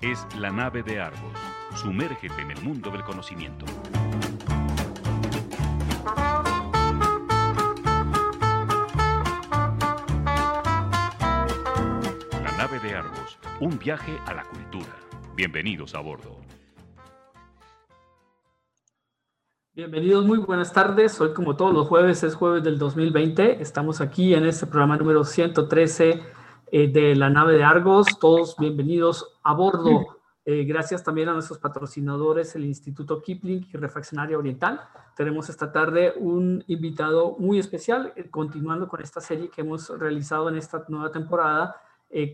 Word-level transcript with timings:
Es 0.00 0.24
la 0.38 0.50
nave 0.50 0.84
de 0.84 1.00
Argos. 1.00 1.32
Sumérgete 1.74 2.40
en 2.40 2.52
el 2.52 2.62
mundo 2.62 2.90
del 2.90 3.02
conocimiento. 3.02 3.66
La 12.32 12.52
nave 12.56 12.78
de 12.80 12.94
Argos. 12.94 13.38
Un 13.58 13.78
viaje 13.78 14.16
a 14.26 14.34
la 14.34 14.44
cultura. 14.44 14.94
Bienvenidos 15.34 15.96
a 15.96 16.00
bordo. 16.00 16.36
Bienvenidos, 19.74 20.24
muy 20.24 20.38
buenas 20.38 20.72
tardes. 20.72 21.20
Hoy, 21.20 21.32
como 21.32 21.56
todos 21.56 21.74
los 21.74 21.88
jueves, 21.88 22.22
es 22.22 22.36
jueves 22.36 22.62
del 22.62 22.78
2020. 22.78 23.60
Estamos 23.60 24.00
aquí 24.00 24.34
en 24.34 24.46
este 24.46 24.66
programa 24.66 24.96
número 24.98 25.24
113 25.24 26.41
eh, 26.74 26.88
de 26.88 27.14
la 27.14 27.28
nave 27.28 27.52
de 27.52 27.64
Argos. 27.64 28.18
Todos 28.18 28.56
bienvenidos 28.56 29.38
a 29.42 29.52
bordo. 29.52 30.16
Eh, 30.46 30.64
gracias 30.64 31.04
también 31.04 31.28
a 31.28 31.34
nuestros 31.34 31.58
patrocinadores, 31.58 32.56
el 32.56 32.64
Instituto 32.64 33.20
Kipling 33.20 33.68
y 33.70 33.76
Refaccionaria 33.76 34.38
Oriental. 34.38 34.80
Tenemos 35.14 35.50
esta 35.50 35.70
tarde 35.70 36.14
un 36.16 36.64
invitado 36.68 37.36
muy 37.38 37.58
especial, 37.58 38.14
eh, 38.16 38.30
continuando 38.30 38.88
con 38.88 39.02
esta 39.02 39.20
serie 39.20 39.50
que 39.50 39.60
hemos 39.60 39.90
realizado 39.98 40.48
en 40.48 40.56
esta 40.56 40.82
nueva 40.88 41.12
temporada 41.12 41.76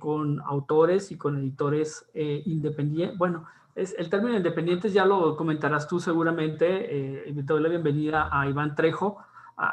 con 0.00 0.40
autores 0.40 1.12
y 1.12 1.16
con 1.16 1.36
editores 1.36 2.04
independientes. 2.12 3.16
Bueno, 3.16 3.46
el 3.78 4.10
término 4.10 4.36
independientes 4.36 4.92
ya 4.92 5.04
lo 5.04 5.36
comentarás 5.36 5.86
tú 5.86 6.00
seguramente. 6.00 7.28
Eh, 7.28 7.32
doy 7.32 7.62
la 7.62 7.68
bienvenida 7.68 8.28
a 8.32 8.48
Iván 8.48 8.74
Trejo 8.74 9.18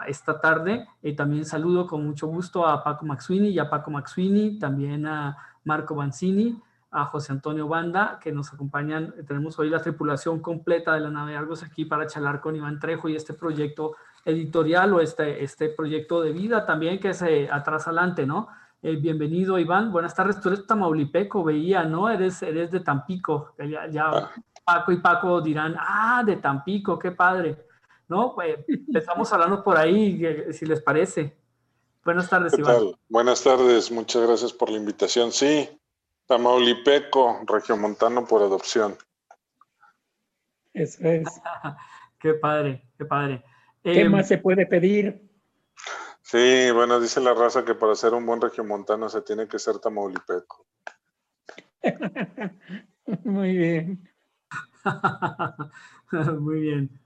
esta 0.08 0.40
tarde. 0.40 0.88
Eh, 1.02 1.16
también 1.16 1.46
saludo 1.46 1.88
con 1.88 2.06
mucho 2.06 2.28
gusto 2.28 2.66
a 2.66 2.84
Paco 2.84 3.06
Maxwini 3.06 3.50
y 3.50 3.60
a 3.60 3.70
Paco 3.70 3.92
Maxwini, 3.92 4.58
también 4.58 5.06
a 5.06 5.38
Marco 5.64 5.96
Banzini, 5.96 6.62
a 6.92 7.06
José 7.06 7.34
Antonio 7.34 7.68
Banda, 7.68 8.20
que 8.22 8.32
nos 8.32 8.54
acompañan. 8.54 9.14
Tenemos 9.28 9.60
hoy 9.60 9.70
la 9.70 9.82
tripulación 9.82 10.40
completa 10.40 10.94
de 10.94 11.02
la 11.02 11.10
nave 11.10 11.36
Argos 11.36 11.64
aquí 11.64 11.86
para 11.86 12.08
charlar 12.08 12.42
con 12.42 12.56
Iván 12.56 12.80
Trejo 12.80 13.10
y 13.10 13.16
este 13.16 13.34
proyecto 13.34 13.96
editorial 14.24 14.94
o 14.94 15.02
este, 15.02 15.44
este 15.44 15.70
proyecto 15.70 16.22
de 16.22 16.32
vida 16.32 16.66
también 16.66 17.00
que 17.00 17.14
se 17.14 17.50
atrás 17.52 17.88
adelante, 17.88 18.26
¿no? 18.26 18.48
Eh, 18.82 18.96
bienvenido, 18.96 19.60
Iván. 19.60 19.92
Buenas 19.92 20.16
tardes. 20.16 20.40
Tú 20.40 20.50
eres 20.50 20.66
tamaulipeco, 20.66 21.44
veía, 21.44 21.84
¿no? 21.84 22.10
Eres, 22.10 22.42
eres 22.44 22.72
de 22.72 22.80
Tampico. 22.80 23.56
Ya, 23.92 24.10
ah. 24.10 24.32
Paco 24.64 24.92
y 24.92 24.98
Paco 24.98 25.42
dirán, 25.42 25.76
ah, 25.78 26.24
de 26.26 26.38
Tampico, 26.38 26.98
qué 26.98 27.12
padre. 27.12 27.65
¿No? 28.08 28.34
Pues 28.36 28.60
empezamos 28.68 29.32
hablando 29.34 29.64
por 29.64 29.78
ahí, 29.78 30.22
si 30.54 30.66
les 30.66 30.82
parece. 30.82 31.36
Buenas 32.04 32.30
tardes, 32.30 32.58
Iván. 32.58 32.92
Buenas 33.10 33.44
tardes, 33.44 33.92
muchas 33.92 34.28
gracias 34.28 34.54
por 34.54 34.70
la 34.70 34.78
invitación. 34.78 35.32
Sí, 35.32 35.68
tamaulipeco, 36.28 37.42
regiomontano 37.48 38.26
por 38.26 38.44
adopción. 38.44 38.96
Eso 40.74 41.08
es. 41.08 41.28
qué 42.20 42.34
padre, 42.36 42.88
qué 42.98 43.06
padre. 43.06 43.44
¿Qué 43.82 44.02
em, 44.02 44.12
más 44.12 44.28
se 44.28 44.38
puede 44.38 44.66
pedir? 44.66 45.28
Sí, 46.22 46.72
bueno, 46.72 47.00
dice 47.00 47.22
la 47.22 47.34
raza 47.34 47.64
que 47.64 47.76
para 47.76 47.96
ser 47.96 48.14
un 48.14 48.26
buen 48.26 48.42
regiomontano 48.42 49.10
se 49.10 49.22
tiene 49.22 49.48
que 49.48 49.60
ser 49.60 49.80
tamaulipeco. 49.80 50.66
Muy 53.24 53.58
bien. 53.58 54.10
Muy 56.40 56.60
bien. 56.60 57.02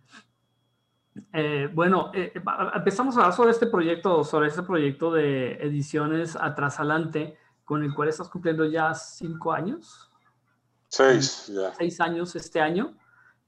Eh, 1.31 1.69
bueno, 1.73 2.11
eh, 2.13 2.33
empezamos 2.75 3.16
a 3.16 3.19
hablar 3.19 3.33
sobre 3.33 3.52
este 3.52 3.67
proyecto, 3.67 4.23
sobre 4.23 4.47
este 4.47 4.64
proyecto 4.64 5.11
de 5.11 5.54
ediciones 5.61 6.36
Atrasalante, 6.36 7.37
con 7.64 7.83
el 7.83 7.93
cual 7.93 8.09
estás 8.09 8.30
cumpliendo 8.30 8.65
ya 8.65 8.93
cinco 8.93 9.52
años. 9.52 10.09
Seis, 10.87 11.48
ya. 11.48 11.73
Seis 11.76 12.02
años 12.02 12.36
este 12.36 12.59
año. 12.59 12.98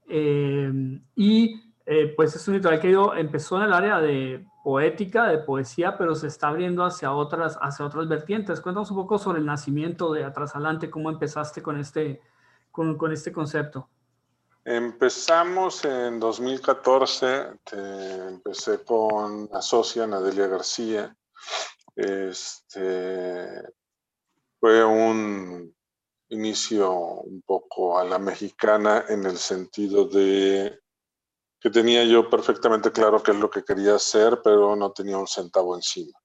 Eh, 0.08 1.00
y 1.16 1.72
pues 2.16 2.34
es 2.36 2.48
un 2.48 2.54
editorial 2.54 2.80
que 2.80 3.20
empezó 3.20 3.58
en 3.58 3.64
el 3.64 3.72
área 3.72 4.00
de 4.00 4.46
poética, 4.62 5.26
de 5.26 5.38
poesía, 5.38 5.98
pero 5.98 6.14
se 6.14 6.28
está 6.28 6.48
abriendo 6.48 6.84
hacia 6.84 7.12
otras, 7.12 7.58
hacia 7.60 7.84
otras 7.84 8.08
vertientes. 8.08 8.60
Cuéntanos 8.60 8.90
un 8.92 8.98
poco 8.98 9.18
sobre 9.18 9.40
el 9.40 9.46
nacimiento 9.46 10.12
de 10.12 10.24
Atrasalante, 10.24 10.88
cómo 10.88 11.10
empezaste 11.10 11.60
con 11.60 11.78
este, 11.78 12.20
con, 12.70 12.96
con 12.96 13.12
este 13.12 13.32
concepto. 13.32 13.88
Empezamos 14.64 15.84
en 15.84 16.20
2014, 16.20 17.58
empecé 18.28 18.84
con 18.84 19.48
la 19.52 19.60
socia 19.60 20.06
Nadelia 20.06 20.46
García. 20.46 21.16
Este, 21.96 23.60
fue 24.60 24.84
un 24.84 25.74
inicio 26.28 26.92
un 26.92 27.42
poco 27.42 27.98
a 27.98 28.04
la 28.04 28.20
mexicana 28.20 29.04
en 29.08 29.26
el 29.26 29.36
sentido 29.36 30.04
de 30.04 30.78
que 31.58 31.70
tenía 31.70 32.04
yo 32.04 32.30
perfectamente 32.30 32.92
claro 32.92 33.20
qué 33.20 33.32
es 33.32 33.38
lo 33.38 33.50
que 33.50 33.64
quería 33.64 33.96
hacer, 33.96 34.42
pero 34.44 34.76
no 34.76 34.92
tenía 34.92 35.18
un 35.18 35.26
centavo 35.26 35.74
encima. 35.74 36.16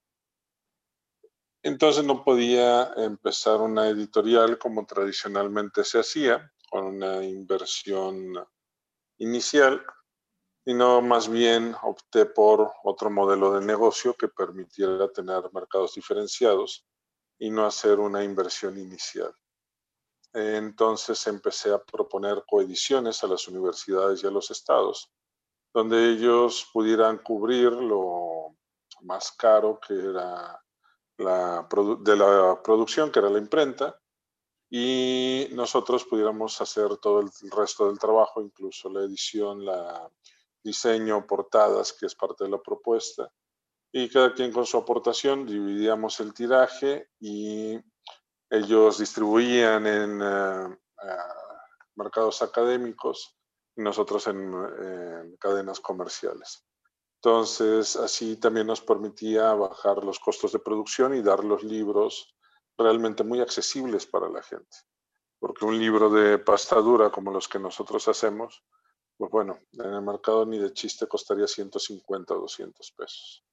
Entonces 1.63 2.03
no 2.05 2.23
podía 2.23 2.93
empezar 2.97 3.61
una 3.61 3.87
editorial 3.89 4.59
como 4.59 4.85
tradicionalmente 4.85 5.83
se 5.83 5.99
hacía, 5.99 6.51
con 6.69 6.85
una 6.85 7.23
inversión 7.23 8.33
inicial, 9.17 9.83
sino 10.65 11.01
más 11.01 11.29
bien 11.29 11.75
opté 11.83 12.25
por 12.25 12.71
otro 12.83 13.09
modelo 13.09 13.53
de 13.53 13.65
negocio 13.65 14.13
que 14.13 14.27
permitiera 14.27 15.11
tener 15.11 15.43
mercados 15.53 15.95
diferenciados 15.95 16.85
y 17.39 17.49
no 17.49 17.65
hacer 17.65 17.99
una 17.99 18.23
inversión 18.23 18.77
inicial. 18.77 19.33
Entonces 20.33 21.25
empecé 21.27 21.73
a 21.73 21.83
proponer 21.83 22.43
coediciones 22.47 23.23
a 23.23 23.27
las 23.27 23.47
universidades 23.47 24.23
y 24.23 24.27
a 24.27 24.31
los 24.31 24.51
estados 24.51 25.11
donde 25.77 26.09
ellos 26.09 26.67
pudieran 26.73 27.19
cubrir 27.19 27.71
lo 27.71 28.55
más 29.01 29.31
caro 29.33 29.79
que 29.79 29.93
era 29.93 30.59
la 31.17 31.67
de 31.99 32.15
la 32.15 32.61
producción, 32.63 33.11
que 33.11 33.19
era 33.19 33.29
la 33.29 33.37
imprenta, 33.37 33.99
y 34.69 35.47
nosotros 35.51 36.05
pudiéramos 36.05 36.59
hacer 36.59 36.97
todo 36.97 37.21
el 37.21 37.29
resto 37.51 37.87
del 37.87 37.99
trabajo, 37.99 38.41
incluso 38.41 38.89
la 38.89 39.01
edición, 39.01 39.65
la 39.65 40.09
diseño, 40.63 41.25
portadas, 41.25 41.93
que 41.93 42.05
es 42.07 42.15
parte 42.15 42.43
de 42.43 42.49
la 42.49 42.61
propuesta. 42.61 43.31
Y 43.91 44.09
cada 44.09 44.33
quien 44.33 44.51
con 44.51 44.65
su 44.65 44.77
aportación 44.77 45.45
dividíamos 45.45 46.19
el 46.19 46.33
tiraje 46.33 47.09
y 47.19 47.79
ellos 48.49 48.97
distribuían 48.97 49.87
en 49.87 50.21
eh, 50.21 50.77
eh, 51.03 51.17
mercados 51.95 52.41
académicos 52.41 53.37
nosotros 53.77 54.27
en, 54.27 55.37
cadenas 55.39 55.79
comerciales. 55.79 56.65
Entonces, 57.21 57.95
así 57.95 58.37
también 58.37 58.67
nos 58.67 58.81
permitía 58.81 59.53
bajar 59.53 60.03
los 60.03 60.19
costos 60.19 60.51
de 60.51 60.59
producción 60.59 61.15
y 61.15 61.21
dar 61.21 61.43
los 61.43 61.63
libros 61.63 62.35
realmente 62.77 63.23
muy 63.23 63.41
accesibles 63.41 64.05
para 64.05 64.29
la 64.29 64.41
gente. 64.41 64.77
Porque 65.39 65.65
un 65.65 65.77
libro 65.77 66.09
de 66.09 66.37
pasta 66.37 66.75
dura 66.77 67.09
como 67.09 67.31
los 67.31 67.47
que 67.47 67.59
nosotros 67.59 68.07
hacemos, 68.07 68.63
pues 69.17 69.31
bueno, 69.31 69.59
en 69.73 69.93
el 69.93 70.01
mercado 70.01 70.45
ni 70.45 70.57
de 70.57 70.73
chiste 70.73 71.07
costaría 71.07 71.47
150 71.47 72.33
o 72.33 72.41
200 72.41 72.91
pesos. 72.91 73.43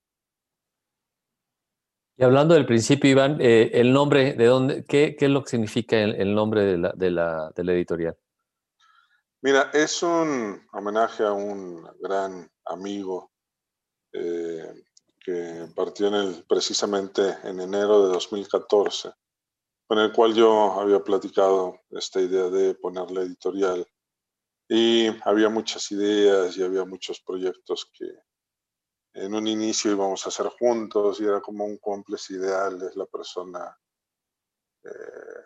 Y 2.16 2.22
hablando 2.22 2.54
del 2.54 2.66
principio, 2.66 3.10
Iván, 3.10 3.38
eh, 3.40 3.70
el 3.74 3.92
nombre, 3.92 4.34
¿de 4.34 4.46
dónde, 4.46 4.84
qué, 4.84 5.16
es 5.18 5.30
lo 5.30 5.42
que 5.42 5.50
significa 5.50 5.98
el, 5.98 6.34
nombre 6.34 6.64
de 6.64 7.10
la 7.10 7.52
editorial? 7.56 8.16
Mira, 9.44 9.70
es 9.74 10.02
un 10.02 10.66
homenaje 10.72 11.22
a 11.22 11.32
un 11.32 11.86
gran 12.00 12.50
amigo 12.64 13.30
eh, 14.10 14.72
que 15.24 15.66
partió 15.74 16.08
en 16.08 16.14
el, 16.14 16.44
precisamente 16.46 17.38
en 17.44 17.60
enero 17.60 18.06
de 18.06 18.12
2014, 18.12 19.10
con 19.88 19.98
el 19.98 20.12
cual 20.12 20.34
yo 20.34 20.78
había 20.78 21.00
platicado 21.00 21.80
esta 21.90 22.20
idea 22.20 22.44
de 22.50 22.74
poner 22.74 23.10
la 23.10 23.22
editorial. 23.22 23.86
Y 24.68 25.08
había 25.24 25.48
muchas 25.48 25.90
ideas 25.92 26.56
y 26.56 26.62
había 26.62 26.84
muchos 26.84 27.20
proyectos 27.20 27.90
que 27.92 28.06
en 29.14 29.34
un 29.34 29.46
inicio 29.46 29.92
íbamos 29.92 30.24
a 30.24 30.28
hacer 30.28 30.48
juntos 30.48 31.20
y 31.20 31.24
era 31.24 31.40
como 31.40 31.64
un 31.64 31.78
cómplice 31.78 32.34
ideal, 32.34 32.82
es 32.82 32.96
la 32.96 33.06
persona 33.06 33.78
eh, 34.84 35.44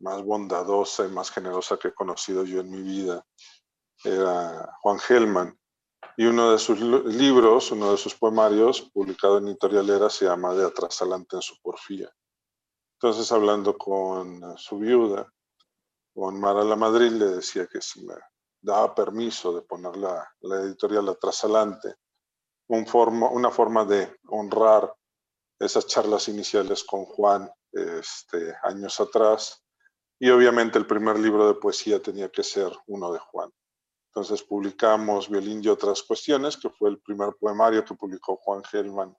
más 0.00 0.22
bondadosa 0.22 1.06
y 1.06 1.10
más 1.10 1.30
generosa 1.30 1.76
que 1.78 1.88
he 1.88 1.94
conocido 1.94 2.44
yo 2.44 2.60
en 2.60 2.70
mi 2.70 2.82
vida 2.82 3.24
era 4.04 4.76
Juan 4.80 4.98
Gelman. 4.98 5.58
Y 6.16 6.26
uno 6.26 6.52
de 6.52 6.58
sus 6.58 6.80
libros, 6.80 7.72
uno 7.72 7.90
de 7.92 7.96
sus 7.96 8.14
poemarios, 8.14 8.82
publicado 8.92 9.38
en 9.38 9.48
Editorialera, 9.48 10.08
se 10.10 10.26
llama 10.26 10.54
De 10.54 10.64
atrás 10.64 11.00
adelante 11.02 11.36
en 11.36 11.42
su 11.42 11.60
porfía. 11.60 12.10
Entonces, 12.98 13.30
hablando 13.32 13.76
con 13.76 14.56
su 14.56 14.78
viuda, 14.78 15.32
con 16.14 16.38
Mara 16.38 16.64
La 16.64 16.76
Madrid, 16.76 17.10
le 17.10 17.26
decía 17.26 17.66
que 17.66 17.80
si 17.80 18.04
me 18.04 18.14
daba 18.60 18.94
permiso 18.94 19.52
de 19.54 19.62
poner 19.62 19.96
la, 19.96 20.26
la 20.40 20.60
editorial 20.60 21.08
atrás 21.08 21.44
adelante, 21.44 21.96
una 22.68 23.50
forma 23.50 23.84
de 23.84 24.16
honrar 24.28 24.94
esas 25.58 25.86
charlas 25.86 26.28
iniciales 26.28 26.84
con 26.84 27.04
Juan 27.04 27.50
este, 27.72 28.54
años 28.62 29.00
atrás 29.00 29.64
y 30.18 30.30
obviamente 30.30 30.78
el 30.78 30.86
primer 30.86 31.18
libro 31.18 31.46
de 31.46 31.54
poesía 31.54 32.00
tenía 32.00 32.28
que 32.30 32.42
ser 32.42 32.72
uno 32.86 33.12
de 33.12 33.18
Juan. 33.18 33.50
Entonces 34.14 34.44
publicamos 34.44 35.28
Violín 35.28 35.60
y 35.64 35.66
otras 35.66 36.04
cuestiones, 36.04 36.56
que 36.56 36.70
fue 36.70 36.88
el 36.88 37.00
primer 37.00 37.30
poemario 37.34 37.84
que 37.84 37.94
publicó 37.94 38.36
Juan 38.36 38.62
Gelman 38.62 39.16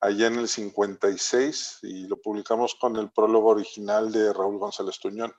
allá 0.00 0.28
en 0.28 0.38
el 0.38 0.46
56 0.46 1.80
y 1.82 2.06
lo 2.06 2.16
publicamos 2.16 2.76
con 2.76 2.94
el 2.94 3.10
prólogo 3.10 3.48
original 3.48 4.12
de 4.12 4.32
Raúl 4.32 4.58
González 4.58 5.00
Tuñón, 5.00 5.32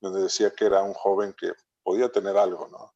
donde 0.00 0.22
decía 0.22 0.50
que 0.50 0.64
era 0.64 0.82
un 0.82 0.92
joven 0.92 1.34
que 1.38 1.52
podía 1.84 2.10
tener 2.10 2.36
algo, 2.36 2.66
¿no? 2.66 2.92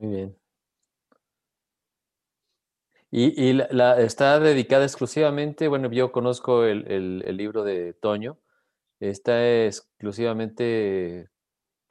Muy 0.00 0.16
bien. 0.16 0.38
Y, 3.12 3.52
la, 3.52 4.00
está 4.00 4.40
dedicada 4.40 4.84
exclusivamente, 4.84 5.68
bueno, 5.68 5.92
yo 5.92 6.10
conozco 6.10 6.64
el, 6.64 7.20
libro 7.36 7.62
de 7.62 7.92
Toño, 7.92 8.40
¿está 8.98 9.64
exclusivamente 9.64 11.30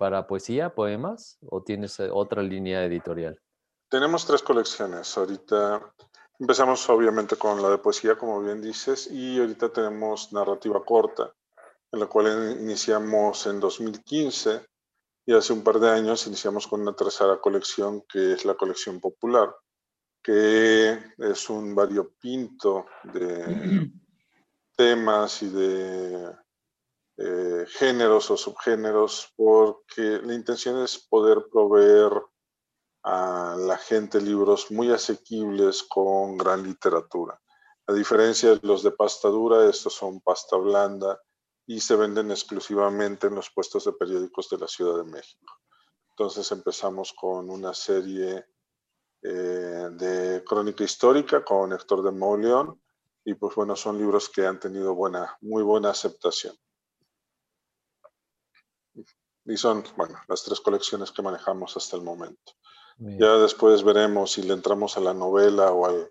para 0.01 0.25
poesía, 0.25 0.73
poemas, 0.73 1.37
o 1.47 1.61
tienes 1.61 1.99
eh, 1.99 2.09
otra 2.11 2.41
línea 2.41 2.83
editorial? 2.83 3.39
Tenemos 3.87 4.25
tres 4.25 4.41
colecciones. 4.41 5.15
Ahorita 5.15 5.93
empezamos 6.39 6.89
obviamente 6.89 7.35
con 7.35 7.61
la 7.61 7.69
de 7.69 7.77
poesía, 7.77 8.17
como 8.17 8.41
bien 8.41 8.63
dices, 8.63 9.11
y 9.11 9.39
ahorita 9.39 9.69
tenemos 9.69 10.33
narrativa 10.33 10.83
corta, 10.83 11.31
en 11.91 11.99
la 11.99 12.07
cual 12.07 12.57
iniciamos 12.59 13.45
en 13.45 13.59
2015 13.59 14.65
y 15.27 15.35
hace 15.35 15.53
un 15.53 15.63
par 15.63 15.79
de 15.79 15.91
años 15.91 16.25
iniciamos 16.25 16.65
con 16.65 16.81
una 16.81 16.95
tercera 16.95 17.39
colección 17.39 18.01
que 18.11 18.33
es 18.33 18.43
la 18.43 18.55
colección 18.55 18.99
popular 18.99 19.55
que 20.23 20.99
es 21.19 21.49
un 21.51 21.75
variopinto 21.75 22.87
de 23.03 23.91
temas 24.75 25.43
y 25.43 25.49
de 25.49 26.35
eh, 27.23 27.65
géneros 27.67 28.31
o 28.31 28.37
subgéneros, 28.37 29.31
porque 29.35 30.19
la 30.23 30.33
intención 30.33 30.81
es 30.81 30.97
poder 30.97 31.45
proveer 31.51 32.11
a 33.03 33.55
la 33.59 33.77
gente 33.77 34.19
libros 34.19 34.71
muy 34.71 34.91
asequibles 34.91 35.83
con 35.83 36.37
gran 36.37 36.63
literatura. 36.63 37.39
A 37.87 37.93
diferencia 37.93 38.55
de 38.55 38.59
los 38.63 38.81
de 38.81 38.91
pasta 38.91 39.27
dura, 39.27 39.69
estos 39.69 39.93
son 39.93 40.21
pasta 40.21 40.57
blanda 40.57 41.21
y 41.67 41.79
se 41.79 41.95
venden 41.95 42.31
exclusivamente 42.31 43.27
en 43.27 43.35
los 43.35 43.51
puestos 43.51 43.85
de 43.85 43.93
periódicos 43.93 44.49
de 44.49 44.57
la 44.57 44.67
Ciudad 44.67 44.97
de 44.97 45.11
México. 45.11 45.53
Entonces 46.09 46.51
empezamos 46.51 47.13
con 47.13 47.49
una 47.49 47.73
serie 47.73 48.45
eh, 49.21 49.89
de 49.91 50.43
crónica 50.43 50.83
histórica 50.83 51.43
con 51.43 51.71
Héctor 51.73 52.01
de 52.01 52.11
Mauleón 52.11 52.81
y 53.23 53.35
pues 53.35 53.53
bueno, 53.55 53.75
son 53.75 53.99
libros 53.99 54.29
que 54.29 54.47
han 54.47 54.59
tenido 54.59 54.95
buena, 54.95 55.37
muy 55.41 55.61
buena 55.61 55.91
aceptación. 55.91 56.55
Y 59.51 59.57
son, 59.57 59.83
bueno, 59.97 60.15
las 60.29 60.43
tres 60.45 60.61
colecciones 60.61 61.11
que 61.11 61.21
manejamos 61.21 61.75
hasta 61.75 61.97
el 61.97 62.03
momento. 62.03 62.53
Ya 62.97 63.35
después 63.37 63.83
veremos 63.83 64.31
si 64.31 64.43
le 64.43 64.53
entramos 64.53 64.95
a 64.95 65.01
la 65.01 65.13
novela 65.13 65.71
o 65.71 65.87
a 65.87 66.09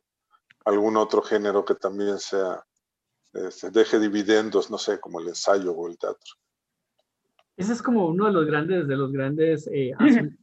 algún 0.66 0.96
otro 0.98 1.22
género 1.22 1.64
que 1.64 1.74
también 1.74 2.18
sea, 2.18 2.62
este, 3.32 3.70
deje 3.70 3.98
dividendos, 3.98 4.70
no 4.70 4.76
sé, 4.76 5.00
como 5.00 5.20
el 5.20 5.28
ensayo 5.28 5.72
o 5.72 5.88
el 5.88 5.96
teatro. 5.96 6.34
Ese 7.56 7.72
es 7.72 7.80
como 7.80 8.08
uno 8.08 8.26
de 8.26 8.32
los 8.32 8.44
grandes, 8.44 8.86
de 8.86 8.96
los 8.96 9.10
grandes 9.10 9.66
eh, 9.72 9.92
asuntos 9.98 10.38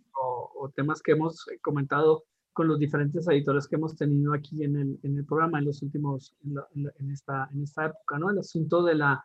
o, 0.55 0.71
temas 0.75 1.01
que 1.03 1.11
hemos 1.11 1.45
comentado 1.61 2.23
con 2.51 2.67
los 2.67 2.79
diferentes 2.79 3.27
editores 3.27 3.67
que 3.67 3.75
hemos 3.75 3.95
tenido 3.95 4.33
aquí 4.33 4.63
en 4.63 4.75
el, 4.75 4.99
en 5.03 5.17
el 5.17 5.25
programa 5.25 5.59
en 5.59 5.65
los 5.65 5.83
últimos, 5.83 6.33
en, 6.43 7.11
esta, 7.11 7.47
en 7.53 7.61
esta 7.61 7.85
época, 7.85 8.17
¿no? 8.17 8.31
El 8.31 8.39
asunto 8.39 8.81
de 8.81 8.95
la, 8.95 9.23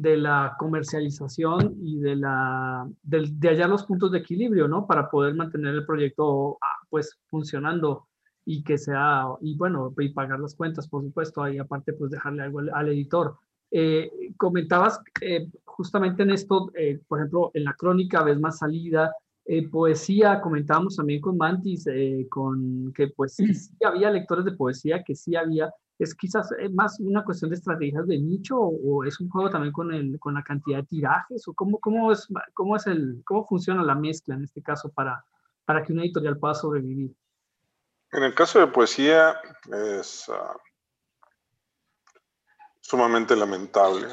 de 0.00 0.16
la 0.16 0.54
comercialización 0.58 1.76
y 1.82 1.98
de, 1.98 2.16
la, 2.16 2.88
de, 3.02 3.28
de, 3.32 3.48
hallar 3.48 3.68
los 3.68 3.84
puntos 3.84 4.12
de 4.12 4.18
equilibrio, 4.18 4.68
¿no? 4.68 4.86
Para 4.86 5.10
poder 5.10 5.34
mantener 5.34 5.74
el 5.74 5.86
proyecto, 5.86 6.58
ah, 6.60 6.86
pues, 6.88 7.18
funcionando 7.28 8.08
y 8.44 8.62
que 8.62 8.78
sea, 8.78 9.24
y 9.40 9.56
bueno, 9.56 9.92
y 9.98 10.08
pagar 10.10 10.40
las 10.40 10.54
cuentas, 10.54 10.88
por 10.88 11.02
supuesto, 11.02 11.42
ahí 11.42 11.58
aparte, 11.58 11.92
pues, 11.92 12.10
dejarle 12.10 12.42
algo 12.42 12.60
al, 12.60 12.88
editor. 12.88 13.36
Eh, 13.70 14.10
comentabas 14.36 15.00
eh, 15.20 15.48
justamente 15.64 16.22
en 16.22 16.30
esto, 16.30 16.70
eh, 16.74 17.00
por 17.06 17.18
ejemplo, 17.18 17.50
en 17.54 17.64
la 17.64 17.74
crónica 17.74 18.22
ves 18.22 18.40
más 18.40 18.58
salida, 18.58 19.12
eh, 19.50 19.66
poesía, 19.66 20.42
comentábamos 20.42 20.96
también 20.96 21.22
con 21.22 21.38
Mantis, 21.38 21.86
eh, 21.86 22.26
con 22.28 22.92
que 22.92 23.08
pues 23.08 23.34
sí, 23.34 23.46
había 23.82 24.10
lectores 24.10 24.44
de 24.44 24.52
poesía, 24.52 25.02
que 25.02 25.14
sí 25.14 25.34
había, 25.36 25.72
es 25.98 26.14
quizás 26.14 26.50
eh, 26.58 26.68
más 26.68 27.00
una 27.00 27.24
cuestión 27.24 27.50
de 27.50 27.56
estrategias 27.56 28.06
de 28.06 28.18
nicho 28.18 28.56
o, 28.56 29.04
es 29.04 29.18
un 29.20 29.28
juego 29.28 29.50
también 29.50 29.72
con, 29.72 29.92
el, 29.92 30.18
con 30.20 30.34
la 30.34 30.44
cantidad 30.44 30.78
de 30.78 30.86
tirajes 30.86 31.46
o 31.48 31.54
cómo, 31.54 31.78
cómo, 31.80 32.12
es, 32.12 32.28
cómo, 32.54 32.76
es 32.76 32.86
el, 32.86 33.22
cómo 33.24 33.46
funciona 33.46 33.82
la 33.82 33.94
mezcla 33.94 34.34
en 34.34 34.44
este 34.44 34.62
caso 34.62 34.90
para, 34.90 35.24
para 35.64 35.82
que 35.82 35.92
una 35.92 36.02
editorial 36.02 36.38
pueda 36.38 36.54
sobrevivir. 36.54 37.14
En 38.12 38.22
el 38.22 38.34
caso 38.34 38.60
de 38.60 38.68
poesía 38.68 39.36
es 39.72 40.28
ah, 40.28 40.56
sumamente 42.80 43.36
lamentable. 43.36 44.06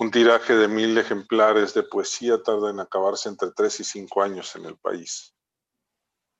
Un 0.00 0.10
tiraje 0.10 0.56
de 0.56 0.66
mil 0.66 0.98
ejemplares 0.98 1.74
de 1.74 1.84
poesía 1.84 2.42
tarda 2.42 2.70
en 2.70 2.80
acabarse 2.80 3.28
entre 3.28 3.52
tres 3.52 3.78
y 3.78 3.84
cinco 3.84 4.22
años 4.22 4.56
en 4.56 4.64
el 4.64 4.76
país. 4.76 5.32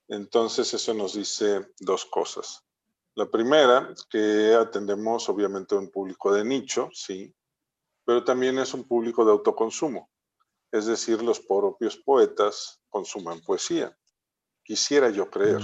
Entonces 0.09 0.73
eso 0.73 0.93
nos 0.93 1.13
dice 1.13 1.71
dos 1.79 2.05
cosas. 2.05 2.65
La 3.15 3.29
primera, 3.29 3.93
que 4.09 4.55
atendemos 4.55 5.29
obviamente 5.29 5.75
a 5.75 5.79
un 5.79 5.91
público 5.91 6.33
de 6.33 6.43
nicho, 6.43 6.89
sí, 6.93 7.33
pero 8.05 8.23
también 8.23 8.57
es 8.59 8.73
un 8.73 8.87
público 8.87 9.23
de 9.23 9.31
autoconsumo. 9.31 10.09
Es 10.71 10.87
decir, 10.87 11.21
los 11.21 11.39
propios 11.39 11.97
poetas 11.97 12.81
consuman 12.89 13.41
poesía. 13.41 13.95
Quisiera 14.63 15.09
yo 15.09 15.29
creer. 15.29 15.61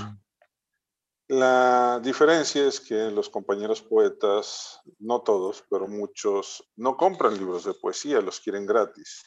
La 1.27 1.99
diferencia 1.99 2.65
es 2.65 2.79
que 2.79 3.11
los 3.11 3.29
compañeros 3.29 3.81
poetas, 3.81 4.81
no 4.99 5.21
todos, 5.21 5.63
pero 5.69 5.87
muchos, 5.87 6.63
no 6.75 6.97
compran 6.97 7.37
libros 7.37 7.65
de 7.65 7.73
poesía, 7.73 8.21
los 8.21 8.39
quieren 8.39 8.65
gratis. 8.65 9.23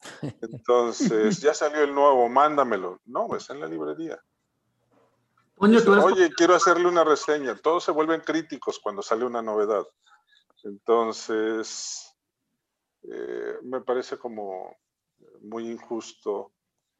Entonces, 0.42 1.40
ya 1.40 1.54
salió 1.54 1.82
el 1.82 1.94
nuevo, 1.94 2.28
mándamelo. 2.28 3.00
No, 3.04 3.34
es 3.36 3.48
en 3.50 3.60
la 3.60 3.66
librería. 3.66 4.18
Oye, 5.60 6.30
quiero 6.34 6.54
hacerle 6.54 6.88
una 6.88 7.04
reseña. 7.04 7.54
Todos 7.54 7.84
se 7.84 7.92
vuelven 7.92 8.22
críticos 8.22 8.78
cuando 8.82 9.02
sale 9.02 9.26
una 9.26 9.42
novedad. 9.42 9.86
Entonces, 10.64 12.14
eh, 13.02 13.58
me 13.62 13.80
parece 13.82 14.18
como 14.18 14.76
muy 15.42 15.70
injusto 15.70 16.52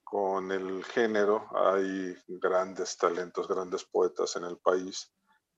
con 0.04 0.52
el 0.52 0.84
género. 0.84 1.48
Hay 1.54 2.14
grandes 2.26 2.96
talentos, 2.98 3.48
grandes 3.48 3.84
poetas 3.84 4.36
en 4.36 4.44
el 4.44 4.58
país, 4.58 5.10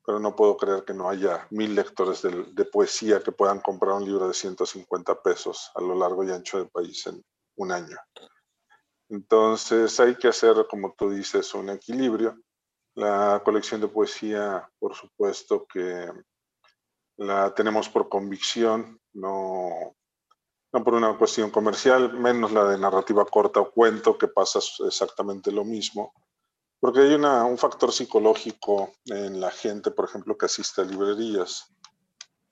pero 0.05 0.21
no 0.21 0.37
puedo 0.37 0.57
creer 0.57 0.85
que 0.85 0.95
no 0.95 1.09
haya 1.09 1.47
mil 1.51 1.75
lectores 1.75 2.23
de, 2.23 2.65
poesía 2.67 3.21
que 3.21 3.33
puedan 3.33 3.61
comprar 3.61 3.95
un 3.95 4.05
libro 4.05 4.29
de 4.29 4.35
150 4.35 5.23
pesos 5.23 5.71
a 5.75 5.81
lo 5.81 5.95
largo 5.95 6.23
y 6.23 6.31
ancho 6.31 6.59
del 6.59 6.69
país 6.69 7.07
en 7.07 7.21
un 7.57 7.73
año. 7.73 7.97
Entonces 9.09 9.99
hay 10.01 10.17
que 10.17 10.29
hacer, 10.29 10.67
como 10.71 10.95
tú 10.97 11.11
dices, 11.11 11.53
un 11.55 11.71
equilibrio. 11.71 12.37
La 12.95 13.41
colección 13.45 13.81
de 13.81 13.89
poesía, 13.89 14.69
por 14.79 14.95
supuesto 14.95 15.67
que 15.67 16.11
la 17.17 17.55
tenemos 17.55 17.89
por 17.89 18.09
convicción, 18.09 19.01
no 19.15 19.95
no 20.73 20.83
por 20.83 20.95
una 20.95 21.17
cuestión 21.19 21.51
comercial, 21.51 22.15
menos 22.15 22.53
la 22.53 22.65
de 22.65 22.79
narrativa 22.79 23.25
corta 23.27 23.61
o 23.61 23.71
cuento, 23.71 24.17
que 24.17 24.29
pasa 24.29 24.59
exactamente 24.87 25.53
lo 25.53 25.65
mismo, 25.65 26.15
porque 26.81 27.01
hay 27.01 27.15
un 27.15 27.59
factor 27.59 27.93
psicológico 27.93 28.95
en 29.05 29.41
la 29.41 29.51
gente, 29.51 29.91
por 29.91 30.07
ejemplo, 30.07 30.37
que 30.37 30.47
asiste 30.47 30.81
a 30.81 30.85
librerías, 30.85 31.67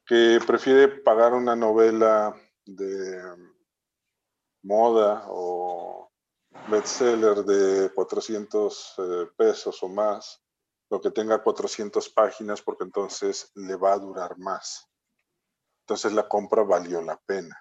que 0.04 0.38
prefiere 0.46 0.88
pagar 0.88 1.32
una 1.32 1.56
novela 1.56 2.36
de 2.66 3.22
moda 4.62 5.24
o 5.28 6.09
bestseller 6.68 7.44
de 7.44 7.90
400 7.94 8.94
eh, 8.98 9.26
pesos 9.36 9.82
o 9.82 9.88
más, 9.88 10.42
lo 10.90 11.00
que 11.00 11.10
tenga 11.10 11.42
400 11.42 12.08
páginas, 12.10 12.62
porque 12.62 12.84
entonces 12.84 13.50
le 13.54 13.76
va 13.76 13.92
a 13.92 13.98
durar 13.98 14.38
más. 14.38 14.88
Entonces 15.80 16.12
la 16.12 16.28
compra 16.28 16.62
valió 16.62 17.00
la 17.00 17.16
pena. 17.16 17.56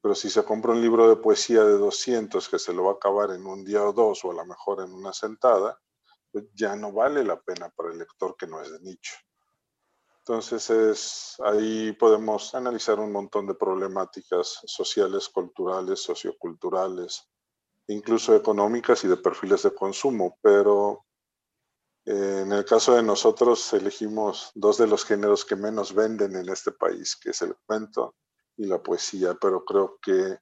Pero 0.00 0.14
si 0.14 0.30
se 0.30 0.44
compra 0.44 0.72
un 0.72 0.80
libro 0.80 1.08
de 1.08 1.16
poesía 1.16 1.64
de 1.64 1.76
200 1.76 2.48
que 2.48 2.58
se 2.58 2.72
lo 2.72 2.84
va 2.84 2.92
a 2.92 2.94
acabar 2.94 3.30
en 3.32 3.44
un 3.44 3.64
día 3.64 3.82
o 3.82 3.92
dos 3.92 4.24
o 4.24 4.30
a 4.30 4.34
lo 4.34 4.46
mejor 4.46 4.82
en 4.82 4.92
una 4.92 5.12
sentada, 5.12 5.78
pues 6.30 6.44
ya 6.54 6.76
no 6.76 6.92
vale 6.92 7.24
la 7.24 7.40
pena 7.40 7.68
para 7.70 7.90
el 7.90 7.98
lector 7.98 8.36
que 8.36 8.46
no 8.46 8.62
es 8.62 8.70
de 8.70 8.80
nicho. 8.80 9.14
Entonces 10.18 10.68
es, 10.70 11.36
ahí 11.42 11.92
podemos 11.92 12.54
analizar 12.54 13.00
un 13.00 13.10
montón 13.10 13.46
de 13.46 13.54
problemáticas 13.54 14.60
sociales, 14.66 15.28
culturales, 15.28 16.02
socioculturales, 16.02 17.28
incluso 17.88 18.36
económicas 18.36 19.02
y 19.04 19.08
de 19.08 19.16
perfiles 19.16 19.62
de 19.62 19.74
consumo, 19.74 20.38
pero 20.42 21.06
eh, 22.04 22.42
en 22.42 22.52
el 22.52 22.64
caso 22.64 22.94
de 22.94 23.02
nosotros 23.02 23.72
elegimos 23.72 24.50
dos 24.54 24.78
de 24.78 24.86
los 24.86 25.04
géneros 25.04 25.44
que 25.44 25.56
menos 25.56 25.94
venden 25.94 26.36
en 26.36 26.48
este 26.48 26.72
país, 26.72 27.16
que 27.16 27.30
es 27.30 27.42
el 27.42 27.54
cuento 27.66 28.14
y 28.56 28.66
la 28.66 28.82
poesía, 28.82 29.34
pero 29.40 29.64
creo 29.64 29.98
que 30.00 30.38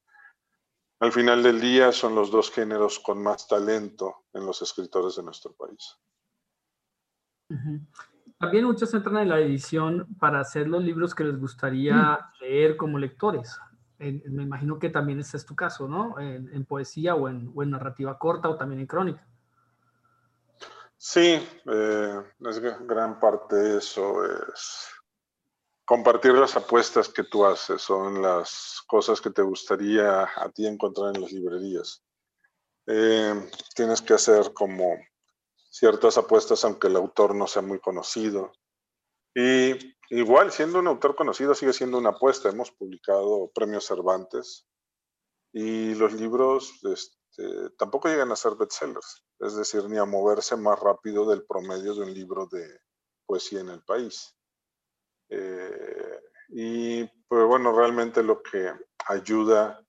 al 1.01 1.13
final 1.13 1.43
del 1.43 1.61
día 1.61 1.93
son 1.93 2.15
los 2.15 2.31
dos 2.31 2.51
géneros 2.51 2.99
con 3.01 3.23
más 3.23 3.47
talento 3.47 4.25
en 4.33 4.47
los 4.47 4.63
escritores 4.63 5.17
de 5.17 5.23
nuestro 5.23 5.53
país. 5.53 5.99
También 8.39 8.65
muchos 8.65 8.93
entran 8.95 9.19
en 9.19 9.29
la 9.29 9.41
edición 9.41 10.07
para 10.19 10.41
hacer 10.41 10.69
los 10.69 10.83
libros 10.83 11.15
que 11.15 11.25
les 11.25 11.39
gustaría 11.39 11.95
mm. 11.95 12.43
leer 12.43 12.77
como 12.77 12.99
lectores. 12.99 13.59
Me 13.99 14.43
imagino 14.43 14.79
que 14.79 14.91
también 14.91 15.21
ese 15.21 15.37
es 15.37 15.47
tu 15.47 15.55
caso, 15.55 15.89
¿no? 15.89 16.19
En, 16.21 16.65
poesía 16.65 17.15
o 17.15 17.29
en, 17.29 17.71
narrativa 17.71 18.19
corta 18.19 18.49
o 18.49 18.57
también 18.57 18.81
en 18.81 18.87
crónica. 18.87 19.27
Sí, 20.99 21.39
eh, 21.67 22.23
es 22.41 22.61
gran 22.87 23.21
parte 23.21 23.57
de 23.57 23.79
eso 23.79 24.25
es 24.25 24.89
compartir 25.87 26.33
las 26.33 26.57
apuestas 26.57 27.09
que 27.09 27.23
tú 27.23 27.47
haces, 27.47 27.81
son 27.81 28.21
las 28.21 28.83
cosas 28.89 29.21
que 29.21 29.31
te 29.31 29.43
gustaría 29.43 30.25
a 30.25 30.51
ti 30.53 30.67
encontrar 30.67 31.15
en 31.15 31.23
las 31.23 31.33
librerías. 31.33 32.03
Eh, 32.87 33.51
tienes 33.75 34.03
que 34.03 34.15
hacer 34.15 34.53
como 34.53 34.97
ciertas 35.71 36.19
apuestas 36.19 36.65
aunque 36.65 36.89
el 36.89 36.97
autor 36.97 37.35
no 37.35 37.47
sea 37.47 37.63
muy 37.63 37.79
conocido. 37.79 38.53
Y 39.35 39.96
igual, 40.11 40.53
siendo 40.53 40.79
un 40.79 40.87
autor 40.87 41.15
conocido, 41.15 41.55
sigue 41.55 41.73
siendo 41.73 41.99
una 41.99 42.11
apuesta. 42.11 42.49
Hemos 42.49 42.71
publicado 42.71 43.51
premios 43.55 43.87
Cervantes 43.87 44.67
y 45.53 45.95
los 45.95 46.13
libros 46.13 46.73
este, 46.85 47.71
tampoco 47.79 48.09
llegan 48.09 48.33
a 48.33 48.37
ser 48.37 48.55
bestsellers, 48.57 49.25
es 49.41 49.57
decir, 49.57 49.85
ni 49.89 49.99
a 49.99 50.05
moverse 50.05 50.57
más 50.57 50.79
rápido 50.79 51.29
del 51.29 51.45
promedio 51.47 51.95
de 51.95 52.03
un 52.03 52.13
libro 52.13 52.47
de 52.47 52.81
poesía 53.27 53.61
en 53.61 53.71
el 53.71 53.83
país. 53.83 54.37
Eh, 55.29 56.21
y 56.49 57.05
pues 57.29 57.45
bueno, 57.47 57.73
realmente 57.73 58.23
lo 58.23 58.43
que 58.43 58.73
ayuda 59.09 59.83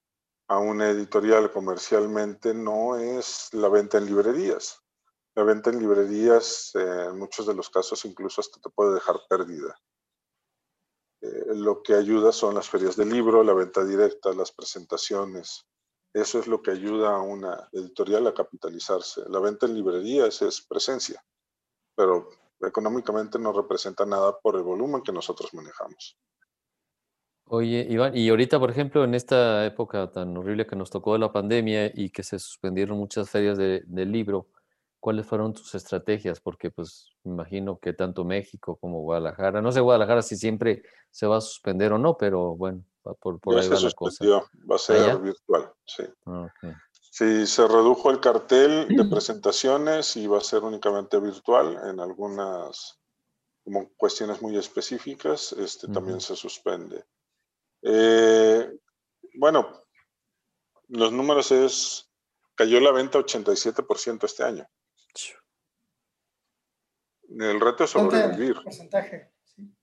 a 0.48 0.60
una 0.60 0.90
editorial 0.90 1.52
comercialmente 1.52 2.54
no 2.54 2.96
es 2.98 3.50
la 3.54 3.70
venta 3.70 3.98
en 3.98 4.06
librerías. 4.06 4.82
La 5.36 5.44
venta 5.44 5.70
en 5.70 5.80
librerías 5.80 6.72
eh, 6.76 7.08
en 7.10 7.20
muchos 7.20 7.46
de 7.46 7.54
los 7.54 7.70
casos 7.70 8.06
incluso 8.06 8.42
hasta 8.42 8.60
te 8.60 8.70
puede 8.70 8.96
dejar 8.96 9.20
pérdida. 9.30 9.78
Eh, 11.22 11.56
lo 11.56 11.82
que 11.82 11.94
ayuda 11.94 12.32
son 12.32 12.56
las 12.56 12.70
ferias 12.70 12.96
de 12.96 13.06
libro, 13.06 13.44
la 13.44 13.54
venta 13.54 13.84
directa, 13.84 14.34
las 14.34 14.52
presentaciones. 14.52 15.66
Eso 16.14 16.40
es 16.40 16.48
lo 16.48 16.62
que 16.62 16.72
ayuda 16.72 17.16
a 17.16 17.22
una 17.22 17.70
editorial 17.72 18.28
a 18.28 18.34
capitalizarse. 18.34 19.24
La 19.28 19.40
venta 19.40 19.66
en 19.66 19.76
librerías 19.76 20.42
es 20.42 20.62
presencia, 20.62 21.24
pero 21.96 22.30
económicamente 22.62 23.38
no 23.38 23.54
representa 23.54 24.06
nada 24.06 24.38
por 24.40 24.56
el 24.56 24.64
volumen 24.64 25.02
que 25.02 25.12
nosotros 25.12 25.54
manejamos. 25.54 26.18
Oye, 27.50 27.88
Iván, 27.90 28.16
y 28.16 28.28
ahorita, 28.28 28.60
por 28.60 28.70
ejemplo, 28.70 29.06
en 29.06 29.14
esta 29.14 29.66
época 29.66 30.12
tan 30.12 30.36
horrible 30.36 30.68
que 30.68 30.76
nos 30.76 30.90
tocó 30.90 31.14
de 31.14 31.20
la 31.20 31.32
pandemia 31.32 31.92
y 31.94 32.10
que 32.10 32.22
se 32.22 32.40
suspendieron 32.40 32.98
muchas 32.98 33.30
ferias 33.30 33.58
de, 33.58 34.06
libro, 34.06 34.48
¿cuáles 35.00 35.26
fueron 35.26 35.54
tus 35.54 35.76
estrategias? 35.76 36.40
Porque 36.40 36.72
pues 36.72 37.12
me 37.24 37.34
imagino 37.34 37.80
que 37.80 37.94
tanto 37.94 38.26
México 38.26 38.78
como 38.78 39.02
Guadalajara, 39.02 39.62
no 39.62 39.72
sé 39.72 39.80
Guadalajara 39.80 40.22
si 40.22 40.36
siempre 40.36 40.84
se 41.12 41.28
va 41.28 41.38
a 41.38 41.42
suspender 41.42 41.94
o 41.94 41.98
no, 41.98 42.18
pero 42.18 42.56
bueno, 42.56 42.84
por, 43.20 43.40
por 43.40 43.58
ahí 43.58 43.68
va 43.68 43.80
la 43.80 43.92
cosa. 43.92 44.26
Va 44.70 44.76
a 44.76 44.80
ser 44.80 45.20
virtual, 45.20 45.72
sí. 45.86 46.04
Ah, 46.26 46.48
Sí, 47.18 47.48
se 47.48 47.68
redujo 47.68 48.12
el 48.12 48.20
cartel 48.20 48.88
de 48.90 49.04
presentaciones 49.10 50.16
y 50.18 50.28
va 50.28 50.38
a 50.38 50.42
ser 50.42 50.64
únicamente 50.64 51.20
virtual 51.20 51.80
en 51.90 52.00
algunas 52.00 53.00
como 53.64 53.90
cuestiones 53.98 54.42
muy 54.42 54.56
específicas, 54.56 55.52
este 55.52 55.88
también 55.90 56.22
se 56.22 56.38
suspende. 56.38 57.04
Eh, 57.82 58.72
bueno, 59.34 59.84
los 60.88 61.12
números 61.12 61.52
es, 61.52 62.10
cayó 62.56 62.80
la 62.80 62.94
venta 62.94 63.20
87% 63.20 64.24
este 64.24 64.44
año. 64.44 64.66
El 67.30 67.60
reto 67.60 67.84
es 67.84 67.90
sobrevivir. 67.90 68.56
Porcentaje, 68.64 69.34
sí. 69.44 69.76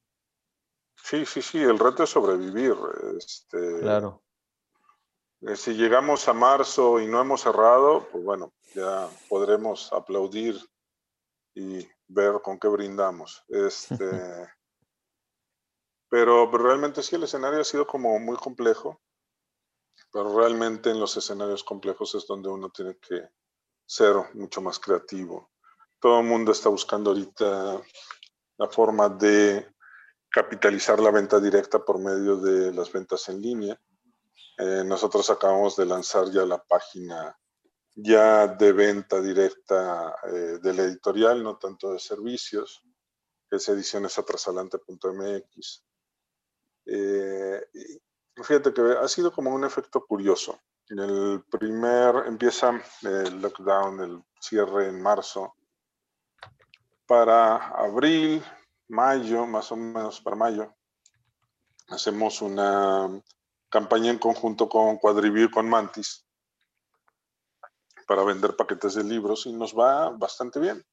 sí, 0.96 1.26
sí, 1.26 1.42
sí, 1.42 1.58
el 1.58 1.78
reto 1.78 2.04
es 2.04 2.10
sobrevivir. 2.10 2.74
Este, 3.16 3.80
claro. 3.80 4.24
Eh, 5.46 5.56
si 5.56 5.74
llegamos 5.74 6.26
a 6.28 6.32
marzo 6.32 7.00
y 7.00 7.06
no 7.06 7.20
hemos 7.20 7.42
cerrado, 7.42 8.08
pues 8.10 8.24
bueno, 8.24 8.54
ya 8.74 9.08
podremos 9.28 9.92
aplaudir 9.92 10.58
y 11.54 11.86
ver 12.08 12.40
con 12.42 12.58
qué 12.58 12.68
brindamos. 12.68 13.44
Este, 13.48 13.98
pero, 16.08 16.50
realmente 16.50 17.02
sí, 17.02 17.16
el 17.16 17.24
escenario 17.24 17.60
ha 17.60 17.64
sido 17.64 17.86
como 17.86 18.18
muy 18.18 18.36
complejo, 18.36 19.02
pero 20.10 20.34
realmente 20.34 20.90
en 20.90 20.98
los 20.98 21.14
escenarios 21.16 21.62
complejos 21.62 22.14
es 22.14 22.26
donde 22.26 22.48
uno 22.48 22.70
tiene 22.70 22.96
que 22.96 23.28
ser 23.86 24.14
mucho 24.34 24.60
más 24.60 24.78
creativo. 24.78 25.50
Todo 26.00 26.20
el 26.20 26.26
mundo 26.26 26.52
está 26.52 26.68
buscando 26.68 27.10
ahorita 27.10 27.80
la 28.58 28.68
forma 28.68 29.08
de 29.08 29.66
capitalizar 30.30 31.00
la 31.00 31.10
venta 31.10 31.40
directa 31.40 31.84
por 31.84 31.98
medio 31.98 32.36
de 32.36 32.72
las 32.72 32.92
ventas 32.92 33.28
en 33.28 33.40
línea 33.40 33.80
eh, 34.56 34.84
nosotros 34.84 35.28
acabamos 35.30 35.74
de 35.76 35.86
lanzar 35.86 36.30
ya 36.30 36.46
la 36.46 36.62
página 36.62 37.36
ya 37.96 38.46
de 38.46 38.72
venta 38.72 39.20
directa 39.20 40.14
eh, 40.24 40.58
de 40.62 40.74
la 40.74 40.82
editorial, 40.82 41.42
no 41.42 41.58
tanto 41.58 41.92
de 41.92 41.98
servicios, 41.98 42.84
que 43.48 43.56
es 43.56 43.68
edicionesatrasalante.mx. 43.68 45.84
Eh, 46.86 47.66
fíjate 48.36 48.72
que 48.72 48.82
ha 49.00 49.08
sido 49.08 49.32
como 49.32 49.52
un 49.54 49.64
efecto 49.64 50.04
curioso. 50.04 50.60
En 50.90 50.98
el 50.98 51.44
primer, 51.50 52.26
empieza 52.26 52.78
el 53.02 53.40
lockdown, 53.40 54.00
el 54.00 54.22
cierre 54.38 54.88
en 54.88 55.00
marzo. 55.00 55.54
Para 57.06 57.68
abril, 57.68 58.44
mayo, 58.88 59.46
más 59.46 59.72
o 59.72 59.76
menos 59.76 60.20
para 60.20 60.36
mayo, 60.36 60.74
hacemos 61.88 62.42
una 62.42 63.08
campaña 63.70 64.10
en 64.10 64.18
conjunto 64.18 64.68
con 64.68 64.98
Quadrivir 64.98 65.50
con 65.50 65.68
Mantis 65.68 66.26
para 68.06 68.22
vender 68.22 68.54
paquetes 68.54 68.94
de 68.94 69.04
libros 69.04 69.46
y 69.46 69.52
nos 69.52 69.76
va 69.76 70.10
bastante 70.10 70.60
bien. 70.60 70.84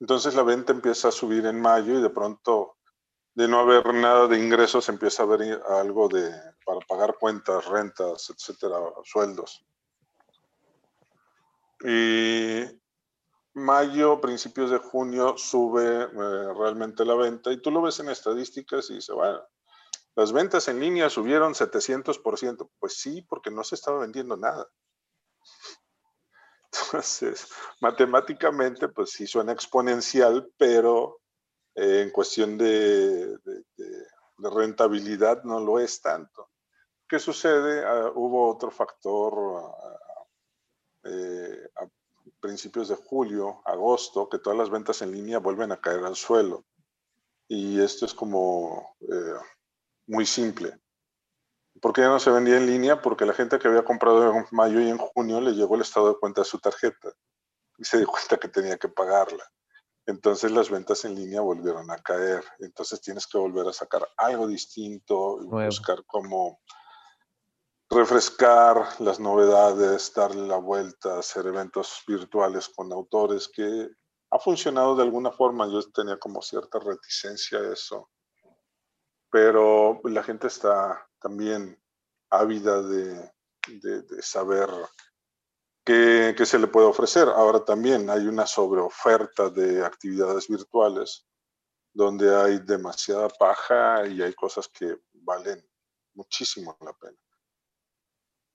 Entonces 0.00 0.34
la 0.34 0.42
venta 0.42 0.72
empieza 0.72 1.08
a 1.08 1.12
subir 1.12 1.46
en 1.46 1.60
mayo 1.60 1.98
y 1.98 2.02
de 2.02 2.10
pronto 2.10 2.73
de 3.34 3.48
no 3.48 3.60
haber 3.60 3.92
nada 3.94 4.28
de 4.28 4.38
ingresos 4.38 4.88
empieza 4.88 5.22
a 5.22 5.26
haber 5.26 5.60
algo 5.68 6.08
de 6.08 6.30
para 6.64 6.80
pagar 6.88 7.16
cuentas, 7.18 7.66
rentas, 7.66 8.30
etcétera, 8.30 8.76
sueldos. 9.04 9.64
Y 11.80 12.64
mayo, 13.54 14.20
principios 14.20 14.70
de 14.70 14.78
junio 14.78 15.36
sube 15.36 16.04
eh, 16.04 16.54
realmente 16.56 17.04
la 17.04 17.14
venta 17.14 17.52
y 17.52 17.60
tú 17.60 17.70
lo 17.70 17.82
ves 17.82 18.00
en 18.00 18.08
estadísticas 18.08 18.88
y 18.90 19.00
se 19.00 19.12
va 19.12 19.46
las 20.16 20.32
ventas 20.32 20.68
en 20.68 20.78
línea 20.78 21.10
subieron 21.10 21.54
700%. 21.54 22.70
Pues 22.78 22.96
sí, 22.96 23.22
porque 23.22 23.50
no 23.50 23.64
se 23.64 23.74
estaba 23.74 24.00
vendiendo 24.00 24.36
nada. 24.36 24.68
Entonces, 26.72 27.48
matemáticamente, 27.80 28.88
pues 28.88 29.10
sí 29.10 29.26
suena 29.26 29.52
exponencial, 29.52 30.52
pero 30.56 31.20
eh, 31.74 32.02
en 32.02 32.10
cuestión 32.10 32.56
de, 32.58 33.38
rentabilidad 34.38 35.42
no 35.44 35.60
lo 35.60 35.78
es 35.78 36.00
tanto. 36.00 36.50
¿Qué 37.08 37.18
sucede? 37.18 37.84
Ah, 37.84 38.12
hubo 38.14 38.50
otro 38.50 38.70
factor 38.70 39.72
ah, 39.82 40.26
eh, 41.04 41.70
a 41.76 41.86
principios 42.40 42.88
de 42.88 42.96
julio, 42.96 43.62
agosto, 43.64 44.28
que 44.28 44.38
todas 44.38 44.58
las 44.58 44.70
ventas 44.70 45.02
en 45.02 45.12
línea 45.12 45.38
vuelven 45.38 45.72
a 45.72 45.80
caer 45.80 46.04
al 46.04 46.16
suelo. 46.16 46.64
Y 47.48 47.80
esto 47.80 48.06
es 48.06 48.14
como 48.14 48.96
eh, 49.00 49.38
muy 50.06 50.26
simple. 50.26 50.78
¿Por 51.80 51.92
qué 51.92 52.02
ya 52.02 52.08
no 52.08 52.20
se 52.20 52.30
vendía 52.30 52.56
en 52.56 52.66
línea? 52.66 53.02
Porque 53.02 53.26
la 53.26 53.34
gente 53.34 53.58
que 53.58 53.68
había 53.68 53.84
comprado 53.84 54.32
en 54.32 54.46
mayo 54.52 54.80
y 54.80 54.88
en 54.88 54.98
junio 54.98 55.40
le 55.40 55.52
llegó 55.52 55.74
el 55.74 55.82
estado 55.82 56.08
de 56.08 56.18
cuenta 56.18 56.40
de 56.40 56.46
su 56.46 56.58
tarjeta 56.58 57.12
y 57.76 57.84
se 57.84 57.98
dio 57.98 58.06
cuenta 58.06 58.38
que 58.38 58.48
tenía 58.48 58.78
que 58.78 58.88
pagarla. 58.88 59.44
Entonces 60.06 60.52
las 60.52 60.70
ventas 60.70 61.04
en 61.04 61.14
línea 61.14 61.40
volvieron 61.40 61.90
a 61.90 61.98
caer. 61.98 62.44
Entonces 62.58 63.00
tienes 63.00 63.26
que 63.26 63.38
volver 63.38 63.66
a 63.68 63.72
sacar 63.72 64.06
algo 64.16 64.46
distinto 64.46 65.38
y 65.42 65.46
buscar 65.46 66.04
cómo 66.06 66.60
refrescar 67.88 69.00
las 69.00 69.20
novedades, 69.20 70.12
darle 70.14 70.46
la 70.46 70.56
vuelta, 70.56 71.18
hacer 71.18 71.46
eventos 71.46 72.02
virtuales 72.06 72.68
con 72.68 72.92
autores 72.92 73.48
que 73.48 73.88
ha 74.30 74.38
funcionado 74.38 74.96
de 74.96 75.04
alguna 75.04 75.30
forma. 75.30 75.66
Yo 75.68 75.80
tenía 75.92 76.18
como 76.18 76.42
cierta 76.42 76.78
reticencia 76.78 77.58
a 77.58 77.72
eso 77.72 78.10
pero 79.34 80.00
la 80.04 80.22
gente 80.22 80.46
está 80.46 81.08
también 81.18 81.76
ávida 82.30 82.80
de, 82.80 83.32
saber 84.22 84.68
qué, 85.84 86.34
se 86.44 86.58
le 86.58 86.66
puede 86.66 86.86
ofrecer. 86.86 87.28
Ahora 87.28 87.64
también 87.64 88.08
hay 88.10 88.26
una 88.26 88.46
sobreoferta 88.46 89.50
de 89.50 89.84
actividades 89.84 90.48
virtuales 90.48 91.26
donde 91.92 92.34
hay 92.34 92.58
demasiada 92.58 93.28
paja 93.28 94.06
y 94.06 94.22
hay 94.22 94.32
cosas 94.34 94.68
que 94.68 94.96
valen 95.12 95.64
muchísimo 96.14 96.76
la 96.80 96.92
pena. 96.92 97.18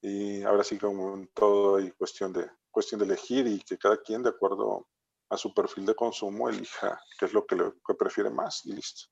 Y 0.01 0.43
ahora 0.43 0.63
sí, 0.63 0.77
como 0.77 1.13
en 1.15 1.27
todo, 1.33 1.77
hay 1.77 1.91
cuestión 1.91 2.33
de, 2.33 2.49
cuestión 2.71 2.99
de 2.99 3.05
elegir 3.05 3.47
y 3.47 3.59
que 3.59 3.77
cada 3.77 3.97
quien, 3.97 4.23
de 4.23 4.29
acuerdo 4.29 4.87
a 5.29 5.37
su 5.37 5.53
perfil 5.53 5.85
de 5.85 5.95
consumo, 5.95 6.49
elija 6.49 6.99
qué 7.17 7.25
es 7.25 7.33
lo 7.33 7.45
que, 7.45 7.55
le, 7.55 7.73
que 7.85 7.93
prefiere 7.93 8.29
más 8.29 8.65
y 8.65 8.73
listo. 8.73 9.09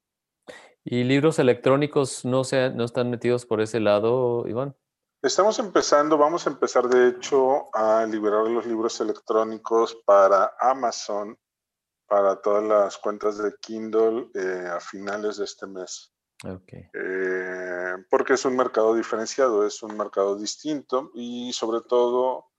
¿Y 0.84 1.04
libros 1.04 1.40
electrónicos 1.40 2.24
no, 2.24 2.46
se, 2.46 2.70
no 2.70 2.86
están 2.86 3.10
metidos 3.10 3.46
por 3.46 3.60
ese 3.62 3.82
lado, 3.82 4.48
Iván? 4.48 4.76
Estamos 5.22 5.58
empezando, 5.58 6.16
vamos 6.18 6.46
a 6.46 6.52
empezar 6.52 6.88
de 6.88 7.10
hecho 7.10 7.76
a 7.76 8.06
liberar 8.06 8.46
los 8.48 8.68
libros 8.68 9.02
electrónicos 9.02 9.96
para 10.06 10.56
Amazon, 10.60 11.38
para 12.06 12.40
todas 12.40 12.64
las 12.64 12.98
cuentas 13.00 13.40
de 13.40 13.56
Kindle 13.60 14.30
eh, 14.36 14.68
a 14.68 14.80
finales 14.80 15.38
de 15.38 15.46
este 15.46 15.66
mes. 15.66 16.14
Okay. 16.44 16.88
Eh, 16.94 17.96
porque 18.12 18.34
es 18.34 18.46
un 18.46 18.56
mercado 18.56 18.94
diferenciado, 18.94 19.66
es 19.66 19.82
un 19.82 19.98
mercado 19.98 20.38
distinto 20.38 21.10
y 21.16 21.52
sobre 21.52 21.82
todo 21.82 22.52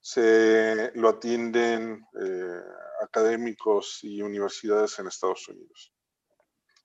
se 0.00 0.90
lo 0.96 1.10
atienden 1.10 2.04
eh, 2.20 2.62
académicos 3.02 4.00
y 4.02 4.20
universidades 4.20 4.98
en 4.98 5.06
Estados 5.06 5.48
Unidos. 5.48 5.94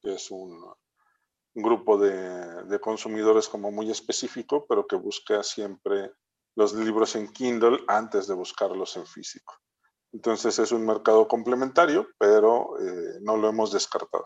Es 0.03 0.29
un, 0.29 0.71
grupo 1.53 1.97
de, 1.97 2.63
de, 2.65 2.79
consumidores 2.79 3.47
como 3.47 3.71
muy 3.71 3.89
específico, 3.89 4.65
pero 4.67 4.85
que 4.87 4.95
busca 4.95 5.43
siempre 5.43 6.11
los 6.55 6.73
libros 6.73 7.15
en 7.15 7.27
Kindle 7.31 7.79
antes 7.87 8.27
de 8.27 8.33
buscarlos 8.33 8.95
en 8.97 9.05
físico. 9.05 9.53
Entonces 10.11 10.57
es 10.59 10.71
un 10.71 10.85
mercado 10.85 11.27
complementario, 11.27 12.07
pero 12.17 12.79
eh, 12.79 13.19
no 13.21 13.37
lo 13.37 13.49
hemos 13.49 13.71
descartado. 13.71 14.25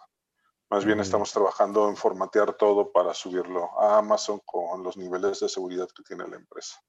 Más 0.70 0.86
bien 0.86 1.00
estamos 1.00 1.32
trabajando 1.32 1.88
en 1.88 1.96
formatear 1.96 2.54
todo 2.54 2.92
para 2.92 3.14
subirlo 3.14 3.80
a 3.80 4.00
Amazon 4.00 4.42
con 4.46 4.82
los 4.82 4.98
niveles 4.98 5.40
de 5.40 5.50
seguridad 5.50 5.88
que 5.96 6.02
tiene 6.02 6.28
la 6.28 6.38
empresa. 6.38 6.80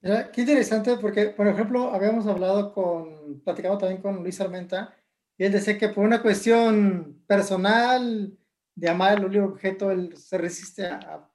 Mira, 0.00 0.32
qué 0.32 0.40
interesante 0.40 0.96
porque, 0.96 1.26
por 1.26 1.46
ejemplo, 1.46 1.92
habíamos 1.92 2.26
hablado 2.26 2.72
con, 2.72 3.40
platicado 3.44 3.78
también 3.78 4.00
con 4.00 4.22
Luis 4.22 4.40
Armenta, 4.40 4.96
y 5.36 5.44
él 5.44 5.52
decía 5.52 5.76
que 5.76 5.90
por 5.90 6.04
una 6.04 6.22
cuestión 6.22 7.22
personal, 7.26 8.38
de 8.74 8.88
amar 8.88 9.18
el 9.18 9.30
libro 9.30 9.48
objeto, 9.48 9.90
él 9.90 10.16
se 10.16 10.38
resiste 10.38 10.86
a, 10.86 11.28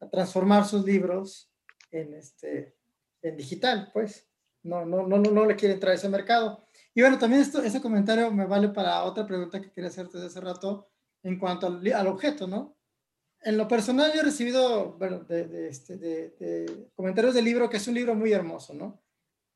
a, 0.00 0.10
transformar 0.10 0.64
sus 0.64 0.84
libros 0.84 1.52
en, 1.90 2.14
este, 2.14 2.76
en 3.22 3.36
digital, 3.36 3.90
pues. 3.92 4.26
No, 4.62 4.84
no, 4.84 5.06
no, 5.06 5.18
no, 5.18 5.46
le 5.46 5.56
quiere 5.56 5.74
entrar 5.74 5.92
a 5.92 5.94
ese 5.94 6.08
mercado. 6.08 6.66
Y 6.92 7.00
bueno, 7.00 7.18
también 7.18 7.42
esto, 7.42 7.62
ese 7.62 7.80
comentario 7.80 8.30
me 8.32 8.44
vale 8.44 8.68
para 8.68 9.04
otra 9.04 9.24
pregunta 9.26 9.60
que 9.60 9.70
quería 9.70 9.88
hacerte 9.88 10.18
desde 10.18 10.26
hace 10.26 10.40
rato 10.40 10.90
en 11.22 11.38
cuanto 11.38 11.68
al, 11.68 11.92
al 11.92 12.06
objeto, 12.08 12.46
¿no? 12.46 12.76
En 13.40 13.56
lo 13.56 13.68
personal 13.68 14.12
yo 14.12 14.20
he 14.20 14.24
recibido, 14.24 14.94
bueno, 14.98 15.20
de, 15.20 15.46
de, 15.46 15.68
este, 15.68 15.96
de, 15.96 16.30
de, 16.30 16.90
comentarios 16.94 17.34
del 17.34 17.44
libro 17.44 17.70
que 17.70 17.76
es 17.76 17.86
un 17.86 17.94
libro 17.94 18.14
muy 18.14 18.32
hermoso, 18.32 18.74
¿no? 18.74 19.00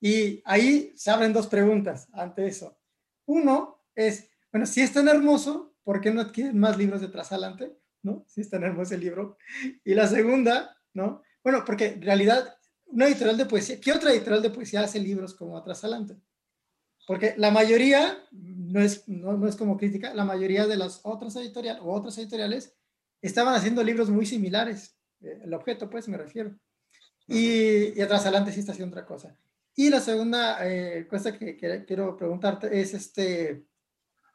Y 0.01 0.41
ahí 0.45 0.93
se 0.97 1.11
abren 1.11 1.33
dos 1.33 1.49
preguntas 1.49 2.09
ante 2.13 2.47
eso. 2.47 2.79
Uno 3.27 3.85
es, 3.95 4.29
bueno, 4.53 4.67
si 4.67 4.81
es 4.81 4.93
tan 4.93 5.09
hermoso, 5.09 5.72
¿por 5.85 6.01
qué 6.01 6.11
no 6.11 6.21
adquieren 6.21 6.59
más 6.59 6.77
libros 6.77 7.01
de 7.01 7.09
Trasalante? 7.09 7.77
¿No? 8.03 8.25
Si 8.29 8.41
es 8.41 8.51
tan 8.51 8.65
hermoso 8.65 8.95
el 8.95 9.01
libro. 9.01 9.37
Y 9.85 9.95
la 9.95 10.07
segunda, 10.07 10.77
¿no? 10.95 11.23
Bueno, 11.43 11.65
porque 11.65 11.87
en 11.89 12.03
realidad, 12.03 12.57
una 12.87 13.07
editorial 13.07 13.37
de 13.37 13.47
poesía, 13.47 13.81
¿qué 13.81 13.93
otra 13.93 14.13
editorial 14.13 14.43
de 14.43 14.51
poesía 14.51 14.83
hace 14.83 14.99
libros 14.99 15.35
como 15.35 15.63
Trasalante? 15.63 16.17
Porque 17.07 17.35
la 17.37 17.51
mayoría, 17.51 18.19
no 18.31 18.81
es, 18.81 19.09
no, 19.09 19.47
es 19.47 19.57
como 19.57 19.77
crítica, 19.77 20.15
la 20.15 20.25
mayoría 20.25 20.67
de 20.67 20.77
las 20.77 21.01
otras 21.03 21.35
editoriales 21.37 21.83
o 21.83 21.93
otras 21.93 22.17
editoriales 22.19 22.77
estaban 23.21 23.55
haciendo 23.55 23.83
libros 23.83 24.09
muy 24.11 24.27
similares. 24.27 24.97
Eh, 25.21 25.41
el 25.45 25.55
objeto, 25.55 25.91
pues, 25.91 26.09
me 26.09 26.17
refiero. 26.17 26.57
Y, 27.27 27.99
y 27.99 28.01
Atrasalante 28.01 28.53
sí 28.53 28.61
está 28.61 28.73
haciendo 28.73 28.95
otra 28.95 29.07
cosa. 29.07 29.37
Y 29.75 29.89
la 29.89 30.01
segunda 30.01 30.59
eh, 30.69 31.07
cosa 31.09 31.37
que, 31.37 31.57
que, 31.57 31.85
quiero 31.85 32.17
preguntarte 32.17 32.81
es, 32.81 32.95
este, 32.95 33.65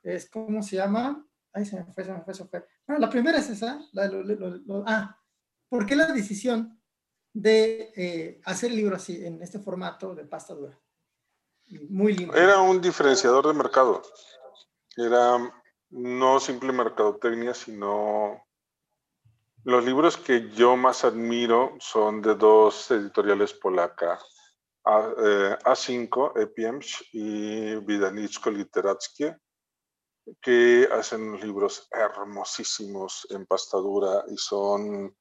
es, 0.04 0.30
¿cómo 0.30 0.64
se 0.64 0.78
llama? 0.78 1.27
Ay, 1.58 1.66
se 1.66 1.76
me 1.76 1.92
fue, 1.92 2.04
se 2.04 2.12
me 2.12 2.22
fue, 2.22 2.34
se 2.36 2.46
fue. 2.46 2.68
Bueno, 2.86 3.02
la 3.02 3.10
primera 3.10 3.40
es 3.40 3.50
esa. 3.50 3.82
Ah, 4.86 5.20
¿por 5.68 5.88
qué 5.88 5.96
la 5.96 6.06
decisión 6.12 6.80
de 7.34 7.92
eh, 7.96 8.42
hacer 8.46 8.70
el 8.70 8.78
libro 8.78 8.96
así, 8.96 9.26
en 9.26 9.42
este 9.42 9.58
formato 9.58 10.14
de 10.14 10.26
pasta 10.26 10.54
dura? 10.54 10.80
Muy 11.90 12.14
lindo. 12.14 12.36
Era 12.36 12.60
un 12.60 12.80
diferenciador 12.80 13.48
de 13.48 13.56
mercado. 13.56 14.04
Era 14.96 15.52
no 15.90 16.40
simple 16.40 16.72
mercadotecnia, 16.72 17.56
sino 17.56 18.40
los 19.64 19.84
libros 19.84 20.16
que 20.16 20.52
yo 20.52 20.78
más 20.78 21.04
admiro 21.06 21.76
son 21.80 22.22
de 22.22 22.36
dos 22.36 22.92
editoriales 22.92 23.52
polacas, 23.54 24.24
A5, 24.84 26.40
Epiemsz 26.40 27.04
y 27.14 27.76
Wydawnictwo 27.78 28.52
Literackie, 28.52 29.36
que 30.42 30.88
hacen 30.92 31.40
libros 31.40 31.88
hermosísimos 31.92 33.28
en 33.30 33.46
pastadura 33.46 34.24
y 34.30 34.38
son 34.38 35.16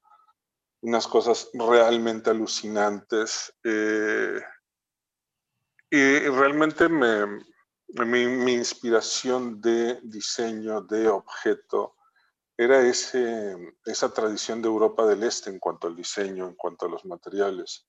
unas 0.83 1.07
cosas 1.07 1.51
realmente 1.55 2.31
alucinantes. 2.31 3.53
Eh, 3.65 4.41
y 5.91 6.19
realmente 6.29 6.89
me, 6.89 7.27
mi, 8.05 8.27
mi, 8.27 8.53
inspiración 8.55 9.61
de 9.61 10.01
diseño, 10.03 10.83
de 10.83 11.09
objeto, 11.09 11.95
era 12.57 12.81
ese, 12.81 13.75
esa 13.85 14.13
tradición 14.13 14.63
de 14.63 14.69
Europa 14.69 15.07
del 15.07 15.23
Este 15.23 15.51
en 15.51 15.59
cuanto 15.59 15.87
al 15.87 15.95
diseño, 15.95 16.49
en 16.49 16.55
cuanto 16.55 16.87
a 16.87 16.89
los 16.89 17.05
materiales. 17.05 17.87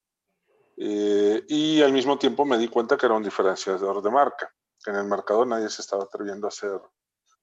Eh, 0.75 1.43
y 1.47 1.82
al 1.82 1.93
mismo 1.93 2.19
tiempo 2.19 2.45
me 2.45 2.58
di 2.58 2.67
cuenta 2.67 2.97
que 2.97 3.06
era 3.06 3.15
un 3.15 3.23
diferenciador 3.23 4.01
de 4.01 4.12
marca. 4.12 4.53
En 4.86 4.95
el 4.95 5.06
mercado 5.06 5.45
nadie 5.45 5.69
se 5.69 5.82
estaba 5.82 6.03
atreviendo 6.03 6.47
a 6.47 6.49
hacer 6.49 6.80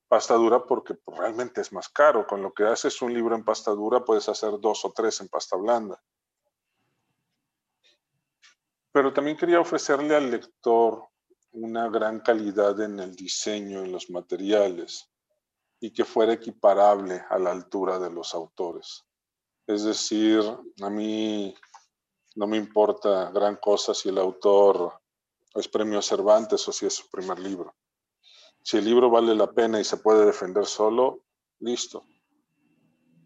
pasta 0.08 0.34
dura 0.34 0.64
porque 0.64 0.94
pues, 0.94 1.18
realmente 1.18 1.60
es 1.60 1.72
más 1.72 1.88
caro. 1.88 2.26
Con 2.26 2.42
lo 2.42 2.52
que 2.52 2.64
haces 2.64 3.00
un 3.02 3.12
libro 3.12 3.34
en 3.34 3.44
pasta 3.44 3.70
dura 3.72 4.04
puedes 4.04 4.28
hacer 4.28 4.58
dos 4.60 4.84
o 4.84 4.92
tres 4.92 5.20
en 5.20 5.28
pasta 5.28 5.56
blanda. 5.56 6.02
Pero 8.92 9.12
también 9.12 9.36
quería 9.36 9.60
ofrecerle 9.60 10.14
al 10.14 10.30
lector 10.30 11.08
una 11.52 11.88
gran 11.88 12.20
calidad 12.20 12.80
en 12.80 13.00
el 13.00 13.14
diseño, 13.14 13.80
en 13.80 13.92
los 13.92 14.10
materiales 14.10 15.10
y 15.80 15.92
que 15.92 16.04
fuera 16.04 16.32
equiparable 16.32 17.24
a 17.28 17.38
la 17.38 17.50
altura 17.50 17.98
de 17.98 18.10
los 18.10 18.34
autores. 18.34 19.04
Es 19.66 19.84
decir, 19.84 20.40
a 20.82 20.90
mí 20.90 21.54
no 22.36 22.46
me 22.46 22.56
importa 22.56 23.30
gran 23.30 23.56
cosa 23.56 23.94
si 23.94 24.08
el 24.08 24.18
autor 24.18 25.00
es 25.54 25.68
premio 25.68 26.02
Cervantes 26.02 26.66
o 26.68 26.72
si 26.72 26.86
es 26.86 26.94
su 26.94 27.08
primer 27.08 27.38
libro. 27.38 27.74
Si 28.64 28.78
el 28.78 28.86
libro 28.86 29.10
vale 29.10 29.34
la 29.34 29.52
pena 29.52 29.78
y 29.78 29.84
se 29.84 29.98
puede 29.98 30.24
defender 30.24 30.64
solo, 30.64 31.26
listo. 31.60 32.06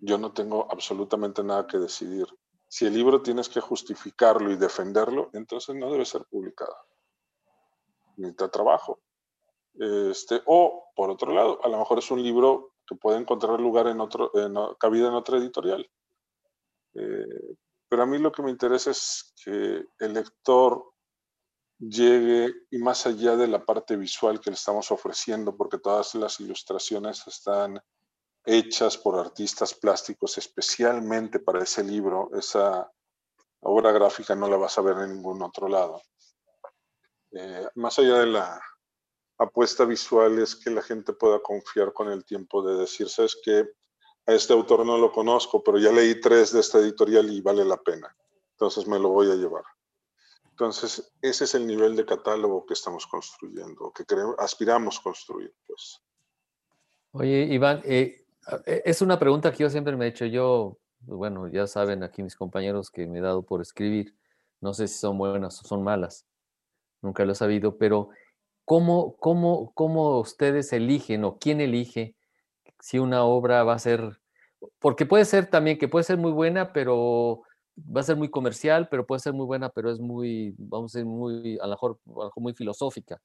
Yo 0.01 0.19
no 0.19 0.33
tengo 0.33 0.67
absolutamente 0.69 1.45
nada 1.45 1.65
que 1.65 1.79
decidir. 1.79 2.27
Si 2.67 2.87
el 2.87 2.95
libro 2.95 3.23
tienes 3.23 3.49
que 3.49 3.61
justificarlo 3.61 4.51
y 4.51 4.57
defenderlo, 4.57 5.31
entonces 5.33 5.77
no 5.77 5.93
debe 5.93 6.05
ser 6.05 6.25
publicado. 6.25 6.75
Necesita 8.17 8.51
trabajo. 8.51 8.99
Este, 9.75 10.43
o, 10.45 10.91
por 10.97 11.09
otro 11.09 11.33
lado, 11.33 11.65
a 11.65 11.69
lo 11.69 11.79
mejor 11.79 12.01
es 12.01 12.11
un 12.11 12.21
libro 12.21 12.73
que 12.85 12.97
puede 12.97 13.21
encontrar 13.21 13.61
lugar 13.61 13.87
en 13.87 14.01
otro, 14.01 14.33
cabida 14.81 15.07
en 15.07 15.15
otra 15.15 15.39
editorial. 15.39 15.89
Eh, 16.95 17.57
pero 17.89 18.03
a 18.03 18.07
mí 18.07 18.19
lo 18.19 18.33
que 18.33 18.43
me 18.43 18.51
interesa 18.51 18.91
es 18.91 19.33
que 19.45 19.85
el 20.01 20.15
lector 20.15 20.95
llegue 21.79 22.53
y 22.71 22.79
más 22.79 23.07
allá 23.07 23.37
de 23.37 23.47
la 23.47 23.65
parte 23.65 23.97
visual 23.97 24.41
que 24.41 24.51
le 24.51 24.55
estamos 24.55 24.91
ofreciendo, 24.91 25.57
porque 25.57 25.79
todas 25.79 26.15
las 26.15 26.41
ilustraciones 26.41 27.27
están 27.27 27.81
hechas 28.45 28.97
por 28.97 29.19
artistas 29.19 29.75
plásticos 29.75 30.39
especialmente 30.39 31.39
para 31.39 31.63
ese 31.63 31.85
libro. 31.85 32.31
Esa 32.35 32.91
obra 33.61 33.93
gráfica 33.93 34.35
no 34.35 34.49
la 34.49 34.57
vas 34.57 34.79
a 34.79 34.83
ver 34.83 34.99
en 34.99 35.15
ningún 35.15 35.43
otro 35.43 35.69
lado. 35.69 36.01
Eh, 37.33 37.69
más 37.75 37.99
allá 37.99 38.21
de 38.21 38.27
la 38.27 38.61
apuesta 39.39 39.85
visual 39.85 40.39
es 40.39 40.57
que 40.57 40.71
la 40.71 40.83
gente 40.83 41.13
pueda 41.13 41.41
confiar 41.41 41.93
con 41.93 42.09
el 42.09 42.25
tiempo 42.25 42.63
de 42.63 42.77
decir, 42.77 43.09
sabes 43.09 43.37
que 43.43 43.69
a 44.27 44.33
este 44.33 44.53
autor 44.53 44.85
no 44.85 44.99
lo 44.99 45.13
conozco, 45.13 45.63
pero 45.63 45.79
ya 45.79 45.93
leí 45.93 46.21
tres 46.21 46.53
de 46.53 46.61
esta 46.61 46.79
editorial 46.79 47.31
y 47.31 47.41
vale 47.41 47.65
la 47.65 47.77
pena. 47.77 48.15
Entonces 48.53 48.87
me 48.87 48.99
lo 48.99 49.11
voy 49.11 49.31
a 49.31 49.35
llevar. 49.35 49.65
Entonces, 50.59 51.15
ese 51.23 51.45
es 51.45 51.55
el 51.55 51.69
nivel 51.69 51.95
de 51.95 52.05
catálogo 52.05 52.67
que 52.67 52.75
estamos 52.75 53.07
construyendo, 53.07 53.93
que 53.93 54.05
queremos, 54.05 54.35
aspiramos 54.41 54.99
construir, 54.99 55.55
pues. 55.65 56.03
Oye, 57.13 57.45
Iván, 57.45 57.81
eh, 57.85 58.27
e, 58.67 58.83
es 58.85 59.01
una 59.01 59.21
pregunta 59.21 59.53
que 59.53 59.63
yo 59.63 59.71
siempre 59.71 59.97
me 59.97 60.07
he 60.07 60.09
hecho. 60.09 60.27
Yo, 60.27 60.77
bueno, 60.99 61.47
ya 61.47 61.69
saben 61.69 62.03
aquí 62.03 62.25
mis 62.25 62.35
compañeros 62.35 62.91
que 62.91 63.07
me 63.07 63.21
he 63.21 63.23
dado 63.23 63.45
por 63.45 63.61
escribir. 63.61 64.17
No 64.61 64.75
sé 64.75 64.89
si 64.89 64.99
son 64.99 65.17
buenas 65.17 65.63
o 65.63 65.69
son 65.69 65.85
malas. 65.85 66.27
Nunca 67.03 67.25
lo 67.25 67.31
he 67.31 67.37
sabido, 67.37 67.79
pero 67.79 68.09
¿cómo, 68.65 69.17
cómo, 69.19 69.73
cómo 69.75 70.19
ustedes 70.19 70.73
eligen 70.73 71.25
o 71.25 71.39
quién 71.39 71.61
elige 71.61 72.17
si 72.81 72.99
una 72.99 73.23
obra 73.23 73.63
va 73.63 73.75
a 73.75 73.79
ser 73.79 74.19
Porque 74.81 75.07
puede 75.07 75.25
ser 75.25 75.47
también 75.47 75.79
que 75.79 75.87
puede 75.87 76.03
ser 76.03 76.19
muy 76.19 76.33
buena, 76.33 76.73
pero 76.73 77.45
va 77.79 78.01
a 78.01 78.05
ser 78.05 78.17
muy 78.17 78.31
comercial, 78.31 78.89
pero 78.89 79.07
puede 79.07 79.21
ser 79.21 79.33
muy 79.33 79.47
buena, 79.47 79.69
pero 79.69 79.91
es 79.91 79.99
muy, 80.01 80.55
vamos 80.59 80.95
a 80.95 80.99
decir, 80.99 81.07
muy, 81.07 81.59
a 81.61 81.67
lo 81.67 81.71
mejor, 81.71 81.99
a 82.07 82.11
lo 82.11 82.25
mejor 82.27 82.43
muy 82.43 82.55
filosófica. 82.55 83.21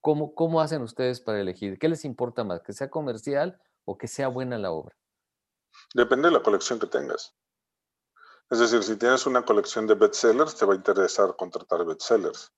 ¿Cómo, 0.00 0.34
¿Cómo 0.34 0.60
hacen 0.60 0.82
ustedes 0.82 1.20
para 1.20 1.40
elegir? 1.40 1.78
¿Qué 1.78 1.88
les 1.88 2.04
importa 2.04 2.44
más? 2.44 2.62
¿Que 2.62 2.72
sea 2.72 2.88
comercial 2.88 3.60
o 3.84 3.98
que 3.98 4.08
sea 4.08 4.28
buena 4.28 4.58
la 4.58 4.72
obra? 4.72 4.96
Depende 5.94 6.28
de 6.28 6.34
la 6.34 6.42
colección 6.42 6.78
que 6.78 6.86
tengas. 6.86 7.34
Es 8.50 8.58
decir, 8.58 8.82
si 8.82 8.96
tienes 8.96 9.26
una 9.26 9.44
colección 9.44 9.86
de 9.86 9.94
bestsellers, 9.94 10.56
te 10.56 10.64
va 10.64 10.72
a 10.72 10.76
interesar 10.76 11.36
contratar 11.36 11.84
bestsellers. 11.84 12.52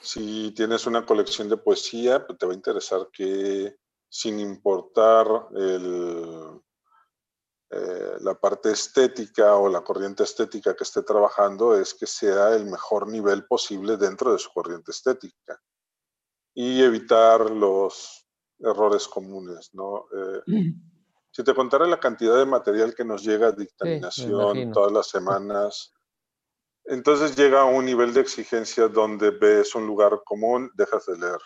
Si 0.00 0.52
tienes 0.52 0.86
una 0.86 1.06
colección 1.06 1.48
de 1.48 1.56
poesía, 1.56 2.26
pues 2.26 2.38
te 2.38 2.46
va 2.46 2.52
a 2.52 2.56
interesar 2.56 3.08
que, 3.12 3.76
sin 4.08 4.40
importar 4.40 5.26
el, 5.54 6.60
eh, 7.70 8.16
la 8.20 8.34
parte 8.34 8.70
estética 8.70 9.56
o 9.56 9.68
la 9.68 9.82
corriente 9.82 10.22
estética 10.22 10.74
que 10.76 10.84
esté 10.84 11.02
trabajando, 11.02 11.78
es 11.78 11.94
que 11.94 12.06
sea 12.06 12.54
el 12.54 12.66
mejor 12.66 13.08
nivel 13.08 13.44
posible 13.46 13.96
dentro 13.96 14.32
de 14.32 14.38
su 14.38 14.50
corriente 14.52 14.92
estética. 14.92 15.60
Y 16.54 16.82
evitar 16.82 17.50
los 17.50 18.26
errores 18.60 19.08
comunes, 19.08 19.70
¿no? 19.74 20.06
Eh, 20.16 20.42
si 21.32 21.44
te 21.44 21.54
contara 21.54 21.86
la 21.86 21.98
cantidad 21.98 22.36
de 22.38 22.46
material 22.46 22.94
que 22.94 23.04
nos 23.04 23.24
llega 23.24 23.48
a 23.48 23.52
dictaminación 23.52 24.72
todas 24.72 24.92
las 24.92 25.08
semanas, 25.08 25.92
entonces 26.84 27.36
llega 27.36 27.62
a 27.62 27.64
un 27.64 27.84
nivel 27.84 28.14
de 28.14 28.20
exigencia 28.20 28.86
donde 28.86 29.30
ves 29.30 29.74
un 29.74 29.86
lugar 29.86 30.22
común, 30.24 30.70
dejas 30.74 31.06
de 31.06 31.18
leer. 31.18 31.40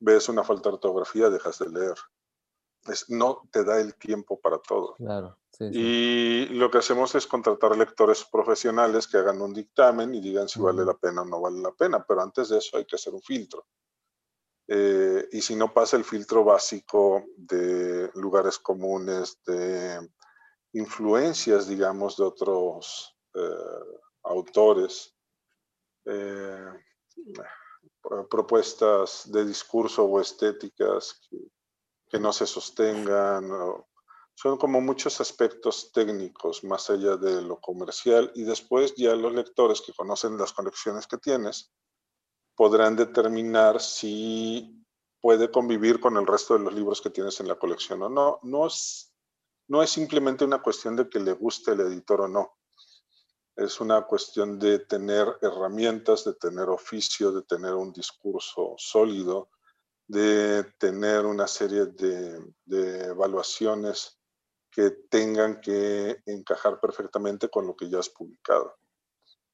Ves 0.00 0.30
una 0.30 0.42
falta 0.42 0.70
de 0.70 0.76
ortografía, 0.76 1.28
dejas 1.28 1.58
de 1.58 1.68
leer. 1.68 1.94
Es, 2.86 3.08
no 3.10 3.42
te 3.50 3.64
da 3.64 3.80
el 3.80 3.94
tiempo 3.94 4.40
para 4.40 4.58
todo. 4.58 4.96
Claro, 4.96 5.38
Y 5.60 6.46
lo 6.46 6.70
que 6.70 6.78
hacemos 6.78 7.14
es 7.14 7.26
contratar 7.26 7.76
lectores 7.76 8.24
profesionales 8.24 9.06
que 9.06 9.18
hagan 9.18 9.40
un 9.40 9.52
dictamen 9.52 10.14
y 10.14 10.20
digan 10.20 10.48
si 10.48 10.60
vale 10.60 10.84
la 10.84 10.94
pena 10.94 11.22
o 11.22 11.24
no 11.24 11.40
vale 11.40 11.60
la 11.60 11.72
pena, 11.72 12.04
pero 12.06 12.22
antes 12.22 12.48
de 12.48 12.58
eso 12.58 12.76
hay 12.76 12.84
que 12.84 12.96
hacer 12.96 13.14
un 13.14 13.22
filtro. 13.22 13.66
Eh, 14.68 15.28
y 15.32 15.40
si 15.40 15.54
no 15.54 15.72
pasa 15.72 15.96
el 15.96 16.04
filtro 16.04 16.44
básico 16.44 17.24
de 17.36 18.10
lugares 18.14 18.58
comunes, 18.58 19.38
de 19.44 20.08
influencias, 20.72 21.68
digamos, 21.68 22.16
de 22.16 22.24
otros 22.24 23.16
eh, 23.34 23.98
autores, 24.24 25.14
eh, 26.06 26.66
propuestas 28.30 29.30
de 29.30 29.44
discurso 29.44 30.04
o 30.04 30.20
estéticas 30.20 31.20
que, 31.28 31.38
no 32.18 32.32
se 32.32 32.46
sostengan, 32.46 33.50
son 34.34 34.56
como 34.56 34.80
muchos 34.80 35.20
aspectos 35.20 35.92
técnicos 35.92 36.64
más 36.64 36.90
allá 36.90 37.16
de 37.16 37.42
lo 37.42 37.60
comercial 37.60 38.32
y 38.34 38.42
después 38.42 38.94
ya 38.96 39.14
los 39.14 39.32
lectores 39.32 39.80
que 39.80 39.92
conocen 39.92 40.38
las 40.38 40.52
colecciones 40.52 41.06
que 41.06 41.18
tienes 41.18 41.72
podrán 42.54 42.96
determinar 42.96 43.80
si 43.80 44.84
puede 45.20 45.50
convivir 45.50 46.00
con 46.00 46.16
el 46.16 46.26
resto 46.26 46.54
de 46.54 46.64
los 46.64 46.74
libros 46.74 47.00
que 47.00 47.10
tienes 47.10 47.38
en 47.40 47.48
la 47.48 47.58
colección 47.58 48.02
o 48.02 48.08
no. 48.08 48.40
No 48.42 48.66
es, 48.66 49.14
no 49.68 49.82
es 49.82 49.90
simplemente 49.90 50.44
una 50.44 50.60
cuestión 50.60 50.96
de 50.96 51.08
que 51.08 51.20
le 51.20 51.32
guste 51.32 51.72
el 51.72 51.80
editor 51.80 52.22
o 52.22 52.28
no. 52.28 52.58
Es 53.54 53.80
una 53.80 54.02
cuestión 54.02 54.58
de 54.58 54.80
tener 54.80 55.38
herramientas, 55.40 56.24
de 56.24 56.34
tener 56.34 56.68
oficio, 56.68 57.30
de 57.32 57.42
tener 57.42 57.74
un 57.74 57.92
discurso 57.92 58.74
sólido, 58.78 59.50
de 60.12 60.64
tener 60.76 61.24
una 61.24 61.46
serie 61.46 61.86
de, 61.86 62.52
evaluaciones 63.06 64.18
que 64.70 64.90
tengan 65.08 65.58
que 65.58 66.20
encajar 66.26 66.78
perfectamente 66.78 67.48
con 67.48 67.66
lo 67.66 67.74
que 67.74 67.88
ya 67.88 67.98
has 67.98 68.10
publicado. 68.10 68.76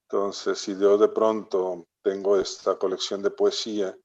Entonces, 0.03 0.59
si 0.59 0.77
yo 0.77 0.99
de 0.99 1.09
pronto 1.11 1.87
tengo 2.03 2.41
esta 2.41 2.77
colección 2.77 3.23
de 3.23 3.31
poesía 3.31 3.97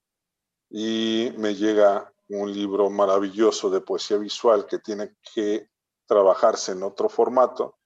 y 0.70 1.32
me 1.38 1.56
llega 1.56 2.12
un 2.28 2.52
libro 2.52 2.88
maravilloso 2.88 3.68
de 3.68 3.80
poesía 3.80 4.18
visual 4.18 4.64
que 4.66 4.78
tiene 4.78 5.16
que 5.34 5.68
trabajarse 6.06 6.70
en 6.70 6.84
otro 6.84 7.08
formato, 7.08 7.78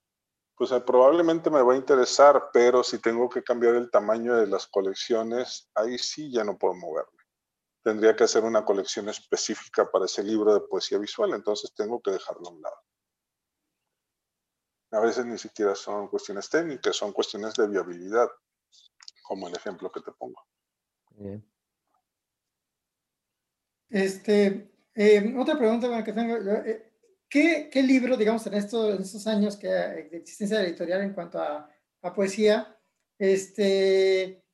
pues 0.55 0.73
eh, 0.73 0.81
probablemente 0.83 1.49
me 1.49 1.63
va 1.63 1.73
a 1.73 1.77
interesar, 1.77 2.51
pero 2.53 2.83
si 2.83 2.99
tengo 2.99 3.31
que 3.31 3.43
cambiar 3.43 3.77
el 3.77 3.91
tamaño 3.91 4.37
de 4.37 4.47
las 4.47 4.67
colecciones, 4.67 5.71
ahí 5.75 5.97
sí 5.99 6.31
ya 6.31 6.45
no 6.45 6.59
puedo 6.59 6.75
moverme. 6.75 7.18
Tendría 7.83 8.15
que 8.17 8.25
hacer 8.25 8.45
una 8.45 8.65
colección 8.65 9.09
específica 9.09 9.91
para 9.91 10.07
ese 10.07 10.23
libro 10.23 10.55
de 10.55 10.61
poesía 10.61 10.99
visual, 10.99 11.33
entonces 11.33 11.73
tengo 11.75 12.01
que 12.01 12.11
dejarlo 12.11 12.49
a 12.49 12.53
un 12.53 12.63
lado. 12.63 12.77
A 14.91 15.01
veces 15.01 15.27
ni 15.27 15.39
siquiera 15.39 15.75
son 15.75 16.09
cuestiones 16.09 16.49
técnicas, 16.49 16.97
son 16.97 17.13
cuestiones 17.13 17.55
de 17.55 17.69
viabilidad, 17.69 18.29
como 19.23 19.49
el 19.49 19.55
ejemplo 19.55 19.93
que 19.93 20.01
te 20.01 20.13
pongo. 20.13 20.43
Bien. 21.11 21.45
Este, 23.91 24.71
eh, 24.95 25.35
otra 25.39 25.57
pregunta 25.59 26.05
que 26.05 26.13
tengo. 26.13 26.37
Eh, 26.37 26.93
¿qué, 27.29 27.69
¿qué, 27.71 27.83
libro, 27.83 28.17
digamos, 28.17 28.47
en, 28.47 28.55
esto, 28.55 28.91
en 28.91 29.03
estos 29.03 29.27
años 29.27 29.57
que, 29.57 29.69
de 29.69 30.17
existencia 30.17 30.63
editorial 30.63 31.03
en 31.03 31.15
cuanto 31.15 31.41
a, 31.41 31.71
a 32.03 32.15
poesía, 32.15 32.79
este, 33.19 34.45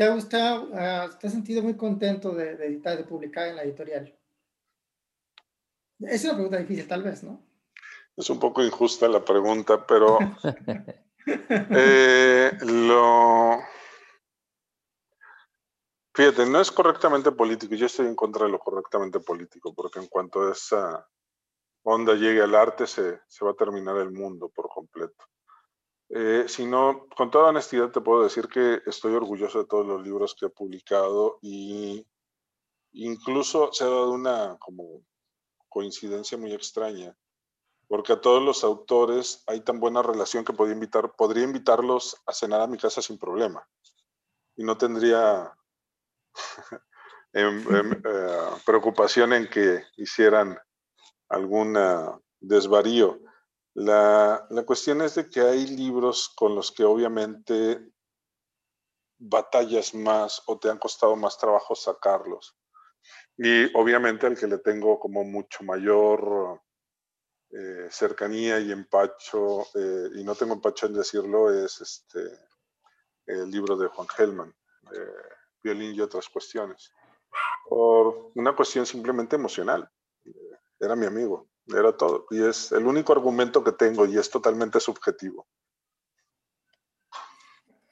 te 0.00 0.06
ha 0.06 0.14
gustado, 0.14 0.62
uh, 0.62 1.14
te 1.18 1.26
has 1.26 1.32
sentido 1.34 1.62
muy 1.62 1.76
contento 1.76 2.32
de, 2.32 2.56
de, 2.56 2.68
editar, 2.68 2.96
de 2.96 3.04
publicar 3.04 3.48
en 3.48 3.56
la 3.56 3.64
editorial? 3.64 4.18
Es 5.98 6.24
una 6.24 6.32
pregunta 6.32 6.56
difícil, 6.56 6.88
tal 6.88 7.02
vez, 7.02 7.22
¿no? 7.22 7.46
Es 8.16 8.30
un 8.30 8.40
poco 8.40 8.64
injusta 8.64 9.06
la 9.08 9.22
pregunta, 9.22 9.86
pero 9.86 10.18
eh, 11.26 12.50
lo... 12.62 13.60
Fíjate, 16.14 16.46
no 16.46 16.62
es 16.62 16.70
correctamente 16.70 17.32
político. 17.32 17.74
Yo 17.74 17.84
estoy 17.84 18.06
en 18.06 18.16
contra 18.16 18.46
de 18.46 18.52
lo 18.52 18.58
correctamente 18.58 19.20
político, 19.20 19.74
porque 19.74 19.98
en 19.98 20.06
cuanto 20.06 20.50
esa 20.50 21.06
onda 21.82 22.14
llegue 22.14 22.40
al 22.40 22.54
arte, 22.54 22.86
se, 22.86 23.20
se 23.28 23.44
va 23.44 23.50
a 23.50 23.54
terminar 23.54 23.98
el 23.98 24.12
mundo 24.12 24.48
por 24.48 24.70
completo. 24.70 25.26
Eh, 26.12 26.46
sino, 26.48 27.06
con 27.16 27.30
toda 27.30 27.50
honestidad 27.50 27.90
te 27.90 28.00
puedo 28.00 28.24
decir 28.24 28.48
que 28.48 28.82
estoy 28.84 29.14
orgulloso 29.14 29.60
de 29.60 29.66
todos 29.66 29.86
los 29.86 30.02
libros 30.02 30.34
que 30.34 30.46
he 30.46 30.50
publicado 30.50 31.38
y 31.40 32.04
incluso 32.92 33.72
se 33.72 33.84
ha 33.84 33.86
dado 33.86 34.10
una 34.10 34.56
como 34.58 35.04
coincidencia 35.68 36.36
muy 36.36 36.52
extraña 36.52 37.16
porque 37.90 38.12
a 38.12 38.20
todos 38.20 38.40
los 38.40 38.62
autores 38.62 39.42
hay 39.48 39.62
tan 39.62 39.80
buena 39.80 40.00
relación 40.00 40.44
que 40.44 40.52
podría, 40.52 40.74
invitar, 40.74 41.12
podría 41.16 41.42
invitarlos 41.42 42.16
a 42.24 42.32
cenar 42.32 42.60
a 42.60 42.68
mi 42.68 42.78
casa 42.78 43.02
sin 43.02 43.18
problema. 43.18 43.68
Y 44.54 44.62
no 44.62 44.78
tendría 44.78 45.52
em, 47.32 47.58
em, 47.74 47.92
eh, 47.92 48.50
preocupación 48.64 49.32
en 49.32 49.50
que 49.50 49.82
hicieran 49.96 50.56
algún 51.28 51.76
desvarío. 52.38 53.18
La, 53.74 54.48
cuestión 54.66 55.00
es 55.02 55.14
de 55.14 55.28
que 55.28 55.40
hay 55.40 55.66
libros 55.66 56.28
con 56.34 56.54
los 56.54 56.72
que 56.72 56.84
obviamente 56.84 57.80
batallas 59.18 59.94
más 59.94 60.42
o 60.46 60.58
te 60.58 60.70
han 60.70 60.78
costado 60.78 61.14
más 61.14 61.38
trabajo 61.38 61.74
sacarlos. 61.74 62.56
Y 63.36 63.74
obviamente 63.76 64.26
al 64.26 64.36
que 64.36 64.46
le 64.46 64.58
tengo 64.58 64.98
como 64.98 65.24
mucho 65.24 65.62
mayor 65.62 66.60
eh, 67.50 67.88
cercanía 67.90 68.58
y 68.58 68.72
empacho, 68.72 69.62
eh, 69.74 70.10
y 70.14 70.24
no 70.24 70.34
tengo 70.34 70.54
empacho 70.54 70.86
en 70.86 70.94
decirlo, 70.94 71.52
es 71.52 71.80
este, 71.80 72.20
el 73.26 73.50
libro 73.50 73.76
de 73.76 73.88
Juan 73.88 74.08
Gelman, 74.08 74.54
Violín 75.62 75.94
y 75.94 76.00
otras 76.00 76.28
cuestiones. 76.28 76.90
Por 77.68 78.32
una 78.34 78.54
cuestión 78.56 78.84
simplemente 78.84 79.36
emocional. 79.36 79.88
Era 80.78 80.96
mi 80.96 81.06
amigo, 81.06 81.49
era 81.78 81.96
todo. 81.96 82.26
Y 82.30 82.42
es 82.42 82.72
el 82.72 82.86
único 82.86 83.12
argumento 83.12 83.62
que 83.62 83.72
tengo 83.72 84.06
y 84.06 84.18
es 84.18 84.30
totalmente 84.30 84.80
subjetivo. 84.80 85.46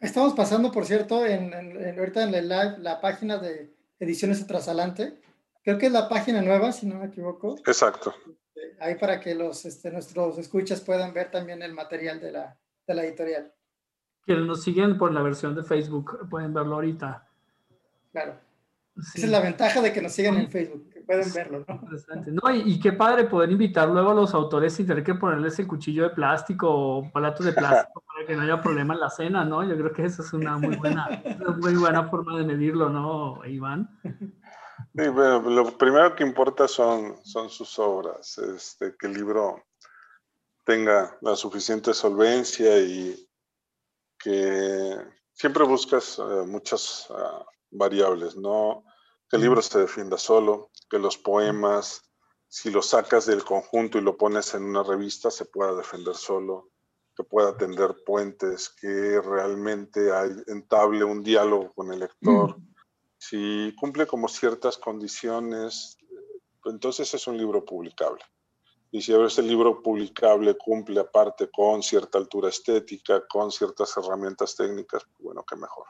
Estamos 0.00 0.34
pasando, 0.34 0.70
por 0.70 0.86
cierto, 0.86 1.26
en, 1.26 1.52
ahorita 1.98 2.22
en 2.22 2.34
el 2.34 2.48
live, 2.48 2.76
la 2.78 3.00
página 3.00 3.38
de 3.38 3.74
Ediciones 3.98 4.46
Trasalante. 4.46 5.20
Creo 5.64 5.76
que 5.76 5.86
es 5.86 5.92
la 5.92 6.08
página 6.08 6.40
nueva, 6.40 6.72
si 6.72 6.86
no 6.86 6.96
me 6.96 7.06
equivoco. 7.06 7.56
Exacto 7.66 8.14
ahí 8.80 8.94
para 8.96 9.20
que 9.20 9.34
los, 9.34 9.64
este, 9.64 9.90
nuestros 9.90 10.38
escuchas 10.38 10.80
puedan 10.80 11.12
ver 11.12 11.30
también 11.30 11.62
el 11.62 11.72
material 11.72 12.20
de 12.20 12.32
la, 12.32 12.58
de 12.86 12.94
la 12.94 13.04
editorial. 13.04 13.52
Quienes 14.24 14.46
nos 14.46 14.62
siguen 14.62 14.98
por 14.98 15.12
la 15.12 15.22
versión 15.22 15.54
de 15.54 15.62
Facebook 15.62 16.28
pueden 16.28 16.52
verlo 16.52 16.74
ahorita. 16.76 17.26
Claro. 18.12 18.38
Esa 19.14 19.26
es 19.26 19.30
la 19.30 19.40
ventaja 19.40 19.80
de 19.80 19.92
que 19.92 20.02
nos 20.02 20.12
sigan 20.12 20.36
en 20.36 20.50
Facebook, 20.50 20.90
que 20.90 21.00
pueden 21.02 21.32
verlo, 21.32 21.64
¿no? 21.68 21.80
no 22.42 22.54
y, 22.54 22.80
qué 22.80 22.92
padre 22.92 23.24
poder 23.24 23.50
invitar 23.50 23.88
luego 23.88 24.10
a 24.10 24.14
los 24.14 24.34
autores 24.34 24.78
y 24.80 24.84
tener 24.84 25.04
que 25.04 25.14
ponerles 25.14 25.58
el 25.58 25.66
cuchillo 25.68 26.02
de 26.02 26.10
plástico 26.10 26.68
o 26.68 27.10
palatos 27.12 27.46
de 27.46 27.52
plástico 27.52 28.02
para 28.06 28.26
que 28.26 28.34
no 28.34 28.42
haya 28.42 28.60
problema 28.60 28.94
en 28.94 29.00
la 29.00 29.10
cena, 29.10 29.44
¿no? 29.44 29.62
Yo 29.62 29.76
creo 29.76 29.92
que 29.92 30.04
esa 30.04 30.22
es 30.22 30.32
una 30.32 30.58
muy 30.58 30.76
buena, 30.76 31.22
una 31.40 31.50
muy 31.56 31.76
buena 31.76 32.08
forma 32.08 32.36
de 32.38 32.44
medirlo, 32.44 32.88
¿no, 32.88 33.44
Iván? 33.46 33.88
Sí, 34.02 35.08
bueno, 35.08 35.40
lo 35.48 35.78
primero 35.78 36.16
que 36.16 36.24
importa 36.24 36.66
son, 36.66 37.24
son 37.24 37.48
sus 37.50 37.78
obras. 37.78 38.38
Este, 38.38 38.96
que 38.98 39.06
el 39.06 39.14
libro 39.14 39.62
tenga 40.64 41.16
la 41.20 41.36
suficiente 41.36 41.94
solvencia 41.94 42.78
y 42.80 43.28
que 44.18 44.96
siempre 45.32 45.64
buscas 45.64 46.18
eh, 46.18 46.44
muchas 46.46 47.06
ah, 47.10 47.44
variables, 47.70 48.36
¿no? 48.36 48.84
Que 49.30 49.36
el 49.36 49.42
libro 49.42 49.60
se 49.62 49.78
defienda 49.78 50.16
solo, 50.16 50.70
que 50.88 50.98
los 50.98 51.18
poemas, 51.18 52.02
si 52.48 52.70
los 52.70 52.86
sacas 52.88 53.26
del 53.26 53.44
conjunto 53.44 53.98
y 53.98 54.00
lo 54.00 54.16
pones 54.16 54.54
en 54.54 54.64
una 54.64 54.82
revista, 54.82 55.30
se 55.30 55.44
pueda 55.44 55.74
defender 55.74 56.14
solo, 56.14 56.70
que 57.14 57.24
pueda 57.24 57.56
tender 57.56 57.96
puentes, 58.06 58.70
que 58.70 59.20
realmente 59.20 60.12
hay, 60.12 60.30
entable 60.46 61.04
un 61.04 61.22
diálogo 61.22 61.72
con 61.74 61.92
el 61.92 62.00
lector. 62.00 62.56
Si 63.18 63.74
cumple 63.78 64.06
como 64.06 64.28
ciertas 64.28 64.78
condiciones, 64.78 65.98
entonces 66.64 67.12
es 67.12 67.26
un 67.26 67.36
libro 67.36 67.64
publicable. 67.64 68.22
Y 68.90 69.02
si 69.02 69.12
ese 69.12 69.42
libro 69.42 69.82
publicable 69.82 70.56
cumple 70.56 71.00
aparte 71.00 71.50
con 71.50 71.82
cierta 71.82 72.16
altura 72.16 72.48
estética, 72.48 73.22
con 73.28 73.52
ciertas 73.52 73.94
herramientas 73.98 74.56
técnicas, 74.56 75.02
bueno, 75.18 75.44
qué 75.44 75.56
mejor. 75.56 75.86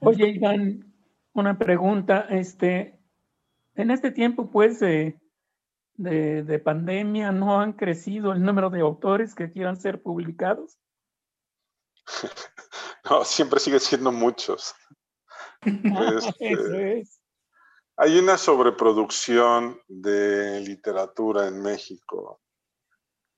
Oye, 0.00 0.28
Iván, 0.28 0.93
una 1.34 1.58
pregunta. 1.58 2.26
Este, 2.30 2.98
en 3.74 3.90
este 3.90 4.10
tiempo, 4.10 4.50
pues, 4.50 4.80
de, 4.80 5.20
de, 5.96 6.58
pandemia, 6.58 7.32
¿no 7.32 7.60
han 7.60 7.72
crecido 7.74 8.32
el 8.32 8.42
número 8.42 8.70
de 8.70 8.80
autores 8.80 9.34
que 9.34 9.52
quieran 9.52 9.76
ser 9.76 10.02
publicados? 10.02 10.78
no, 13.10 13.24
siempre 13.24 13.60
sigue 13.60 13.80
siendo 13.80 14.10
muchos. 14.10 14.74
Este, 15.66 16.52
Eso 16.52 16.74
es. 16.74 17.20
Hay 17.96 18.18
una 18.18 18.36
sobreproducción 18.36 19.80
de 19.88 20.60
literatura 20.60 21.48
en 21.48 21.62
México. 21.62 22.42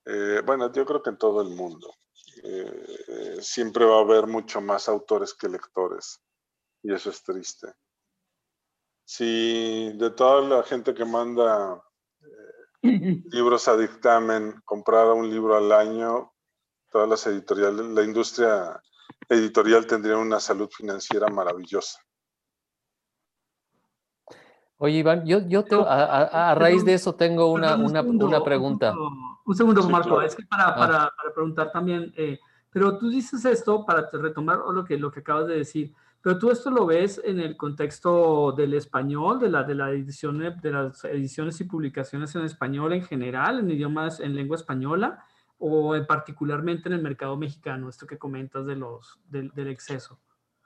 Eh, 0.04 0.42
bueno, 0.44 0.72
yo 0.72 0.84
creo 0.84 1.02
que 1.02 1.10
en 1.10 1.18
todo 1.18 1.42
el 1.42 1.50
mundo. 1.50 1.94
Eh, 2.42 3.36
siempre 3.40 3.84
va 3.84 3.98
a 3.98 4.00
haber 4.00 4.26
mucho 4.26 4.60
más 4.60 4.88
autores 4.88 5.34
que 5.34 5.48
lectores. 5.48 6.20
Y 6.82 6.92
eso 6.92 7.10
es 7.10 7.22
triste. 7.22 7.68
Si 9.08 9.92
de 9.94 10.10
toda 10.10 10.40
la 10.42 10.62
gente 10.64 10.92
que 10.92 11.04
manda 11.04 11.80
eh, 12.82 13.22
libros 13.30 13.68
a 13.68 13.76
dictamen 13.76 14.60
comprara 14.64 15.12
un 15.12 15.30
libro 15.30 15.56
al 15.56 15.70
año, 15.70 16.32
todas 16.90 17.08
las 17.08 17.24
editoriales, 17.28 17.86
la 17.86 18.02
industria 18.02 18.82
editorial 19.28 19.86
tendría 19.86 20.18
una 20.18 20.40
salud 20.40 20.68
financiera 20.68 21.28
maravillosa. 21.28 22.00
Oye, 24.78 24.98
Iván, 24.98 25.24
yo, 25.24 25.38
yo 25.46 25.64
a, 25.88 26.54
raíz 26.56 26.84
de 26.84 26.94
eso 26.94 27.14
tengo 27.14 27.52
una, 27.52 27.76
una, 27.76 28.02
una 28.02 28.42
pregunta. 28.42 28.92
Un 29.44 29.54
segundo, 29.54 29.88
Marco, 29.88 30.20
es 30.20 30.34
que 30.34 30.44
para, 30.44 30.70
ah. 30.70 30.76
para, 30.76 31.12
para 31.16 31.32
preguntar 31.32 31.70
también, 31.70 32.12
eh, 32.16 32.40
pero 32.70 32.98
tú 32.98 33.08
dices 33.08 33.44
esto 33.44 33.86
para 33.86 34.10
retomar 34.12 34.58
lo 34.58 34.84
que, 34.84 34.98
lo 34.98 35.12
que 35.12 35.20
acabas 35.20 35.46
de 35.46 35.58
decir, 35.58 35.94
pero 36.26 36.40
tú 36.40 36.50
esto 36.50 36.72
lo 36.72 36.86
ves 36.86 37.20
en 37.22 37.38
el 37.38 37.56
contexto 37.56 38.50
del 38.50 38.74
español, 38.74 39.38
de, 39.38 39.48
la, 39.48 39.62
de, 39.62 39.76
la 39.76 39.92
edición, 39.92 40.40
de 40.60 40.70
las 40.72 41.04
ediciones 41.04 41.60
y 41.60 41.64
publicaciones 41.64 42.34
en 42.34 42.44
español 42.44 42.94
en 42.94 43.04
general, 43.04 43.60
en 43.60 43.70
idiomas, 43.70 44.18
en 44.18 44.34
lengua 44.34 44.56
española, 44.56 45.24
o 45.58 45.94
en 45.94 46.04
particularmente 46.04 46.88
en 46.88 46.94
el 46.94 47.00
mercado 47.00 47.36
mexicano, 47.36 47.88
esto 47.88 48.08
que 48.08 48.18
comentas 48.18 48.66
de 48.66 48.74
los, 48.74 49.20
del, 49.28 49.52
exceso. 49.68 50.18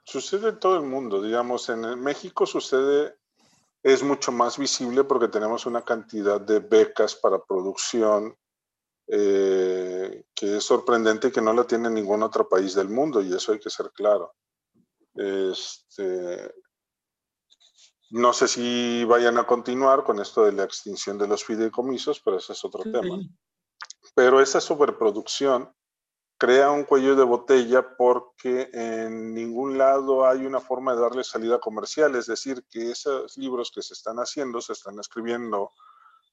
Sucede 0.03 0.49
en 0.49 0.59
todo 0.59 0.77
el 0.77 0.87
mundo, 0.87 1.21
digamos, 1.21 1.69
en 1.69 1.81
México 2.01 2.47
sucede 2.47 3.19
es 3.83 4.01
mucho 4.01 4.31
más 4.31 4.57
visible 4.57 5.03
porque 5.03 5.27
tenemos 5.27 5.67
una 5.67 5.83
cantidad 5.83 6.41
de 6.41 6.57
becas 6.57 7.13
para 7.13 7.37
producción 7.37 8.35
eh, 9.05 10.23
que 10.33 10.57
es 10.57 10.63
sorprendente 10.63 11.27
y 11.27 11.31
que 11.31 11.41
no 11.41 11.53
la 11.53 11.65
tiene 11.65 11.87
ningún 11.91 12.23
otro 12.23 12.49
país 12.49 12.73
del 12.73 12.89
mundo, 12.89 13.21
y 13.21 13.31
eso 13.31 13.51
hay 13.51 13.59
que 13.59 13.69
ser 13.69 13.91
claro. 13.91 14.33
Este, 15.15 16.53
no 18.11 18.33
sé 18.33 18.47
si 18.47 19.03
vayan 19.05 19.37
a 19.37 19.45
continuar 19.45 20.03
con 20.03 20.19
esto 20.19 20.45
de 20.45 20.53
la 20.53 20.63
extinción 20.63 21.17
de 21.17 21.27
los 21.27 21.43
fideicomisos, 21.43 22.19
pero 22.19 22.37
ese 22.37 22.53
es 22.53 22.65
otro 22.65 22.83
tema. 22.83 23.19
Pero 24.15 24.41
esa 24.41 24.59
sobreproducción 24.59 25.73
crea 26.37 26.71
un 26.71 26.85
cuello 26.85 27.15
de 27.15 27.23
botella 27.23 27.95
porque 27.95 28.69
en 28.73 29.33
ningún 29.33 29.77
lado 29.77 30.25
hay 30.25 30.43
una 30.43 30.59
forma 30.59 30.95
de 30.95 31.01
darle 31.01 31.23
salida 31.23 31.59
comercial, 31.59 32.15
es 32.15 32.25
decir, 32.25 32.65
que 32.67 32.89
esos 32.89 33.37
libros 33.37 33.71
que 33.71 33.83
se 33.83 33.93
están 33.93 34.17
haciendo 34.17 34.59
se 34.59 34.73
están 34.73 34.99
escribiendo 34.99 35.71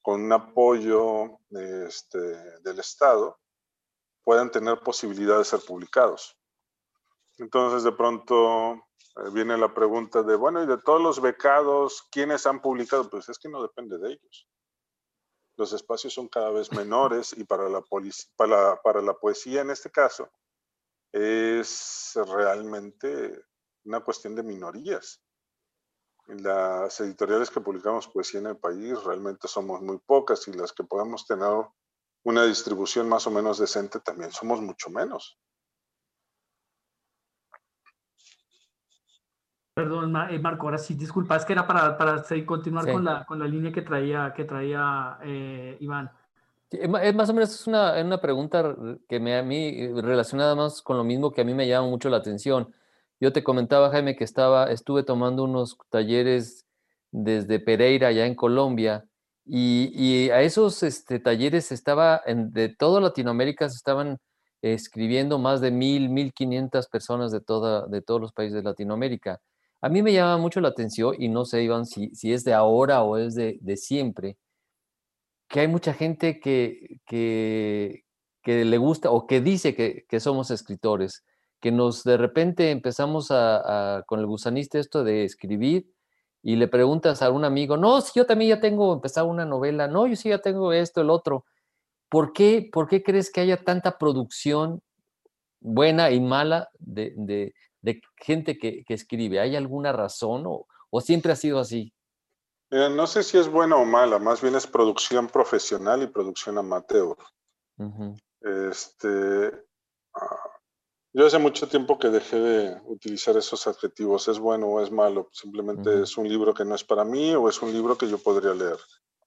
con 0.01 0.23
un 0.23 0.33
apoyo 0.33 1.39
este, 1.51 2.19
del 2.63 2.79
Estado, 2.79 3.39
puedan 4.25 4.51
tener 4.51 4.81
posibilidad 4.81 5.37
de 5.37 5.45
ser 5.45 5.61
publicados. 5.61 6.38
Entonces, 7.39 7.85
de 7.85 7.93
pronto 7.93 8.75
eh, 8.75 9.31
viene 9.33 9.57
la 9.57 9.73
pregunta 9.73 10.23
de, 10.23 10.37
bueno, 10.37 10.63
y 10.63 10.67
de 10.67 10.79
todos 10.79 11.01
los 11.01 11.21
becados, 11.21 12.07
¿quiénes 12.11 12.47
han 12.47 12.61
publicado? 12.61 13.09
Pues 13.09 13.29
es 13.29 13.39
que 13.39 13.49
no 13.49 13.63
depende 13.63 13.99
de 13.99 14.13
ellos 14.13 14.49
los 15.59 15.73
espacios 15.73 16.15
son 16.15 16.29
cada 16.29 16.51
vez 16.51 16.73
menores 16.73 17.35
y 17.37 17.45
para 17.45 17.69
la, 17.69 17.83
poesía 19.15 19.61
en 19.61 19.71
este 19.71 19.91
caso 19.91 20.31
es 21.13 22.13
realmente 22.15 23.45
una 23.85 24.01
cuestión 24.01 24.37
de 24.37 24.45
minorías. 24.45 25.21
Las 26.29 27.01
editoriales 27.01 27.51
que 27.51 27.61
publicamos 27.61 28.07
poesía 28.07 28.41
en 28.41 28.47
el 28.47 28.57
país 28.57 29.03
realmente 29.03 29.49
somos 29.49 29.83
muy 29.83 29.99
pocas 29.99 30.47
y 30.47 30.53
las 30.53 30.73
que 30.73 30.85
podemos 30.85 31.27
tener 31.27 31.67
una 32.23 32.45
distribución 32.45 33.09
más 33.09 33.27
o 33.27 33.31
menos 33.31 33.59
decente 33.59 33.99
también 34.01 34.31
somos 34.31 34.61
mucho 34.61 34.91
menos. 34.91 35.41
Perdón, 39.79 40.13
eh, 40.29 40.41
Marco, 40.41 40.67
ahora 40.67 40.77
sí, 40.77 40.95
disculpa, 40.95 41.37
es 41.37 41.45
que 41.45 41.53
era 41.53 41.65
para, 41.65 41.97
para 41.97 42.25
continuar 42.45 42.91
con, 42.91 43.05
la, 43.05 43.25
con 43.25 43.39
la 43.39 43.47
línea 43.47 43.71
que 43.71 43.83
traía, 43.83 44.33
que 44.35 44.43
traía 44.43 45.21
eh, 45.23 45.77
Iván. 45.79 46.11
Es 46.69 47.15
más 47.15 47.31
o 47.31 47.33
menos 47.33 47.55
es 47.55 47.65
una, 47.69 47.93
una, 48.03 48.21
pregunta 48.21 48.75
que 49.09 49.21
me, 49.21 49.39
a 49.39 49.43
mí 49.45 49.87
relacionada 50.01 50.57
más 50.57 50.83
con 50.83 50.97
lo 50.97 51.05
mismo 51.05 51.31
que 51.31 51.43
a 51.43 51.45
mí 51.45 51.55
me 51.55 51.69
llama 51.69 51.87
mucho 51.87 52.11
la 52.11 52.17
atención. 52.17 52.75
Yo 53.21 53.33
te 53.33 53.45
comentaba, 53.45 53.91
Jaime, 53.91 54.17
que 54.17 54.25
estaba, 54.25 54.69
estuve 54.69 55.05
tomando 55.05 55.45
unos 55.45 55.79
talleres 55.91 56.67
desde 57.13 57.61
Pereira, 57.61 58.09
allá 58.09 58.27
en 58.27 58.35
Colombia, 58.35 59.05
y, 59.45 59.93
y 59.95 60.31
a 60.31 60.43
esos 60.43 60.83
este, 60.83 61.21
talleres 61.21 61.71
estaba, 61.71 62.21
en, 62.27 62.53
de 62.53 62.69
toda 62.69 63.01
Latinoamérica 63.01 63.69
se 63.69 63.77
estaban 63.77 64.19
escribiendo 64.61 65.39
más 65.39 65.61
de 65.61 65.71
mil, 65.71 66.09
mil 66.09 66.33
quinientas 66.33 66.89
personas 66.89 67.31
de, 67.31 67.41
toda, 67.41 67.87
de 67.87 68.03
todos 68.03 68.21
los 68.21 68.33
países 68.33 68.55
de 68.55 68.65
Latinoamérica. 68.65 69.41
A 69.81 69.89
mí 69.89 70.03
me 70.03 70.13
llama 70.13 70.39
mucho 70.39 70.61
la 70.61 70.69
atención, 70.69 71.15
y 71.19 71.29
no 71.29 71.45
sé, 71.45 71.63
Iván, 71.63 71.87
si, 71.87 72.15
si 72.15 72.33
es 72.33 72.45
de 72.45 72.53
ahora 72.53 73.03
o 73.03 73.17
es 73.17 73.35
de, 73.35 73.59
siempre, 73.77 74.37
que 75.49 75.61
hay 75.61 75.69
mucha 75.69 75.95
gente 75.95 76.41
que, 76.41 77.01
que, 77.07 78.05
le 78.45 78.79
gusta 78.79 79.11
o 79.11 79.27
que 79.27 79.41
dice 79.41 79.75
que, 79.75 80.21
somos 80.21 80.51
escritores, 80.51 81.25
que 81.61 81.71
nos 81.73 82.03
de 82.05 82.17
repente 82.17 82.71
empezamos 82.71 83.29
a, 83.31 84.05
con 84.07 84.21
el 84.21 84.27
gusanista 84.27 84.79
esto 84.79 85.05
de 85.05 85.25
escribir 85.25 85.93
y 86.43 86.57
le 86.57 86.69
preguntas 86.69 87.23
a 87.23 87.31
un 87.31 87.45
amigo, 87.45 87.77
no, 87.77 88.01
si 88.01 88.13
yo 88.19 88.27
también 88.27 88.51
ya 88.57 88.61
tengo 88.61 88.93
empezado 88.95 89.29
una 89.29 89.45
novela, 89.45 89.87
no, 89.89 90.07
yo 90.07 90.17
sí 90.17 90.31
ya 90.31 90.39
tengo 90.41 90.73
esto, 90.73 91.01
el 91.03 91.11
otro. 91.11 91.45
¿Por 92.09 92.33
qué, 92.33 92.69
por 92.73 92.89
qué 92.89 93.03
crees 93.03 93.31
que 93.31 93.43
haya 93.43 93.59
tanta 93.65 93.99
producción 93.99 94.83
buena 95.61 96.11
y 96.11 96.21
mala 96.21 96.71
de, 96.79 97.13
de 97.17 97.55
gente 98.17 98.59
que, 98.59 98.85
escribe? 98.89 99.41
¿Hay 99.41 99.57
alguna 99.57 99.93
razón 99.93 100.45
o, 100.47 101.01
siempre 101.01 101.33
ha 101.33 101.37
sido 101.37 101.59
así? 101.59 101.93
no 102.71 103.07
sé 103.07 103.23
si 103.23 103.39
es 103.39 103.49
buena 103.49 103.77
o 103.77 103.85
mala, 103.87 104.19
más 104.19 104.43
bien 104.43 104.55
es 104.55 104.67
producción 104.67 105.27
profesional 105.27 106.03
y 106.03 106.07
producción 106.07 106.59
amateur. 106.59 107.17
Este, 108.43 109.53
ah, 110.15 110.51
yo 111.15 111.27
hace 111.27 111.39
mucho 111.39 111.67
tiempo 111.67 111.99
que 111.99 112.09
dejé 112.09 112.39
de 112.39 112.81
utilizar 112.85 113.37
esos 113.37 113.67
adjetivos, 113.67 114.29
es 114.29 114.39
bueno 114.39 114.67
o 114.67 114.83
es 114.83 114.91
malo, 114.91 115.31
simplemente 115.33 116.03
es 116.03 116.19
un 116.19 116.29
libro 116.29 116.53
que 116.53 116.65
no 116.65 116.75
es 116.75 116.85
para 116.85 117.05
mí 117.05 117.35
o 117.35 117.49
es 117.49 117.63
un 117.63 117.73
libro 117.73 117.97
que 117.97 118.09
yo 118.09 118.19
podría 118.19 118.55
leer. 118.55 118.79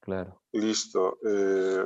Claro. 0.02 0.42
Listo. 0.52 1.18
Eh, 1.26 1.84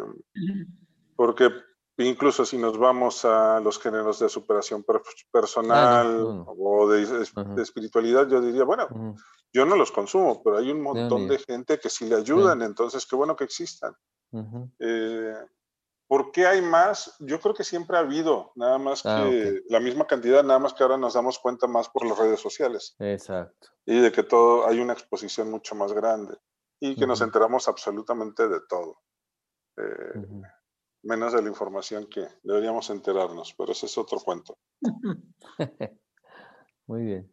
porque 1.16 1.50
incluso 1.98 2.46
si 2.46 2.58
nos 2.58 2.78
vamos 2.78 3.24
a 3.24 3.60
los 3.62 3.80
géneros 3.80 4.20
de 4.20 4.30
superación 4.30 4.86
personal 5.32 6.46
o 6.46 6.90
de, 6.90 7.62
espiritualidad, 7.62 8.28
yo 8.28 8.42
diría, 8.42 8.64
bueno, 8.64 9.16
yo 9.54 9.66
no 9.66 9.76
los 9.76 9.92
consumo, 9.92 10.42
pero 10.44 10.58
hay 10.58 10.72
un 10.72 10.82
montón 10.82 11.28
de 11.28 11.40
gente 11.40 11.80
que 11.80 11.90
sí 11.90 12.06
le 12.08 12.16
ayudan, 12.16 12.62
entonces 12.62 13.06
qué 13.06 13.16
bueno 13.16 13.36
que 13.36 13.46
existan. 13.46 13.96
Eh, 14.80 15.36
¿Por 16.08 16.32
qué 16.32 16.46
hay 16.46 16.62
más? 16.62 17.16
Yo 17.20 17.40
creo 17.40 17.56
que 17.56 17.64
siempre 17.64 17.98
ha 17.98 18.02
habido, 18.02 18.52
nada 18.56 18.78
más 18.78 19.04
ah, 19.06 19.24
que 19.24 19.64
la 19.70 19.80
misma 19.80 20.06
cantidad, 20.06 20.44
nada 20.44 20.60
más 20.60 20.74
que 20.74 20.84
ahora 20.84 20.98
nos 20.98 21.16
damos 21.16 21.40
cuenta 21.40 21.66
más 21.66 21.90
por 21.90 22.06
las 22.06 22.18
redes 22.18 22.40
sociales. 22.40 22.96
Exacto. 23.00 23.70
Y 23.86 24.00
de 24.00 24.12
que 24.12 24.22
todo 24.22 24.68
hay 24.68 24.80
una 24.80 24.94
exposición 24.94 25.50
mucho 25.50 25.74
más 25.74 25.94
grande 25.94 26.38
y 26.80 26.96
que 26.96 27.08
nos 27.08 27.22
enteramos 27.22 27.68
absolutamente 27.68 28.48
de 28.48 28.60
todo. 28.70 29.02
Eh, 29.78 30.42
menos 31.06 31.34
de 31.34 31.42
la 31.42 31.50
información 31.50 32.08
que 32.08 32.28
deberíamos 32.44 32.90
enterarnos, 32.90 33.54
pero 33.58 33.72
ese 33.72 33.86
es 33.86 33.98
otro 33.98 34.20
cuento. 34.20 34.58
Muy 36.88 37.04
bien. 37.04 37.32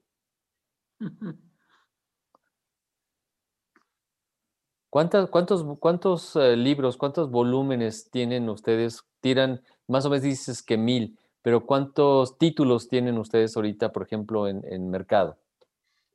¿Cuántos, 4.91 5.31
cuántos, 5.31 5.65
cuántos 5.81 6.37
eh, 6.37 6.55
libros, 6.55 6.97
cuántos 6.97 7.31
volúmenes 7.31 8.11
tienen 8.11 8.49
ustedes? 8.49 9.03
Tiran, 9.21 9.63
más 9.89 10.05
o 10.05 10.11
menos 10.11 10.23
dices 10.23 10.63
que 10.63 10.77
mil, 10.77 11.19
pero 11.41 11.65
¿cuántos 11.65 12.37
títulos 12.39 12.89
tienen 12.89 13.19
ustedes 13.19 13.57
ahorita, 13.57 13.91
por 13.91 14.03
ejemplo, 14.03 14.47
en, 14.47 14.63
en 14.67 14.91
mercado? 14.91 15.39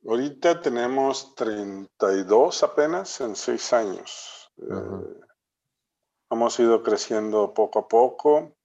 Ahorita 0.06 0.60
tenemos 0.60 1.34
32 1.34 2.62
apenas 2.62 3.20
en 3.20 3.34
seis 3.34 3.72
años. 3.72 4.50
Eh, 4.58 5.27
hemos 6.30 6.58
ido 6.60 6.82
creciendo 6.82 7.54
poco 7.54 7.80
a 7.80 7.88
poco. 7.88 8.56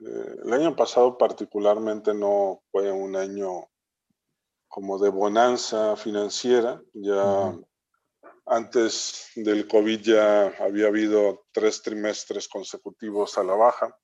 Eh, 0.00 0.36
el 0.44 0.52
año 0.52 0.76
pasado 0.76 1.16
particularmente 1.16 2.14
no 2.14 2.62
fue 2.70 2.90
un 2.90 3.16
año 3.16 3.68
como 4.68 4.98
de 4.98 5.08
bonanza 5.08 5.96
financiera. 5.96 6.82
Ya 6.92 7.56
antes 8.46 9.30
del 9.34 9.66
COVID 9.66 10.00
ya 10.00 10.46
había 10.60 10.86
habido 10.86 11.46
tres 11.52 11.82
trimestres 11.82 12.48
consecutivos 12.48 13.38
a 13.38 13.44
la 13.44 13.54
baja. 13.54 13.98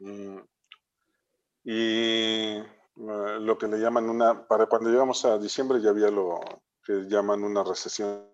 Mm, 0.00 0.38
y 1.64 2.56
eh, 2.58 2.64
lo 2.96 3.58
que 3.58 3.68
le 3.68 3.78
llaman 3.78 4.08
una, 4.08 4.46
para 4.46 4.66
cuando 4.66 4.90
llegamos 4.90 5.24
a 5.24 5.38
diciembre 5.38 5.80
ya 5.80 5.90
había 5.90 6.08
lo 6.08 6.40
que 6.84 7.04
llaman 7.08 7.44
una 7.44 7.62
recesión 7.62 8.31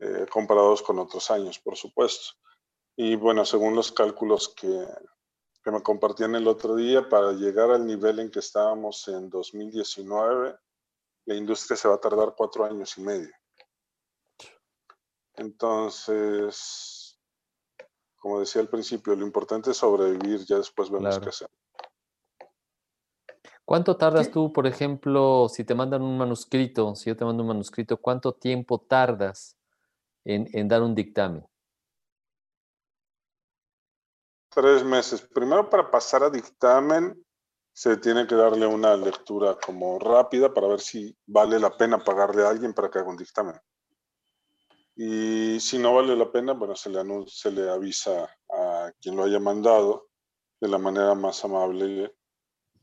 eh, 0.00 0.26
comparados 0.30 0.82
con 0.82 0.98
otros 0.98 1.30
años, 1.30 1.58
por 1.58 1.76
supuesto. 1.76 2.34
Y 2.96 3.16
bueno, 3.16 3.44
según 3.44 3.74
los 3.74 3.92
cálculos 3.92 4.48
que, 4.48 4.86
que 5.62 5.70
me 5.70 5.82
compartían 5.82 6.34
el 6.34 6.48
otro 6.48 6.74
día, 6.76 7.08
para 7.08 7.32
llegar 7.32 7.70
al 7.70 7.86
nivel 7.86 8.18
en 8.18 8.30
que 8.30 8.38
estábamos 8.40 9.06
en 9.08 9.28
2019, 9.30 10.56
la 11.26 11.34
industria 11.34 11.76
se 11.76 11.88
va 11.88 11.94
a 11.96 12.00
tardar 12.00 12.34
cuatro 12.36 12.64
años 12.64 12.96
y 12.98 13.02
medio. 13.02 13.30
Entonces, 15.36 17.18
como 18.16 18.40
decía 18.40 18.62
al 18.62 18.68
principio, 18.68 19.14
lo 19.14 19.24
importante 19.26 19.70
es 19.70 19.76
sobrevivir, 19.76 20.44
ya 20.44 20.56
después 20.56 20.90
vemos 20.90 21.08
Claro. 21.08 21.22
qué 21.22 21.28
hacer. 21.28 21.48
¿Cuánto 23.64 23.96
tardas 23.96 24.26
Sí. 24.26 24.32
tú, 24.32 24.52
por 24.52 24.66
ejemplo, 24.66 25.46
si 25.50 25.62
te 25.62 25.74
mandan 25.74 26.00
un 26.02 26.16
manuscrito, 26.16 26.94
si 26.94 27.10
yo 27.10 27.16
te 27.16 27.24
mando 27.24 27.42
un 27.42 27.48
manuscrito, 27.48 27.98
cuánto 27.98 28.32
tiempo 28.32 28.80
tardas 28.80 29.57
en, 30.24 30.68
dar 30.68 30.82
un 30.82 30.94
dictamen? 30.94 31.46
Tres 34.50 34.84
meses. 34.84 35.20
Primero 35.22 35.68
para 35.68 35.90
pasar 35.90 36.22
a 36.22 36.30
dictamen 36.30 37.24
se 37.72 37.96
tiene 37.96 38.26
que 38.26 38.34
darle 38.34 38.66
una 38.66 38.96
lectura 38.96 39.56
como 39.64 39.98
rápida 39.98 40.52
para 40.52 40.66
ver 40.66 40.80
si 40.80 41.16
vale 41.26 41.60
la 41.60 41.76
pena 41.76 41.98
pagarle 41.98 42.44
a 42.44 42.50
alguien 42.50 42.74
para 42.74 42.90
que 42.90 42.98
haga 42.98 43.10
un 43.10 43.16
dictamen. 43.16 43.54
Y 44.96 45.60
si 45.60 45.78
no 45.78 45.94
vale 45.94 46.16
la 46.16 46.32
pena, 46.32 46.54
bueno, 46.54 46.74
se 46.74 46.90
le, 46.90 46.98
anun- 46.98 47.28
se 47.28 47.52
le 47.52 47.70
avisa 47.70 48.28
a 48.50 48.90
quien 49.00 49.14
lo 49.14 49.22
haya 49.24 49.38
mandado 49.38 50.08
de 50.60 50.66
la 50.66 50.78
manera 50.78 51.14
más 51.14 51.44
amable. 51.44 52.16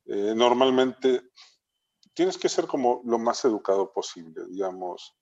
Eh, 0.05 0.33
normalmente 0.33 1.23
tienes 2.13 2.37
que 2.37 2.47
ser 2.47 2.67
como 2.67 3.01
lo 3.03 3.17
más 3.17 3.43
educado 3.43 3.91
posible, 3.91 4.45
digamos. 4.47 5.13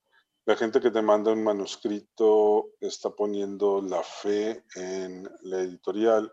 La 0.45 0.55
gente 0.55 0.81
que 0.81 0.91
te 0.91 1.01
manda 1.01 1.31
un 1.31 1.43
manuscrito 1.43 2.71
está 2.79 3.09
poniendo 3.09 3.81
la 3.81 4.03
fe 4.03 4.65
en 4.75 5.29
la 5.43 5.59
editorial, 5.59 6.31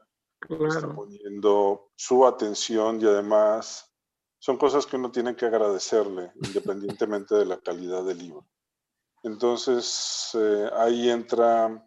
está 0.48 0.92
poniendo 0.92 1.90
su 1.94 2.26
atención 2.26 3.00
y 3.00 3.06
además 3.06 3.92
son 4.40 4.56
cosas 4.56 4.86
que 4.86 4.96
uno 4.96 5.12
tiene 5.12 5.36
que 5.36 5.46
agradecerle 5.46 6.32
independientemente 6.42 7.36
de 7.36 7.46
la 7.46 7.60
calidad 7.60 8.04
del 8.04 8.18
libro. 8.18 8.46
Entonces 9.22 10.30
eh, 10.34 10.70
ahí 10.74 11.10
entra 11.10 11.86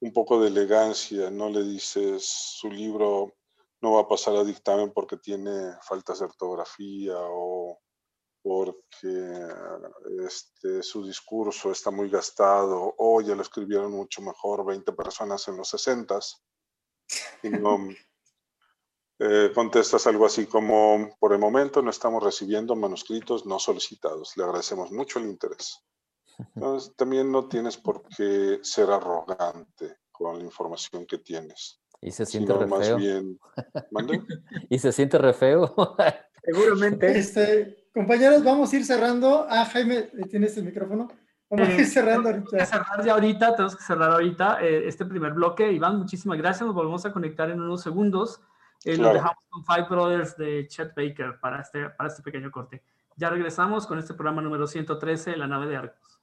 un 0.00 0.12
poco 0.12 0.40
de 0.40 0.48
elegancia, 0.48 1.30
no 1.30 1.48
le 1.48 1.62
dices 1.64 2.24
su 2.24 2.70
libro 2.70 3.34
no 3.80 3.94
va 3.94 4.02
a 4.02 4.08
pasar 4.08 4.36
a 4.36 4.44
dictamen 4.44 4.92
porque 4.92 5.16
tiene 5.16 5.72
faltas 5.82 6.20
de 6.20 6.26
ortografía 6.26 7.16
o 7.18 7.80
porque 8.42 9.48
este, 10.26 10.82
su 10.82 11.06
discurso 11.06 11.70
está 11.70 11.90
muy 11.90 12.10
gastado 12.10 12.94
o 12.98 13.20
ya 13.20 13.34
lo 13.34 13.42
escribieron 13.42 13.92
mucho 13.92 14.20
mejor 14.20 14.66
20 14.66 14.92
personas 14.92 15.46
en 15.48 15.56
los 15.56 15.68
60 15.68 16.18
y 17.44 17.50
no 17.50 17.78
eh, 19.20 19.52
contestas 19.54 20.06
algo 20.08 20.26
así 20.26 20.46
como 20.46 21.16
por 21.20 21.32
el 21.32 21.38
momento 21.38 21.82
no 21.82 21.90
estamos 21.90 22.22
recibiendo 22.22 22.74
manuscritos 22.74 23.46
no 23.46 23.58
solicitados, 23.60 24.36
le 24.36 24.44
agradecemos 24.44 24.90
mucho 24.90 25.20
el 25.20 25.26
interés. 25.26 25.78
Entonces, 26.56 26.94
también 26.96 27.30
no 27.30 27.46
tienes 27.46 27.76
por 27.76 28.02
qué 28.08 28.58
ser 28.62 28.90
arrogante 28.90 29.98
con 30.10 30.38
la 30.38 30.44
información 30.44 31.06
que 31.06 31.18
tienes, 31.18 31.80
Y 32.00 32.10
se 32.10 32.26
siente 32.26 32.52
re 32.54 32.66
más 32.66 32.86
feo. 32.86 32.96
bien, 32.96 33.38
¿mande? 33.90 34.22
Y 34.70 34.78
se 34.78 34.92
siente 34.92 35.18
re 35.18 35.34
feo. 35.34 35.74
Seguramente. 36.42 37.18
Este, 37.18 37.81
compañeros, 37.92 38.42
vamos 38.42 38.72
a 38.72 38.76
ir 38.76 38.84
cerrando. 38.84 39.46
Ah, 39.48 39.64
Jaime, 39.66 40.02
tienes 40.30 40.56
el 40.56 40.64
micrófono. 40.64 41.08
Vamos 41.50 41.68
a 41.68 41.72
ir 41.72 41.86
cerrando 41.86 42.30
Tenemos 42.30 42.50
que 42.50 42.56
ahorita. 42.56 42.66
cerrar 42.78 43.04
ya 43.04 43.12
ahorita, 43.12 43.50
tenemos 43.56 43.76
que 43.76 43.82
cerrar 43.84 44.10
ahorita 44.12 44.62
eh, 44.64 44.88
este 44.88 45.04
primer 45.04 45.34
bloque. 45.34 45.70
Iván, 45.70 45.98
muchísimas 45.98 46.38
gracias. 46.38 46.66
Nos 46.66 46.74
volvemos 46.74 47.04
a 47.04 47.12
conectar 47.12 47.50
en 47.50 47.60
unos 47.60 47.82
segundos. 47.82 48.40
Eh, 48.84 48.96
Claro. 48.96 49.10
Lo 49.10 49.14
dejamos 49.14 49.44
con 49.50 49.64
Five 49.64 49.86
Brothers 49.88 50.36
de 50.36 50.66
Chet 50.66 50.94
Baker 50.96 51.38
para 51.40 51.60
este, 51.60 51.90
para 51.90 52.08
este 52.08 52.22
pequeño 52.22 52.50
corte. 52.50 52.82
Ya 53.16 53.28
regresamos 53.30 53.86
con 53.86 53.98
este 53.98 54.14
programa 54.14 54.40
número 54.42 54.66
113, 54.66 55.36
La 55.36 55.46
nave 55.46 55.66
de 55.66 55.76
Arcos. 55.76 56.18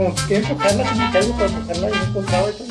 Como 0.00 0.14
que 0.14 0.40
como 0.40 0.58
que 0.58 1.18
algo 1.18 1.36
para 1.36 1.46
empujarla 1.50 1.90
y 1.90 1.92
no 1.92 2.04
encontraba 2.04 2.48
y 2.48 2.52
todo. 2.54 2.69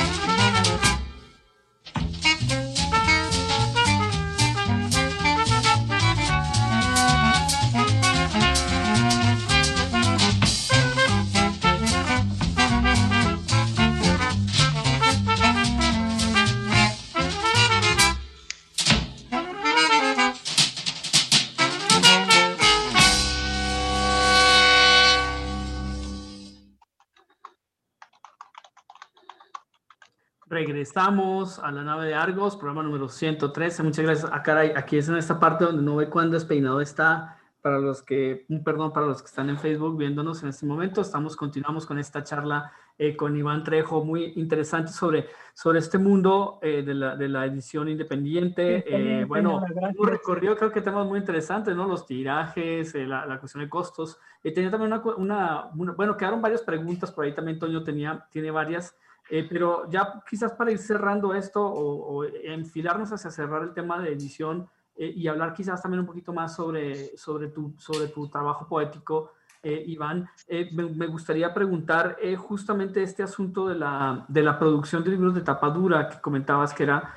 Regresamos 30.99 31.59
a 31.59 31.71
la 31.71 31.81
nave 31.81 32.07
de 32.07 32.13
Argos, 32.13 32.57
programa 32.57 32.83
número 32.83 33.07
113. 33.07 33.83
Muchas 33.83 34.03
gracias. 34.03 34.29
Ah, 34.33 34.43
caray, 34.43 34.73
aquí 34.75 34.97
es 34.97 35.07
en 35.07 35.15
esta 35.15 35.39
parte 35.39 35.63
donde 35.63 35.81
no 35.81 35.95
ve 35.95 36.09
cuándo 36.09 36.33
despeinado 36.33 36.81
está. 36.81 37.37
Para 37.61 37.79
los 37.79 38.03
que, 38.03 38.45
un 38.49 38.65
perdón 38.65 38.91
para 38.91 39.05
los 39.05 39.21
que 39.21 39.27
están 39.27 39.49
en 39.49 39.57
Facebook 39.57 39.95
viéndonos 39.95 40.43
en 40.43 40.49
este 40.49 40.65
momento, 40.65 40.99
estamos, 40.99 41.37
continuamos 41.37 41.85
con 41.85 41.99
esta 41.99 42.21
charla 42.25 42.73
eh, 42.97 43.15
con 43.15 43.37
Iván 43.37 43.63
Trejo, 43.63 44.03
muy 44.03 44.33
interesante 44.35 44.91
sobre, 44.91 45.27
sobre 45.53 45.79
este 45.79 45.97
mundo 45.97 46.59
eh, 46.61 46.83
de, 46.85 46.93
la, 46.93 47.15
de, 47.15 47.29
la, 47.29 47.45
edición 47.45 47.87
independiente. 47.87 48.83
Eh, 48.85 49.23
bueno, 49.23 49.63
un 49.97 50.07
recorrido 50.07 50.57
creo 50.57 50.71
que 50.71 50.81
tenemos 50.81 51.07
muy 51.07 51.19
interesante, 51.19 51.73
¿no? 51.73 51.87
Los 51.87 52.05
tirajes, 52.05 52.93
la, 52.93 53.25
la, 53.25 53.39
cuestión 53.39 53.63
de 53.63 53.69
costos. 53.69 54.19
tenía 54.41 54.69
también 54.69 54.91
una, 54.91 55.15
una, 55.15 55.65
una, 55.73 55.91
bueno, 55.93 56.17
quedaron 56.17 56.41
varias 56.41 56.61
preguntas 56.61 57.09
por 57.09 57.23
ahí 57.23 57.33
también, 57.33 57.57
Toño 57.57 57.85
tenía, 57.85 58.27
tiene 58.31 58.51
varias. 58.51 58.97
Eh, 59.29 59.45
pero 59.47 59.89
ya 59.89 60.23
quizás 60.27 60.53
para 60.53 60.71
ir 60.71 60.79
cerrando 60.79 61.33
esto 61.33 61.63
o, 61.63 62.17
o, 62.17 62.23
enfilarnos 62.23 63.11
hacia 63.11 63.29
cerrar 63.29 63.63
el 63.63 63.73
tema 63.73 63.99
de 63.99 64.11
edición 64.11 64.67
eh, 64.95 65.13
y 65.15 65.27
hablar 65.27 65.53
quizás 65.53 65.81
también 65.81 66.01
un 66.01 66.07
poquito 66.07 66.33
más 66.33 66.55
sobre, 66.55 67.15
sobre, 67.17 67.49
tu, 67.49 67.75
sobre 67.77 68.07
tu 68.07 68.27
trabajo 68.27 68.67
poético, 68.67 69.31
eh, 69.61 69.83
Iván, 69.87 70.29
eh, 70.47 70.69
me, 70.71 70.83
me, 70.83 71.05
gustaría 71.07 71.53
preguntar 71.53 72.15
eh, 72.21 72.37
justamente 72.37 73.03
este 73.03 73.23
asunto 73.23 73.67
de 73.67 73.75
la, 73.75 74.23
de 74.29 74.41
la, 74.41 74.57
producción 74.57 75.03
de 75.03 75.09
libros 75.09 75.35
de 75.35 75.41
tapadura 75.41 76.07
que 76.07 76.21
comentabas 76.21 76.73
que 76.73 76.83
era 76.83 77.15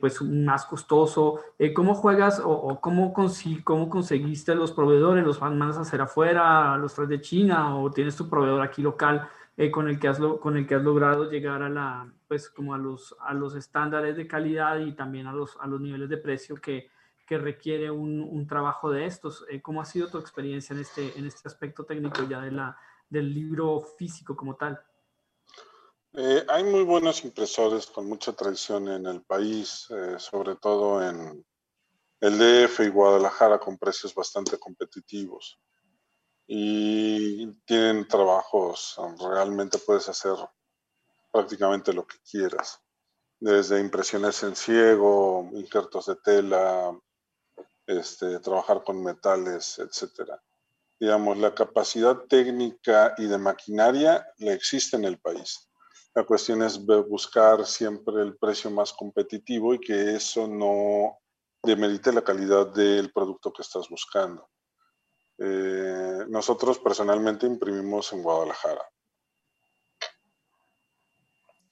pues 0.00 0.22
más 0.22 0.66
costoso. 0.66 1.40
¿Cómo 1.74 1.94
juegas 1.94 2.38
o, 2.38 2.48
o 2.48 2.80
cómo, 2.80 3.12
cómo, 3.12 3.88
conseguiste 3.88 4.54
los 4.54 4.70
proveedores? 4.70 5.24
¿Los 5.24 5.40
mandas 5.40 5.76
a 5.76 5.80
hacer 5.80 6.00
afuera, 6.00 6.76
los 6.78 6.94
traes 6.94 7.10
de 7.10 7.20
China 7.20 7.76
o 7.76 7.90
tienes 7.90 8.14
tu 8.14 8.28
proveedor 8.28 8.62
aquí 8.62 8.82
local? 8.82 9.28
Eh, 9.56 9.70
con, 9.70 9.88
el 9.88 10.00
que 10.00 10.08
has 10.08 10.18
con 10.18 10.56
el 10.56 10.66
que 10.66 10.74
has 10.74 10.82
logrado 10.82 11.30
llegar 11.30 11.62
a 11.62 11.68
la, 11.68 12.12
pues 12.26 12.50
como 12.50 12.74
a 12.74 12.78
los, 12.78 13.14
a 13.20 13.34
los 13.34 13.54
estándares 13.54 14.16
de 14.16 14.26
calidad 14.26 14.80
y 14.80 14.96
también 14.96 15.28
a 15.28 15.32
los, 15.32 15.56
a 15.60 15.68
los 15.68 15.80
niveles 15.80 16.08
de 16.08 16.16
precio 16.16 16.56
que, 16.56 16.90
que 17.24 17.38
requiere 17.38 17.88
un, 17.88 18.20
un, 18.20 18.48
trabajo 18.48 18.90
de 18.90 19.06
estos. 19.06 19.44
Eh, 19.48 19.62
¿Cómo 19.62 19.80
ha 19.80 19.84
sido 19.84 20.08
tu 20.08 20.18
experiencia 20.18 20.74
en 20.74 20.80
este, 20.80 21.16
en 21.16 21.26
este 21.26 21.46
aspecto 21.46 21.84
técnico 21.84 22.24
ya 22.28 22.40
de 22.40 22.50
la, 22.50 22.76
del 23.08 23.32
libro 23.32 23.80
físico 23.80 24.34
como 24.34 24.56
tal? 24.56 24.82
Eh, 26.14 26.44
hay 26.48 26.64
muy 26.64 26.82
buenos 26.82 27.24
impresores 27.24 27.86
con 27.86 28.08
mucha 28.08 28.32
tradición 28.32 28.88
en 28.88 29.06
el 29.06 29.22
país, 29.22 29.88
sobre 30.18 30.56
todo 30.56 31.00
en 31.00 31.44
el 32.20 32.38
DF 32.38 32.80
y 32.80 32.88
Guadalajara 32.88 33.60
con 33.60 33.78
precios 33.78 34.12
bastante 34.14 34.58
competitivos 34.58 35.60
y 36.46 37.46
tienen 37.64 38.06
trabajos, 38.06 38.96
realmente 39.18 39.78
puedes 39.78 40.08
hacer 40.08 40.36
prácticamente 41.32 41.92
lo 41.92 42.06
que 42.06 42.16
quieras, 42.30 42.80
desde 43.40 43.80
impresiones 43.80 44.42
en 44.42 44.54
ciego, 44.54 45.50
injertos 45.52 46.06
de 46.06 46.16
tela, 46.16 46.98
este, 47.86 48.38
trabajar 48.40 48.82
con 48.82 49.02
metales, 49.02 49.78
etcétera. 49.78 50.42
Digamos, 50.98 51.36
la 51.38 51.54
capacidad 51.54 52.16
técnica 52.28 53.14
y 53.18 53.26
de 53.26 53.38
maquinaria 53.38 54.26
la 54.38 54.52
existe 54.52 54.96
en 54.96 55.04
el 55.04 55.18
país. 55.18 55.68
La 56.14 56.24
cuestión 56.24 56.62
es 56.62 56.78
buscar 56.86 57.66
siempre 57.66 58.22
el 58.22 58.36
precio 58.36 58.70
más 58.70 58.92
competitivo 58.92 59.74
y 59.74 59.80
que 59.80 60.14
eso 60.14 60.46
no 60.46 61.18
demerite 61.62 62.12
la 62.12 62.22
calidad 62.22 62.68
del 62.68 63.12
producto 63.12 63.52
que 63.52 63.62
estás 63.62 63.88
buscando. 63.88 64.48
Eh, 65.38 66.24
nosotros 66.28 66.78
personalmente 66.78 67.46
imprimimos 67.46 68.12
en 68.12 68.22
Guadalajara. 68.22 68.82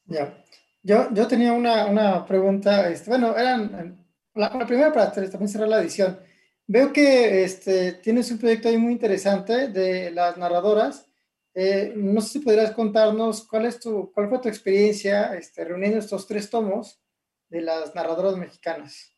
Ya. 0.06 0.44
Yo, 0.82 1.08
yo 1.12 1.28
tenía 1.28 1.52
una, 1.52 1.86
una 1.86 2.26
pregunta, 2.26 2.88
este, 2.90 3.08
bueno, 3.08 3.36
eran, 3.36 4.04
la, 4.34 4.66
primera 4.66 4.92
para 4.92 5.12
también 5.12 5.48
cerrar 5.48 5.68
la 5.68 5.80
edición. 5.80 6.18
Veo 6.66 6.92
que 6.92 7.44
este, 7.44 7.92
tienes 7.94 8.30
un 8.30 8.38
proyecto 8.38 8.68
ahí 8.68 8.78
muy 8.78 8.92
interesante 8.92 9.68
de 9.68 10.10
las 10.10 10.36
narradoras. 10.36 11.06
Eh, 11.54 11.92
no 11.94 12.20
sé 12.20 12.30
si 12.30 12.38
podrías 12.40 12.72
contarnos 12.72 13.46
cuál, 13.46 13.66
es 13.66 13.78
tu, 13.78 14.10
cuál 14.12 14.28
fue 14.28 14.40
tu 14.40 14.48
experiencia 14.48 15.34
este, 15.34 15.64
reuniendo 15.64 15.98
estos 15.98 16.26
tres 16.26 16.50
tomos 16.50 17.00
de 17.48 17.60
las 17.60 17.94
narradoras 17.94 18.36
mexicanas. 18.36 19.14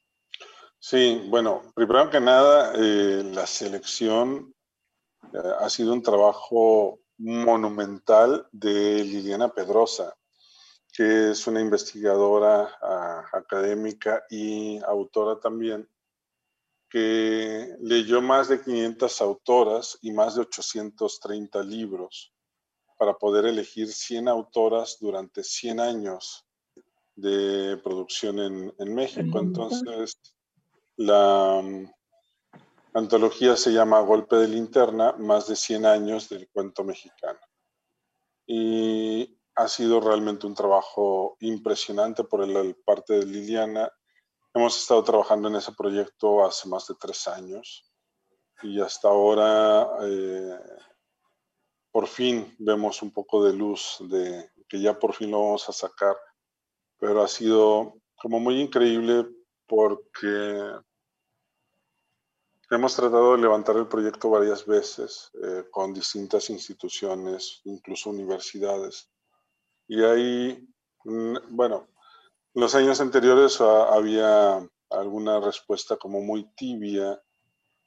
Sí, 0.86 1.18
bueno, 1.30 1.62
primero 1.74 2.10
que 2.10 2.20
nada, 2.20 2.74
eh, 2.76 3.22
la 3.24 3.46
selección 3.46 4.54
eh, 5.32 5.38
ha 5.58 5.70
sido 5.70 5.94
un 5.94 6.02
trabajo 6.02 7.00
monumental 7.16 8.46
de 8.52 9.02
Liliana 9.02 9.48
Pedrosa, 9.48 10.14
que 10.92 11.30
es 11.30 11.46
una 11.46 11.62
investigadora 11.62 12.68
uh, 12.82 13.34
académica 13.34 14.24
y 14.28 14.78
autora 14.82 15.40
también, 15.40 15.88
que 16.90 17.76
leyó 17.80 18.20
más 18.20 18.48
de 18.48 18.60
500 18.60 19.22
autoras 19.22 19.98
y 20.02 20.12
más 20.12 20.34
de 20.34 20.42
830 20.42 21.62
libros 21.62 22.34
para 22.98 23.14
poder 23.14 23.46
elegir 23.46 23.90
100 23.90 24.28
autoras 24.28 24.98
durante 25.00 25.44
100 25.44 25.80
años 25.80 26.44
de 27.16 27.80
producción 27.82 28.38
en, 28.38 28.74
en 28.78 28.94
México. 28.94 29.38
Entonces, 29.38 30.18
la 30.96 31.56
um, 31.56 31.90
antología 32.94 33.56
se 33.56 33.72
llama 33.72 34.00
Golpe 34.00 34.36
de 34.36 34.48
Linterna, 34.48 35.12
más 35.12 35.48
de 35.48 35.56
100 35.56 35.86
años 35.86 36.28
del 36.28 36.48
cuento 36.48 36.84
mexicano. 36.84 37.40
Y 38.46 39.38
ha 39.56 39.68
sido 39.68 40.00
realmente 40.00 40.46
un 40.46 40.54
trabajo 40.54 41.36
impresionante 41.40 42.24
por 42.24 42.42
el, 42.42 42.76
parte 42.84 43.14
de 43.14 43.26
Liliana. 43.26 43.90
Hemos 44.52 44.78
estado 44.78 45.02
trabajando 45.02 45.48
en 45.48 45.56
ese 45.56 45.72
proyecto 45.72 46.44
hace 46.44 46.68
más 46.68 46.86
de 46.86 46.94
tres 46.94 47.26
años 47.28 47.90
y 48.62 48.80
hasta 48.80 49.08
ahora 49.08 49.88
eh, 50.02 50.58
por 51.90 52.06
fin 52.06 52.54
vemos 52.58 53.02
un 53.02 53.12
poco 53.12 53.44
de 53.44 53.52
luz 53.52 53.98
de 54.00 54.50
que 54.68 54.80
ya 54.80 54.98
por 54.98 55.14
fin 55.14 55.30
lo 55.30 55.40
vamos 55.40 55.68
a 55.68 55.72
sacar, 55.72 56.16
pero 56.98 57.22
ha 57.22 57.28
sido 57.28 57.94
como 58.16 58.40
muy 58.40 58.60
increíble 58.60 59.26
porque 59.66 60.72
hemos 62.70 62.96
tratado 62.96 63.32
de 63.32 63.42
levantar 63.42 63.76
el 63.76 63.88
proyecto 63.88 64.30
varias 64.30 64.66
veces 64.66 65.30
eh, 65.42 65.64
con 65.70 65.92
distintas 65.92 66.50
instituciones, 66.50 67.60
incluso 67.64 68.10
universidades. 68.10 69.10
Y 69.86 70.02
ahí, 70.02 70.68
mm, 71.04 71.36
bueno, 71.50 71.88
en 72.54 72.60
los 72.60 72.74
años 72.74 73.00
anteriores 73.00 73.60
había 73.60 74.66
alguna 74.90 75.40
respuesta 75.40 75.96
como 75.96 76.20
muy 76.20 76.44
tibia, 76.54 77.20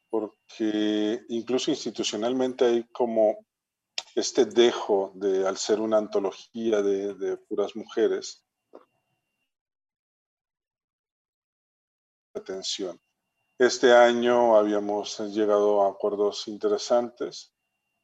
porque 0.09 1.25
incluso 1.29 1.71
institucionalmente 1.71 2.65
hay 2.65 2.83
como 2.91 3.45
este 4.15 4.45
dejo 4.45 5.11
de, 5.15 5.47
al 5.47 5.57
ser 5.57 5.79
una 5.79 5.97
antología 5.97 6.81
de, 6.81 7.13
de 7.13 7.37
puras 7.37 7.75
mujeres, 7.75 8.46
atención. 12.37 12.99
Este 13.59 13.91
año 13.93 14.55
habíamos 14.55 15.19
llegado 15.19 15.81
a 15.81 15.89
acuerdos 15.89 16.47
interesantes, 16.47 17.53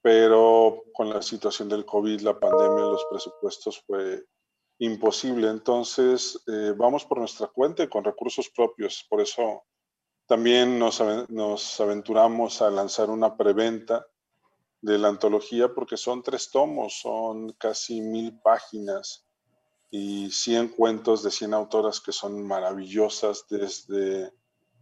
pero 0.02 0.84
con 0.94 1.10
la 1.10 1.22
situación 1.22 1.70
del 1.70 1.86
COVID, 1.86 2.22
la 2.22 2.40
pandemia, 2.40 2.86
los 2.86 3.06
presupuestos 3.06 3.84
fue 3.86 4.26
imposible. 4.80 5.50
Entonces, 5.50 6.44
eh, 6.48 6.74
vamos 6.76 7.06
por 7.06 7.20
nuestra 7.20 7.48
cuenta 7.48 7.84
y 7.84 7.88
con 7.88 8.04
recursos 8.04 8.50
propios. 8.50 9.06
Por 9.10 9.22
eso 9.22 9.64
también 10.26 10.80
nos, 10.80 11.02
nos 11.30 11.80
aventuramos 11.80 12.62
a 12.62 12.70
lanzar 12.70 13.10
una 13.10 13.38
preventa 13.38 14.06
de 14.82 14.98
la 14.98 15.08
antología 15.08 15.74
porque 15.74 15.96
son 15.96 16.22
tres 16.24 16.50
tomos, 16.52 17.00
son 17.00 17.54
casi 17.54 18.02
mil 18.02 18.40
páginas 18.42 19.26
y 19.96 20.32
100 20.32 20.70
cuentos 20.70 21.22
de 21.22 21.30
100 21.30 21.54
autoras 21.54 22.02
que 22.02 22.12
son 22.12 22.42
maravillosas 22.48 23.46
desde 23.48 24.34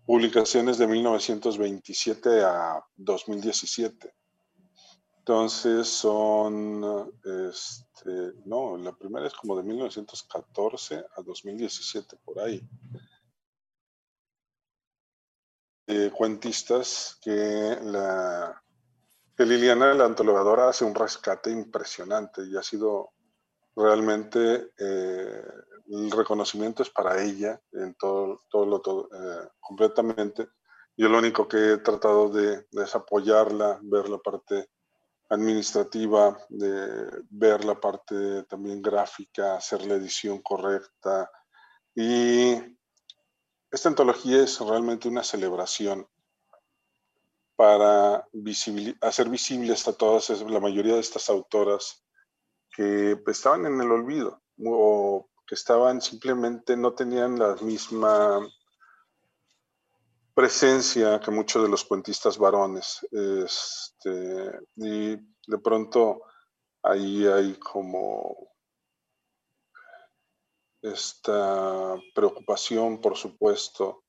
publicaciones 0.06 0.78
de 0.78 0.88
1927 0.88 2.42
a 2.42 2.82
2017. 2.96 4.16
Entonces 5.18 5.90
son, 5.90 7.12
este, 7.26 8.36
no, 8.46 8.78
la 8.78 8.94
primera 8.94 9.28
es 9.28 9.34
como 9.34 9.58
de 9.58 9.64
1914 9.64 11.04
a 11.18 11.22
2017, 11.22 12.16
por 12.24 12.40
ahí. 12.40 12.66
cuentistas 16.16 17.20
que, 17.22 17.78
la, 17.84 18.64
que 19.36 19.46
Liliana, 19.46 19.94
la 19.94 20.06
antologadora, 20.06 20.70
hace 20.70 20.86
un 20.86 20.96
rescate 20.96 21.52
impresionante 21.52 22.44
y 22.46 22.56
ha 22.56 22.64
sido 22.64 23.12
realmente 23.76 24.72
eh, 24.78 25.44
el 25.90 26.12
reconocimiento 26.12 26.84
es 26.84 26.90
para 26.90 27.22
ella 27.22 27.62
en 27.72 27.94
todo, 27.96 28.42
todo 28.50 28.66
lo 28.66 28.82
todo, 28.82 29.10
eh, 29.14 29.50
completamente. 29.60 30.50
Yo 30.98 31.10
lo 31.10 31.20
único 31.20 31.48
que 31.48 31.74
he 31.74 31.78
tratado 31.78 32.30
de, 32.30 32.68
de 32.72 32.84
es 32.84 32.96
apoyarla, 32.96 33.80
ver 33.82 34.10
la 34.10 34.18
parte 34.18 34.70
administrativa, 35.30 36.38
de 36.50 37.24
ver 37.30 37.64
la 37.64 37.80
parte 37.80 38.44
también 38.44 38.82
gráfica, 38.82 39.56
hacer 39.56 39.86
la 39.86 39.96
edición 39.96 40.42
correcta. 40.42 41.32
Y 41.96 42.56
esta 43.72 43.88
antología 43.88 44.44
es 44.44 44.60
realmente 44.60 45.08
una 45.08 45.24
celebración 45.24 46.06
para 47.56 48.28
hacer 49.02 49.30
visibles 49.30 49.88
a 49.88 49.94
todas, 49.94 50.30
la 50.42 50.60
mayoría 50.60 50.96
de 50.96 51.00
estas 51.00 51.30
autoras 51.30 52.04
que 52.76 53.18
pues, 53.24 53.38
estaban 53.38 53.66
en 53.66 53.80
el 53.82 53.92
olvido 53.92 54.42
o 54.64 55.30
que 55.46 55.56
estaban 55.56 56.02
simplemente, 56.02 56.78
no 56.78 56.94
tenían 56.94 57.38
la 57.38 57.56
misma 57.56 58.40
presencia 60.34 61.20
que 61.20 61.32
muchos 61.32 61.64
de 61.64 61.70
los 61.70 61.84
cuentistas 61.84 62.38
varones. 62.38 63.06
Este, 63.12 64.60
y 64.76 65.16
de 65.16 65.58
pronto 65.62 66.22
ahí 66.84 67.28
hay 67.28 67.56
como 67.56 68.52
esta 70.82 71.96
preocupación, 72.16 73.02
por 73.02 73.18
supuesto, 73.18 74.04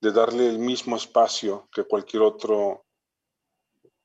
de 0.00 0.12
darle 0.12 0.48
el 0.48 0.58
mismo 0.58 0.96
espacio 0.96 1.68
que 1.72 1.84
cualquier 1.84 2.22
otro, 2.22 2.84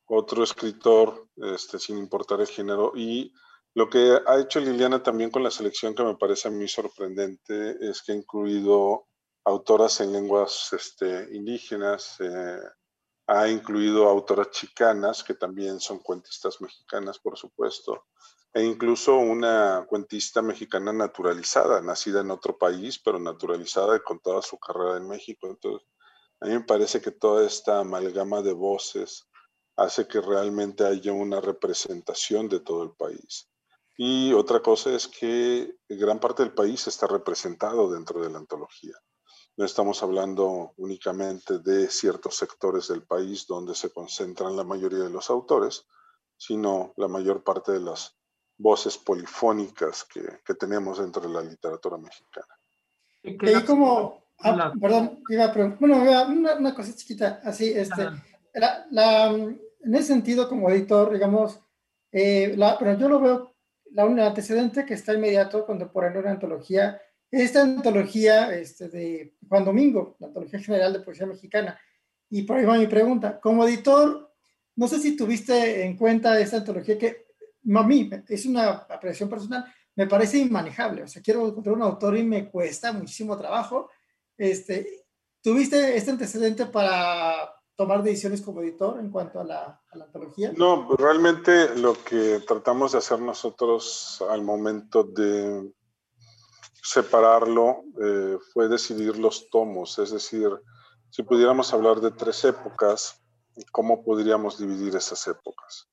otro 0.06 0.44
escritor, 0.44 1.28
este, 1.36 1.80
sin 1.80 1.98
importar 1.98 2.40
el 2.42 2.48
género. 2.48 2.94
Y 2.96 3.34
lo 3.76 3.90
que 3.90 4.20
ha 4.26 4.40
hecho 4.40 4.60
Liliana 4.60 5.02
también 5.02 5.32
con 5.32 5.44
la 5.44 5.50
selección 5.50 5.96
que 5.96 6.04
me 6.04 6.16
parece 6.16 6.48
a 6.48 6.52
mí 6.52 6.68
sorprendente 6.68 7.78
es 7.82 8.02
que 8.04 8.12
ha 8.12 8.16
incluido 8.16 9.08
autoras 9.46 10.00
en 10.00 10.14
lenguas 10.14 10.72
este, 10.74 11.28
indígenas, 11.36 12.18
eh, 12.20 12.60
ha 13.28 13.48
incluido 13.48 14.08
autoras 14.08 14.52
chicanas, 14.52 15.24
que 15.24 15.34
también 15.34 15.80
son 15.80 16.00
cuentistas 16.00 16.62
mexicanas, 16.62 17.20
por 17.20 17.38
supuesto, 17.38 18.06
e 18.54 18.64
incluso 18.64 19.18
una 19.18 19.86
cuentista 19.88 20.42
mexicana 20.42 20.94
naturalizada, 20.94 21.82
nacida 21.82 22.22
en 22.22 22.32
otro 22.32 22.58
país, 22.58 23.00
pero 23.00 23.20
naturalizada 23.20 23.96
y 23.98 24.02
con 24.02 24.20
toda 24.20 24.42
su 24.42 24.60
carrera 24.60 24.98
en 24.98 25.08
México. 25.08 25.48
Entonces, 25.48 25.88
a 26.42 26.46
mí 26.46 26.54
me 26.54 26.64
parece 26.64 27.02
que 27.02 27.12
toda 27.12 27.46
esta 27.46 27.80
amalgama 27.80 28.42
de 28.42 28.54
voces 28.54 29.28
hace 29.76 30.08
que 30.08 30.22
realmente 30.22 30.86
haya 30.86 31.12
una 31.12 31.42
representación 31.42 32.48
de 32.50 32.60
todo 32.60 32.84
el 32.84 32.92
país. 32.92 33.50
Y 33.96 34.34
otra 34.34 34.62
cosa 34.62 34.92
es 34.92 35.08
que 35.08 35.76
gran 35.88 36.20
parte 36.20 36.44
del 36.44 36.54
país 36.54 36.88
está 36.88 37.08
representado 37.08 37.92
dentro 37.92 38.22
de 38.22 38.30
la 38.30 38.40
antología. 38.40 38.94
No 39.56 39.66
estamos 39.66 40.02
hablando 40.02 40.74
únicamente 40.78 41.60
de 41.60 41.88
ciertos 41.90 42.36
sectores 42.36 42.88
del 42.88 43.04
país 43.04 43.46
donde 43.46 43.76
se 43.76 43.92
concentran 43.92 44.56
la 44.56 44.64
mayoría 44.64 45.04
de 45.04 45.12
los 45.12 45.30
autores, 45.30 45.86
sino 46.36 46.94
la 46.98 47.08
mayor 47.08 47.44
parte 47.44 47.72
de 47.72 47.82
las 47.82 48.18
voces 48.58 48.98
polifónicas 48.98 50.06
que, 50.06 50.54
tenemos 50.56 50.98
dentro 50.98 51.22
de 51.22 51.30
la 51.30 51.42
literatura 51.42 51.98
mexicana. 51.98 52.48
Y 53.22 53.38
como, 53.64 54.26
ah, 54.40 54.74
perdón, 54.80 55.24
iba 55.30 55.46
a 55.46 55.54
bueno, 55.80 56.02
una, 56.02 56.56
una, 56.56 56.76
cosa 56.76 56.96
chiquita, 56.96 57.42
así, 57.44 57.72
este, 57.72 58.10
la, 58.54 59.28
en 59.28 59.96
ese 59.96 60.08
sentido, 60.08 60.50
como 60.50 60.70
editor, 60.70 61.14
digamos, 61.14 61.60
eh, 62.12 62.56
la, 62.58 62.78
pero 62.78 62.98
yo 62.98 63.10
lo 63.10 63.20
veo, 63.20 63.53
la, 63.94 64.06
un 64.06 64.20
antecedente 64.20 64.86
que 64.86 64.94
está 64.94 65.14
inmediato, 65.14 65.66
contemporáneo 65.66 66.20
en 66.20 66.26
la 66.26 66.32
antología, 66.32 67.02
esta 67.32 67.62
antología 67.62 68.54
este, 68.54 68.90
de 68.90 69.36
Juan 69.48 69.66
Domingo, 69.66 70.16
la 70.20 70.28
antología 70.28 70.60
general 70.60 70.94
de 70.94 71.00
poesía 71.00 71.26
mexicana. 71.26 71.80
Y 72.30 72.44
por 72.44 72.58
ahí 72.58 72.66
va 72.66 72.78
mi 72.78 72.88
pregunta. 72.88 73.40
Como 73.40 73.66
editor, 73.66 74.32
no 74.76 74.88
sé 74.88 75.00
si 75.00 75.16
tuviste 75.16 75.84
en 75.84 75.98
cuenta 75.98 76.40
esta 76.40 76.58
antología 76.58 76.98
que 76.98 77.26
a 77.76 77.84
mí 77.84 78.10
es 78.28 78.46
una 78.46 78.70
apreciación 78.70 79.30
personal, 79.30 79.66
me 79.96 80.08
parece 80.08 80.40
inmanejable. 80.40 81.04
O 81.04 81.08
sea, 81.08 81.22
quiero 81.22 81.48
encontrar 81.48 81.76
un 81.76 81.84
autor 81.84 82.18
y 82.18 82.24
me 82.24 82.50
cuesta 82.50 82.92
muchísimo 82.92 83.38
trabajo. 83.38 83.90
Este, 84.38 85.06
¿Tuviste 85.42 85.96
este 85.98 86.12
antecedente 86.12 86.66
para 86.68 87.54
tomar 87.76 88.04
decisiones 88.04 88.42
como 88.42 88.62
editor 88.62 89.00
en 89.00 89.10
cuanto 89.10 89.40
a 89.40 89.44
la, 89.44 89.62
a 89.64 90.04
antología? 90.04 90.54
No, 90.56 90.88
realmente 90.98 91.76
lo 91.76 91.96
que 92.04 92.42
tratamos 92.48 92.92
de 92.92 93.00
hacer 93.00 93.20
nosotros 93.20 94.24
al 94.30 94.42
momento 94.42 95.04
de 95.04 95.74
separarlo 96.84 97.84
eh, 98.02 98.38
fue 98.54 98.68
decidir 98.68 99.18
los 99.18 99.50
tomos, 99.50 99.98
es 100.00 100.12
decir, 100.12 100.50
si 101.10 101.24
pudiéramos 101.24 101.74
hablar 101.74 102.02
de 102.02 102.12
tres 102.12 102.44
épocas, 102.44 103.24
¿cómo 103.72 104.04
podríamos 104.04 104.58
dividir 104.58 104.96
esas 104.96 105.28
épocas? 105.28 105.88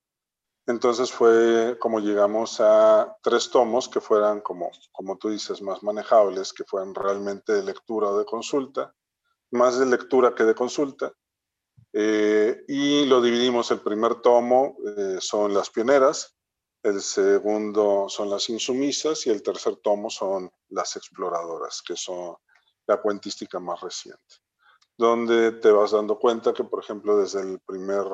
Entonces 0.66 1.10
fue 1.12 1.76
como 1.78 2.00
llegamos 2.00 2.60
a 2.60 3.16
tres 3.22 3.50
tomos 3.50 3.88
que 3.88 4.00
fueran, 4.00 4.40
como, 4.40 4.70
como 4.92 5.18
tú 5.18 5.28
dices, 5.28 5.62
más 5.62 5.82
manejables, 5.82 6.52
que 6.52 6.64
fueran 6.64 6.94
realmente 6.94 7.52
de 7.52 7.62
lectura 7.62 8.08
o 8.08 8.18
de 8.18 8.24
consulta, 8.24 8.94
más 9.50 9.78
de 9.78 9.86
lectura 9.86 10.34
que 10.34 10.44
de 10.44 10.54
consulta. 10.54 11.12
Eh, 11.92 12.64
y 12.68 13.04
lo 13.06 13.20
dividimos, 13.20 13.70
el 13.70 13.80
primer 13.80 14.16
tomo 14.16 14.76
eh, 14.96 15.18
son 15.20 15.52
las 15.52 15.70
pioneras, 15.70 16.36
el 16.82 17.02
segundo 17.02 18.08
son 18.08 18.30
las 18.30 18.48
insumisas 18.48 19.26
y 19.26 19.30
el 19.30 19.42
tercer 19.42 19.76
tomo 19.76 20.08
son 20.08 20.50
las 20.68 20.96
exploradoras, 20.96 21.82
que 21.82 21.96
son 21.96 22.36
la 22.86 23.00
cuentística 23.00 23.58
más 23.58 23.80
reciente, 23.80 24.36
donde 24.96 25.52
te 25.52 25.70
vas 25.70 25.90
dando 25.90 26.18
cuenta 26.18 26.52
que, 26.54 26.64
por 26.64 26.82
ejemplo, 26.82 27.18
desde 27.18 27.40
el 27.40 27.60
primer 27.60 28.04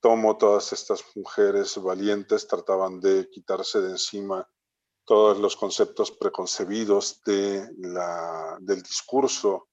tomo 0.00 0.36
todas 0.36 0.72
estas 0.72 1.04
mujeres 1.14 1.80
valientes 1.80 2.48
trataban 2.48 2.98
de 3.00 3.28
quitarse 3.30 3.80
de 3.80 3.90
encima 3.90 4.48
todos 5.04 5.38
los 5.38 5.56
conceptos 5.56 6.10
preconcebidos 6.10 7.22
de 7.24 7.68
la, 7.78 8.56
del 8.60 8.82
discurso 8.82 9.68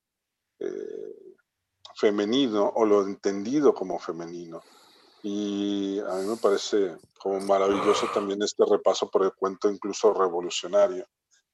eh, 0.60 1.29
femenino 2.00 2.72
o 2.76 2.86
lo 2.86 3.04
entendido 3.04 3.74
como 3.74 4.00
femenino 4.00 4.62
y 5.22 6.00
a 6.00 6.16
mí 6.16 6.28
me 6.28 6.38
parece 6.38 6.98
como 7.20 7.40
maravilloso 7.42 8.08
también 8.14 8.42
este 8.42 8.64
repaso 8.66 9.10
por 9.10 9.24
el 9.24 9.34
cuento 9.34 9.70
incluso 9.70 10.14
revolucionario, 10.14 11.06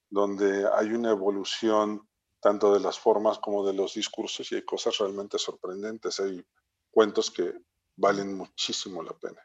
donde 0.10 0.68
hay 0.72 0.92
una 0.92 1.10
evolución 1.10 2.08
tanto 2.40 2.74
de 2.74 2.80
las 2.80 3.00
formas 3.00 3.40
como 3.40 3.66
de 3.66 3.74
los 3.74 3.96
discursos 3.96 4.52
y 4.52 4.56
hay 4.56 4.62
cosas 4.62 4.96
realmente 5.00 5.40
sorprendentes. 5.40 6.20
Hay 6.20 6.46
cuentos 6.92 7.32
que 7.32 7.54
valen 7.96 8.36
muchísimo 8.36 9.02
la 9.02 9.14
pena. 9.14 9.42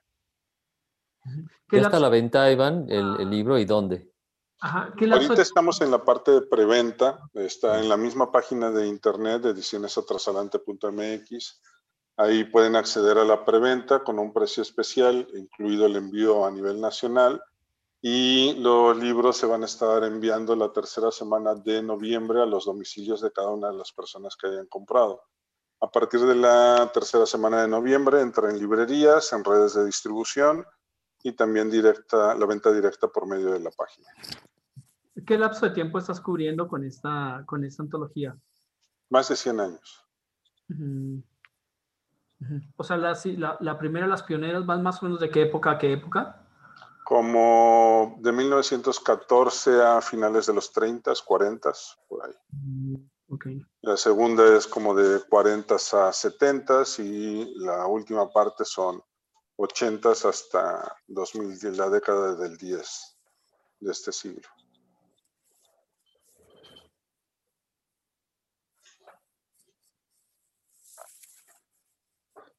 ¿Ya 1.72 1.80
está 1.80 1.96
a 1.96 2.01
la 2.01 2.09
venta, 2.11 2.51
Iván, 2.51 2.86
el, 2.90 3.20
el 3.20 3.30
libro 3.30 3.59
y 3.59 3.64
dónde? 3.64 4.12
Ajá. 4.61 4.92
Ahorita 5.12 5.40
estamos 5.40 5.80
en 5.80 5.90
la 5.90 6.04
parte 6.04 6.32
de 6.32 6.42
preventa, 6.42 7.18
está 7.34 7.80
en 7.80 7.88
la 7.88 7.96
misma 7.96 8.30
página 8.30 8.70
de 8.70 8.86
internet 8.86 9.40
de 9.42 9.50
edicionesatrasalante.mx 9.50 11.61
Ahí 12.20 12.44
pueden 12.44 12.76
acceder 12.76 13.16
a 13.16 13.24
la 13.24 13.46
preventa 13.46 14.04
con 14.04 14.18
un 14.18 14.30
precio 14.30 14.62
especial, 14.62 15.26
incluido 15.32 15.86
el 15.86 15.96
envío 15.96 16.44
a 16.44 16.50
nivel 16.50 16.78
nacional. 16.78 17.42
Y 18.02 18.52
los 18.56 18.94
libros 18.98 19.38
se 19.38 19.46
van 19.46 19.62
a 19.62 19.64
estar 19.64 20.04
enviando 20.04 20.54
la 20.54 20.70
tercera 20.70 21.11
semana 21.11 21.54
de 21.54 21.82
noviembre 21.82 22.42
a 22.42 22.44
los 22.44 22.66
domicilios 22.66 23.22
de 23.22 23.32
cada 23.32 23.48
una 23.48 23.70
de 23.70 23.78
las 23.78 23.92
personas 23.92 24.36
que 24.36 24.48
hayan 24.48 24.66
comprado. 24.66 25.22
A 25.80 25.90
partir 25.90 26.20
de 26.20 26.34
la 26.34 26.90
tercera 26.92 27.24
semana 27.24 27.62
de 27.62 27.68
noviembre 27.68 28.20
entra 28.20 28.50
en 28.50 28.58
librerías, 28.58 29.32
en 29.32 29.42
redes 29.42 29.72
de 29.72 29.86
distribución 29.86 30.66
y 31.23 31.33
también 31.33 31.71
directa, 31.71 32.35
la 32.35 32.47
venta 32.47 32.73
directa 32.73 33.09
por 33.09 33.27
medio 33.27 33.53
de 33.53 33.61
la 33.61 33.71
página. 33.71 34.09
¿Qué 35.27 35.39
lapso 35.39 35.66
de 35.66 35.73
tiempo 35.73 35.99
estás 35.99 36.21
cubriendo 36.21 36.66
con 36.66 36.85
esta, 36.85 37.43
con 37.47 37.64
esta 37.64 37.83
antología? 37.83 38.37
Más 39.11 39.29
de 39.29 39.37
100 39.37 39.61
años. 39.61 40.07
O 42.77 42.85
sea, 42.85 42.97
la, 42.97 43.59
la, 43.61 43.79
primera, 43.79 44.07
las 44.07 44.23
pioneras, 44.23 44.64
¿van 44.64 44.83
más 44.83 45.03
o 45.03 45.07
menos 45.07 45.21
de 45.21 45.31
qué 45.31 45.43
época 45.43 45.73
a 45.73 45.79
qué 45.79 45.93
época? 45.93 46.47
Como 47.05 48.16
de 48.21 48.33
1914 48.33 49.83
a 49.83 50.01
finales 50.01 50.47
de 50.47 50.55
los 50.55 50.73
30, 50.73 51.12
40, 51.25 51.73
por 52.09 52.25
ahí. 52.25 52.33
Mm, 52.53 52.95
okay. 53.29 53.61
La 53.83 53.97
segunda 53.97 54.57
es 54.57 54.66
como 54.66 54.95
de 54.95 55.21
40 55.29 55.75
a 55.75 56.12
70 56.12 56.83
y 56.99 57.55
la 57.57 57.87
última 57.87 58.31
parte 58.31 58.64
son 58.64 59.03
80 59.62 60.11
hasta 60.11 60.96
2010, 61.08 61.76
la 61.76 61.90
década 61.90 62.34
del 62.34 62.56
10 62.56 63.16
de 63.80 63.92
este 63.92 64.11
siglo. 64.11 64.48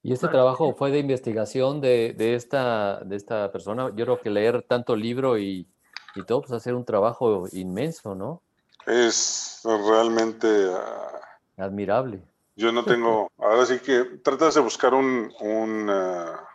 Y 0.03 0.13
este 0.13 0.27
trabajo 0.27 0.73
fue 0.73 0.89
de 0.91 0.99
investigación 0.99 1.79
de, 1.81 2.15
esta, 2.35 3.01
de 3.03 3.15
esta 3.15 3.51
persona. 3.51 3.91
Yo 3.95 4.05
creo 4.05 4.19
que 4.19 4.29
leer 4.31 4.63
tanto 4.63 4.95
libro 4.95 5.37
y, 5.37 5.67
y 6.15 6.23
todo, 6.25 6.41
pues 6.41 6.53
hacer 6.53 6.73
un 6.75 6.85
trabajo 6.85 7.45
inmenso, 7.51 8.15
¿no? 8.15 8.41
Es 8.85 9.61
realmente... 9.63 10.47
Ah, 10.71 11.21
Admirable. 11.57 12.23
Yo 12.55 12.71
no 12.71 12.83
tengo... 12.83 13.31
Ahora 13.37 13.65
sí 13.65 13.79
que 13.79 14.03
tratas 14.23 14.55
de 14.55 14.61
buscar 14.61 14.95
un, 14.95 15.31
un, 15.39 15.87
ah, 15.91 16.50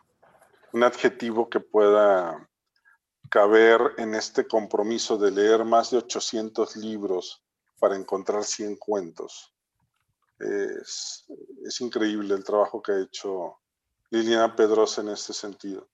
un 0.72 0.82
adjetivo 0.82 1.48
que 1.48 1.60
pueda 1.60 2.48
caber 3.28 3.94
en 3.98 4.14
este 4.14 4.46
compromiso 4.46 5.16
de 5.16 5.30
leer 5.30 5.64
más 5.64 5.90
de 5.90 5.98
800 5.98 6.76
libros 6.76 7.42
para 7.78 7.96
encontrar 7.96 8.44
100 8.44 8.76
cuentos. 8.76 9.52
Es, 10.38 11.24
increíble 11.80 12.34
el 12.34 12.44
trabajo 12.44 12.82
que 12.82 12.92
ha 12.92 13.00
hecho 13.00 13.58
Liliana 14.10 14.54
Pedrosa 14.54 15.00
en 15.00 15.08
este 15.08 15.32
sentido. 15.32 15.88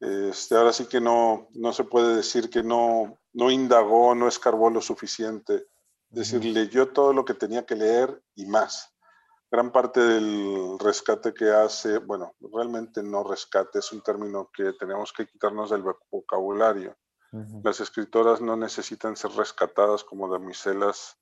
Este, 0.00 0.56
ahora 0.56 0.72
sí 0.72 0.86
que 0.86 1.00
no, 1.00 1.48
no 1.52 1.72
se 1.72 1.84
puede 1.84 2.16
decir 2.16 2.50
que 2.50 2.62
no, 2.62 3.18
no 3.32 3.50
indagó, 3.50 4.14
no 4.14 4.28
escarbó 4.28 4.70
lo 4.70 4.80
suficiente. 4.80 5.66
Es 6.10 6.30
decir, 6.30 6.44
leyó 6.44 6.88
todo 6.88 7.12
lo 7.12 7.24
que 7.24 7.34
tenía 7.34 7.64
que 7.64 7.76
leer 7.76 8.22
y 8.34 8.46
más. 8.46 8.91
Gran 9.52 9.70
parte 9.70 10.00
del 10.00 10.78
rescate 10.78 11.34
que 11.34 11.50
hace, 11.50 11.98
bueno, 11.98 12.34
realmente 12.40 13.02
no 13.02 13.22
rescate, 13.22 13.80
es 13.80 13.92
un 13.92 14.00
término 14.00 14.50
que 14.50 14.72
tenemos 14.72 15.12
que 15.12 15.26
quitarnos 15.26 15.68
del 15.68 15.84
vocabulario. 16.10 16.96
Las 17.62 17.80
escritoras 17.80 18.40
no 18.40 18.56
necesitan 18.56 19.14
ser 19.14 19.30
rescatadas 19.32 20.04
como 20.04 20.30
damiselas 20.30 21.18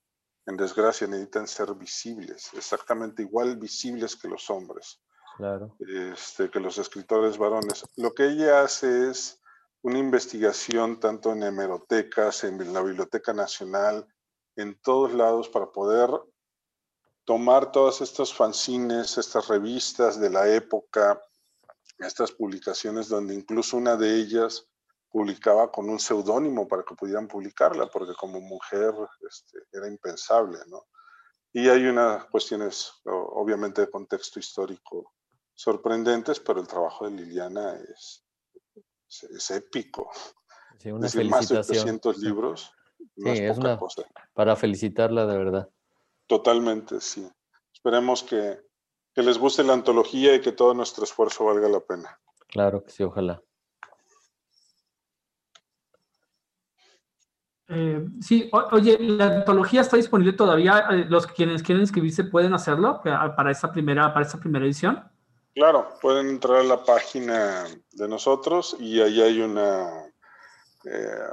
en 0.47 0.57
desgracia 0.57 1.07
necesitan 1.07 1.47
ser 1.47 1.75
visibles, 1.75 2.51
exactamente 2.55 3.23
igual 3.23 3.57
visibles 3.57 4.17
que 4.17 4.29
los 4.29 4.49
hombres, 4.49 5.01
claro. 5.37 5.77
este, 5.81 6.51
que 6.51 6.61
los 6.61 6.79
escritores 6.79 7.37
varones. 7.37 7.85
Lo 7.97 8.13
que 8.13 8.29
ella 8.29 8.63
hace 8.63 9.11
es 9.11 9.41
una 9.83 9.99
investigación 9.99 11.01
tanto 11.01 11.33
en 11.33 11.43
hemerotecas, 11.43 12.45
en 12.45 12.73
la 12.73 12.83
Biblioteca 12.83 13.33
Nacional, 13.33 14.07
en 14.57 14.81
todos 14.81 15.13
lados 15.15 15.49
para 15.49 15.71
poder 15.71 16.11
tomar 17.25 17.73
todas 17.73 18.01
estas 18.01 18.33
fanzines, 18.33 19.19
estas 19.19 19.49
revistas 19.49 20.19
de 20.21 20.31
la 20.31 20.49
época, 20.49 21.23
estas 21.99 22.33
publicaciones 22.33 23.09
donde 23.09 23.35
incluso 23.35 23.77
una 23.77 23.97
de 23.97 24.17
ellas 24.17 24.67
publicaba 25.11 25.71
con 25.71 25.89
un 25.91 25.99
seudónimo 25.99 26.69
para 26.69 26.85
que 26.85 26.95
pudieran 26.95 27.29
publicarla, 27.29 27.87
porque 27.89 28.15
como 28.15 28.41
mujer 28.41 28.95
este, 29.29 29.59
era 29.73 29.89
impensable, 29.89 30.59
¿no? 30.69 30.87
Y 31.53 31.69
hay 31.69 31.85
unas 31.87 32.27
cuestiones, 32.27 32.93
obviamente, 33.05 33.83
de 33.83 33.91
contexto 33.91 34.39
histórico 34.39 35.13
sorprendentes, 35.53 36.41
pero 36.41 36.61
el 36.61 36.67
trabajo 36.67 37.05
de 37.05 37.17
Liliana 37.17 37.75
es, 37.77 38.25
es, 39.09 39.51
épico. 39.51 40.11
Sí, 40.79 40.91
una 40.91 41.09
felicitación. 41.09 41.29
Más 41.29 41.49
de 41.49 41.59
800 41.59 42.19
libros. 42.19 42.73
sí, 43.17 43.29
es, 43.29 43.59
una 43.59 43.77
cosa. 43.77 44.05
para 44.33 44.57
felicitarla 44.57 45.27
de 45.27 45.37
verdad. 45.37 45.69
Totalmente, 46.31 47.01
sí. 47.01 47.29
Esperemos 47.73 48.23
que, 48.23 48.61
que 49.13 49.21
les 49.21 49.37
guste 49.37 49.65
la 49.65 49.73
antología 49.73 50.33
y 50.33 50.41
que 50.41 50.53
todo 50.53 50.73
nuestro 50.75 51.03
esfuerzo 51.03 51.47
valga 51.47 51.69
la 51.69 51.81
pena. 51.81 52.21
Claro 52.47 52.85
que 52.85 52.93
sí, 52.93 53.03
ojalá. 53.03 53.43
Eh, 57.67 58.07
sí, 58.21 58.49
oye, 58.53 58.97
la 59.01 59.39
antología 59.39 59.81
está 59.81 59.97
disponible 59.97 60.35
todavía. 60.35 60.87
Eh, 60.93 61.07
los 61.09 61.27
quienes 61.27 61.65
quieren 61.65 61.83
inscribirse 61.83 62.23
pueden 62.23 62.55
hacerlo 62.55 63.01
para 63.03 63.51
esta 63.51 63.73
primera, 63.73 64.15
para 64.15 64.25
esta 64.25 64.39
primera 64.39 64.65
edición. 64.65 65.03
Claro, 65.53 65.95
pueden 66.01 66.29
entrar 66.29 66.59
a 66.59 66.63
la 66.63 66.85
página 66.85 67.65
de 67.91 68.07
nosotros 68.07 68.77
y 68.79 69.01
ahí 69.01 69.21
hay 69.21 69.41
una 69.41 70.07
eh, 70.85 71.29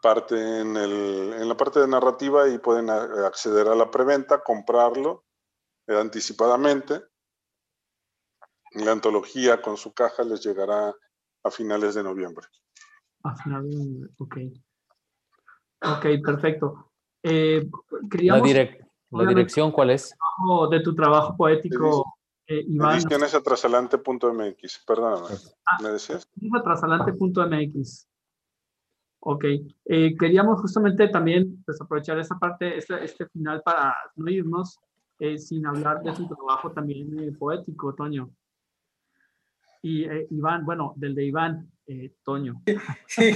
parte 0.00 0.60
en, 0.60 0.76
el, 0.76 1.34
en, 1.34 1.48
la 1.48 1.56
parte 1.56 1.80
de 1.80 1.88
narrativa 1.88 2.48
y 2.48 2.58
pueden 2.58 2.90
acceder 2.90 3.68
a 3.68 3.74
la 3.74 3.90
preventa, 3.90 4.42
comprarlo 4.42 5.24
anticipadamente. 5.86 7.02
La 8.74 8.92
antología 8.92 9.60
con 9.60 9.76
su 9.76 9.92
caja 9.92 10.22
les 10.22 10.42
llegará 10.42 10.94
a 11.42 11.50
finales 11.50 11.94
de 11.94 12.02
noviembre. 12.02 12.46
A 13.24 13.34
finales 13.36 13.70
de 13.70 13.76
noviembre, 13.76 14.10
ok. 14.18 14.36
Ok, 15.82 16.06
perfecto. 16.24 16.92
Eh, 17.22 17.68
la, 18.20 18.40
dirección 19.26 19.72
cuál 19.72 19.90
es? 19.90 20.14
De 20.70 20.80
tu 20.80 20.94
trabajo 20.94 21.36
poético, 21.36 22.14
eh, 22.46 22.64
Iván. 22.66 22.96
Ediciones 22.96 23.34
atrasalante.mx, 23.34 24.84
perdóname. 24.86 25.36
Ah, 25.66 25.78
¿Me 25.82 25.90
decías? 25.90 26.26
Atrasalante.mx. 26.54 28.09
Ok. 29.20 29.44
Eh, 29.84 30.16
queríamos 30.18 30.60
justamente 30.60 31.08
también 31.08 31.62
pues, 31.64 31.80
aprovechar 31.80 32.18
esta 32.18 32.38
parte, 32.38 32.78
este, 32.78 33.04
este 33.04 33.26
final 33.28 33.62
para 33.62 33.94
no 34.16 34.30
irnos 34.30 34.78
eh, 35.18 35.38
sin 35.38 35.66
hablar 35.66 36.02
de 36.02 36.12
tu 36.12 36.26
trabajo 36.26 36.72
también 36.72 37.36
poético, 37.38 37.94
Toño. 37.94 38.30
Y 39.82 40.06
Iván, 40.30 40.64
bueno, 40.64 40.94
del 40.96 41.14
de 41.14 41.24
Iván, 41.24 41.70
eh, 41.86 42.12
Toño. 42.22 42.62
Sí, 43.06 43.32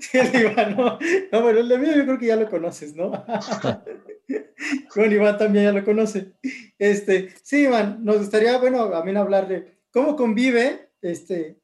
sí, 0.00 0.18
el 0.18 0.50
Iván, 0.52 0.76
no, 0.76 0.98
no, 1.32 1.42
bueno, 1.42 1.60
el 1.60 1.68
de 1.68 1.78
mí 1.78 1.86
yo 1.86 2.04
creo 2.04 2.18
que 2.18 2.26
ya 2.26 2.36
lo 2.36 2.50
conoces, 2.50 2.94
¿no? 2.94 3.10
Con 4.94 5.10
Iván 5.10 5.38
también 5.38 5.64
ya 5.64 5.72
lo 5.72 5.84
conoce. 5.84 6.34
Este, 6.78 7.34
sí, 7.42 7.64
Iván, 7.64 8.04
nos 8.04 8.18
gustaría, 8.18 8.58
bueno, 8.58 8.94
mí 9.04 9.16
hablar 9.16 9.48
de 9.48 9.78
cómo 9.90 10.16
convive, 10.16 10.90
este, 11.00 11.61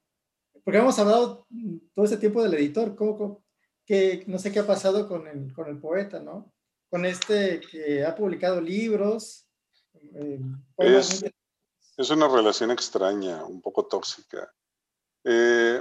porque 0.69 0.81
hemos 0.81 0.99
hablado 0.99 1.47
todo 1.95 2.05
este 2.05 2.19
tiempo 2.19 2.43
del 2.43 2.53
editor, 2.53 2.95
cómo, 2.95 3.43
que 3.87 4.23
no 4.27 4.39
sé 4.39 4.53
qué 4.53 4.59
ha 4.59 4.67
pasado 4.67 5.09
con 5.09 5.27
el, 5.27 5.51
con 5.55 5.67
el 5.67 5.81
poeta, 5.81 6.21
¿no? 6.21 6.53
Con 6.91 7.07
este 7.07 7.59
que 7.61 8.05
ha 8.05 8.15
publicado 8.15 8.61
libros. 8.61 9.49
Eh, 10.13 10.39
es, 10.77 11.25
es 11.97 12.11
una 12.11 12.29
relación 12.29 12.71
extraña, 12.71 13.47
un 13.47 13.63
poco 13.63 13.87
tóxica. 13.87 14.53
Eh, 15.25 15.81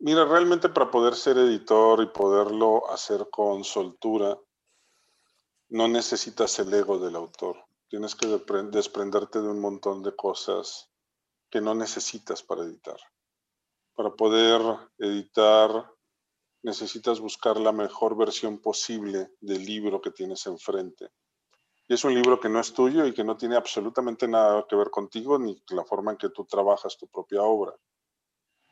Mira, 0.00 0.24
realmente 0.24 0.68
para 0.70 0.90
poder 0.90 1.14
ser 1.14 1.38
editor 1.38 2.02
y 2.02 2.06
poderlo 2.06 2.90
hacer 2.90 3.28
con 3.30 3.62
soltura, 3.62 4.36
no 5.68 5.86
necesitas 5.86 6.58
el 6.58 6.74
ego 6.74 6.98
del 6.98 7.14
autor. 7.14 7.64
Tienes 7.88 8.16
que 8.16 8.26
desprenderte 8.26 9.40
de 9.40 9.46
un 9.46 9.60
montón 9.60 10.02
de 10.02 10.16
cosas 10.16 10.90
que 11.48 11.60
no 11.60 11.76
necesitas 11.76 12.42
para 12.42 12.64
editar. 12.64 12.98
Para 13.94 14.10
poder 14.10 14.60
editar, 14.98 15.90
necesitas 16.62 17.20
buscar 17.20 17.58
la 17.58 17.72
mejor 17.72 18.16
versión 18.16 18.58
posible 18.58 19.30
del 19.40 19.64
libro 19.64 20.00
que 20.00 20.10
tienes 20.10 20.46
enfrente. 20.46 21.10
Y 21.88 21.94
es 21.94 22.04
un 22.04 22.14
libro 22.14 22.40
que 22.40 22.48
no 22.48 22.60
es 22.60 22.72
tuyo 22.72 23.06
y 23.06 23.12
que 23.12 23.24
no 23.24 23.36
tiene 23.36 23.56
absolutamente 23.56 24.26
nada 24.26 24.66
que 24.68 24.76
ver 24.76 24.90
contigo 24.90 25.38
ni 25.38 25.62
la 25.70 25.84
forma 25.84 26.12
en 26.12 26.18
que 26.18 26.30
tú 26.30 26.44
trabajas 26.44 26.96
tu 26.96 27.06
propia 27.08 27.42
obra 27.42 27.74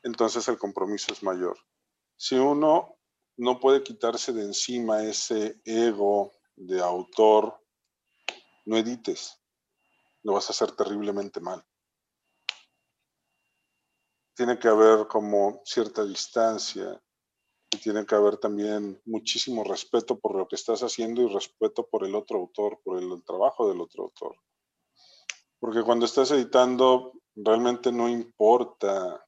entonces 0.02 0.48
el 0.48 0.58
compromiso 0.58 1.12
es 1.12 1.22
mayor. 1.22 1.58
Si 2.16 2.36
uno 2.36 2.96
no 3.36 3.60
puede 3.60 3.82
quitarse 3.82 4.32
de 4.32 4.42
encima 4.42 5.02
ese 5.02 5.60
ego 5.64 6.32
de 6.56 6.80
autor, 6.80 7.60
no 8.64 8.76
edites, 8.76 9.40
lo 10.22 10.34
vas 10.34 10.48
a 10.48 10.52
hacer 10.52 10.72
terriblemente 10.72 11.40
mal. 11.40 11.64
Tiene 14.34 14.58
que 14.58 14.68
haber 14.68 15.06
como 15.06 15.60
cierta 15.64 16.04
distancia 16.04 17.00
y 17.70 17.78
tiene 17.78 18.04
que 18.04 18.14
haber 18.14 18.36
también 18.36 19.00
muchísimo 19.04 19.64
respeto 19.64 20.18
por 20.18 20.36
lo 20.36 20.46
que 20.46 20.56
estás 20.56 20.82
haciendo 20.82 21.22
y 21.22 21.28
respeto 21.28 21.86
por 21.86 22.04
el 22.04 22.14
otro 22.14 22.38
autor, 22.38 22.80
por 22.84 22.98
el 22.98 23.22
trabajo 23.24 23.68
del 23.68 23.80
otro 23.80 24.04
autor. 24.04 24.36
Porque 25.58 25.82
cuando 25.82 26.06
estás 26.06 26.30
editando, 26.32 27.12
realmente 27.34 27.92
no 27.92 28.08
importa 28.08 29.24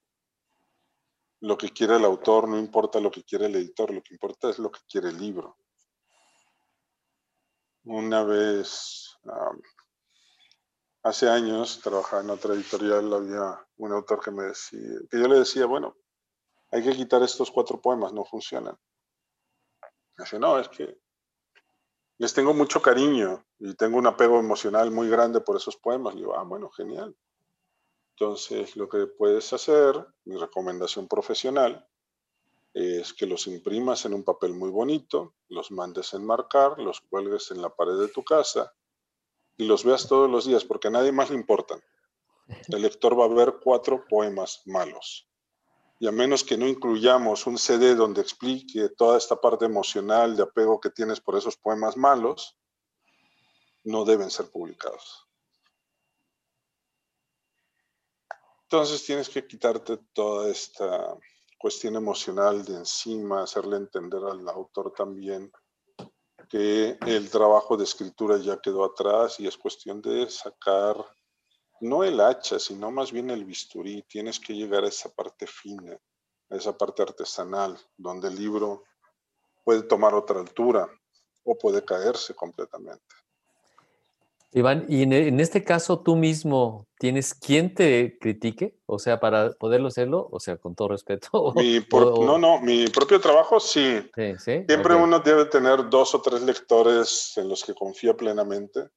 lo 1.40 1.58
que 1.58 1.70
quiere 1.70 1.96
el 1.96 2.04
autor, 2.04 2.48
no 2.48 2.58
importa 2.58 3.00
lo 3.00 3.10
que 3.10 3.22
quiere 3.22 3.46
el 3.46 3.56
editor, 3.56 3.92
lo 3.92 4.02
que 4.02 4.14
importa 4.14 4.48
es 4.48 4.58
lo 4.58 4.70
que 4.70 4.80
quiere 4.88 5.10
el 5.10 5.18
libro. 5.18 5.56
Una 7.84 8.24
vez, 8.24 9.18
hace 11.04 11.28
años, 11.28 11.80
trabajaba 11.82 12.22
en 12.22 12.30
otra 12.30 12.54
editorial, 12.54 13.12
había 13.12 13.66
un 13.76 13.92
autor 13.92 14.20
que 14.20 14.30
me 14.30 14.44
decía, 14.44 14.80
que 15.10 15.20
yo 15.20 15.28
le 15.28 15.38
decía, 15.38 15.66
bueno, 15.66 15.96
hay 16.70 16.82
que 16.82 16.96
quitar 16.96 17.22
estos 17.22 17.50
cuatro 17.50 17.80
poemas, 17.80 18.12
no 18.12 18.24
funcionan. 18.24 18.76
Me 20.16 20.38
no, 20.38 20.58
es 20.58 20.68
que 20.68 20.98
les 22.16 22.32
tengo 22.32 22.54
mucho 22.54 22.80
cariño 22.80 23.44
y 23.58 23.74
tengo 23.74 23.98
un 23.98 24.06
apego 24.06 24.40
emocional 24.40 24.90
muy 24.90 25.08
grande 25.08 25.40
por 25.40 25.56
esos 25.56 25.76
poemas. 25.76 26.14
Y 26.14 26.20
yo, 26.22 26.34
ah, 26.36 26.44
bueno, 26.44 26.70
genial. 26.70 27.14
Entonces, 28.16 28.74
lo 28.76 28.88
que 28.88 29.06
puedes 29.06 29.52
hacer, 29.52 30.06
mi 30.24 30.36
recomendación 30.36 31.06
profesional, 31.06 31.86
es 32.72 33.12
que 33.12 33.26
los 33.26 33.46
imprimas 33.46 34.04
en 34.06 34.14
un 34.14 34.24
papel 34.24 34.54
muy 34.54 34.70
bonito, 34.70 35.34
los 35.48 35.70
mandes 35.70 36.14
enmarcar, 36.14 36.78
los 36.78 37.00
cuelgues 37.02 37.50
en 37.50 37.60
la 37.60 37.68
pared 37.68 37.98
de 37.98 38.08
tu 38.08 38.24
casa 38.24 38.72
y 39.56 39.64
los 39.66 39.84
veas 39.84 40.08
todos 40.08 40.30
los 40.30 40.46
días, 40.46 40.64
porque 40.64 40.88
a 40.88 40.90
nadie 40.90 41.12
más 41.12 41.30
le 41.30 41.36
importan. 41.36 41.80
El 42.68 42.82
lector 42.82 43.18
va 43.18 43.24
a 43.24 43.28
ver 43.28 43.56
cuatro 43.62 44.06
poemas 44.08 44.62
malos. 44.66 45.28
Y 45.98 46.06
a 46.06 46.12
menos 46.12 46.44
que 46.44 46.58
no 46.58 46.66
incluyamos 46.66 47.46
un 47.46 47.56
CD 47.56 47.94
donde 47.94 48.20
explique 48.20 48.88
toda 48.90 49.16
esta 49.16 49.40
parte 49.40 49.64
emocional 49.64 50.36
de 50.36 50.42
apego 50.42 50.80
que 50.80 50.90
tienes 50.90 51.20
por 51.20 51.36
esos 51.36 51.56
poemas 51.56 51.96
malos, 51.96 52.58
no 53.84 54.04
deben 54.04 54.30
ser 54.30 54.50
publicados. 54.50 55.26
Entonces 58.62 59.04
tienes 59.04 59.28
que 59.28 59.46
quitarte 59.46 59.98
toda 60.12 60.50
esta 60.50 61.16
cuestión 61.58 61.94
emocional 61.96 62.64
de 62.64 62.74
encima, 62.74 63.42
hacerle 63.42 63.76
entender 63.76 64.20
al 64.24 64.46
autor 64.48 64.92
también 64.92 65.52
que 66.48 66.98
el 67.06 67.30
trabajo 67.30 67.76
de 67.76 67.84
escritura 67.84 68.38
ya 68.38 68.58
quedó 68.58 68.84
atrás 68.84 69.40
y 69.40 69.46
es 69.46 69.56
cuestión 69.56 70.00
de 70.00 70.28
sacar 70.28 70.96
no 71.80 72.04
el 72.04 72.20
hacha, 72.20 72.58
sino 72.58 72.90
más 72.90 73.12
bien 73.12 73.30
el 73.30 73.44
bisturí. 73.44 74.02
Tienes 74.02 74.40
que 74.40 74.54
llegar 74.54 74.84
a 74.84 74.88
esa 74.88 75.08
parte 75.10 75.46
fina, 75.46 75.98
a 76.50 76.56
esa 76.56 76.76
parte 76.76 77.02
artesanal, 77.02 77.78
donde 77.96 78.28
el 78.28 78.36
libro 78.36 78.84
puede 79.64 79.82
tomar 79.82 80.14
otra 80.14 80.40
altura 80.40 80.88
o 81.44 81.56
puede 81.56 81.84
caerse 81.84 82.34
completamente. 82.34 83.14
Iván, 84.56 84.86
y 84.88 85.02
en, 85.02 85.40
este 85.40 85.64
caso 85.64 85.98
tú 85.98 86.14
mismo 86.14 86.86
tienes 87.00 87.34
quien 87.34 87.74
te 87.74 88.16
critique, 88.20 88.78
o 88.86 89.00
sea, 89.00 89.18
para 89.18 89.50
poderlo 89.50 89.88
hacerlo, 89.88 90.28
o 90.30 90.38
sea, 90.38 90.58
con 90.58 90.76
todo 90.76 90.88
respeto. 90.88 91.52
no, 91.90 92.38
no, 92.38 92.60
mi 92.60 92.86
propio 92.86 93.20
trabajo 93.20 93.58
sí. 93.58 94.08
Siempre 94.38 94.94
uno 94.94 95.18
debe 95.18 95.46
tener 95.46 95.90
dos 95.90 96.14
o 96.14 96.22
tres 96.22 96.42
lectores 96.42 97.32
en 97.36 97.48
los 97.48 97.64
que 97.64 97.74
confía 97.74 98.16
plenamente. 98.16 98.90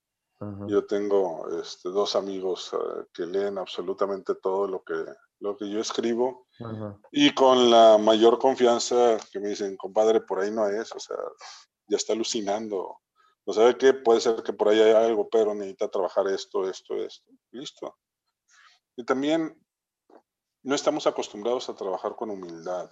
Yo 0.68 0.86
tengo 0.86 1.48
este, 1.60 1.90
dos 1.90 2.16
amigos 2.16 2.72
eh, 2.72 3.06
que 3.12 3.26
leen 3.26 3.58
absolutamente 3.58 4.36
todo 4.36 4.68
lo 4.68 4.84
que, 4.84 4.94
lo 5.40 5.58
que 5.58 5.68
yo 5.68 5.80
escribo 5.80 6.46
y 7.12 7.34
con 7.34 7.72
la 7.72 7.98
mayor 7.98 8.38
confianza 8.38 9.18
que 9.32 9.40
me 9.40 9.50
dicen, 9.50 9.76
compadre, 9.76 10.22
por 10.22 10.40
ahí 10.40 10.52
no 10.52 10.70
es, 10.70 10.92
o 10.92 11.00
sea, 11.00 11.18
ya 11.88 11.98
está 11.98 12.14
alucinando 12.14 13.00
sabe 13.54 13.78
qué, 13.78 13.94
puede 13.94 14.20
ser 14.20 14.44
que 14.44 14.54
por 14.54 14.68
ahí 14.68 14.82
haya 14.82 15.06
algo, 15.06 15.30
pero 15.30 15.54
necesita 15.54 15.90
trabajar 15.90 16.28
esto, 16.28 16.70
esto, 16.70 16.96
esto. 16.96 17.32
Listo. 17.52 17.98
Y 18.98 19.06
también 19.06 19.58
no 20.64 20.76
estamos 20.76 21.08
acostumbrados 21.08 21.70
a 21.70 21.76
trabajar 21.76 22.16
con 22.16 22.30
humildad 22.30 22.92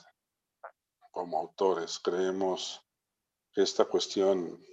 como 1.11 1.37
autores. 1.39 1.99
Creemos 1.99 2.81
que 3.51 3.63
esta 3.63 3.85
cuestión 3.85 4.63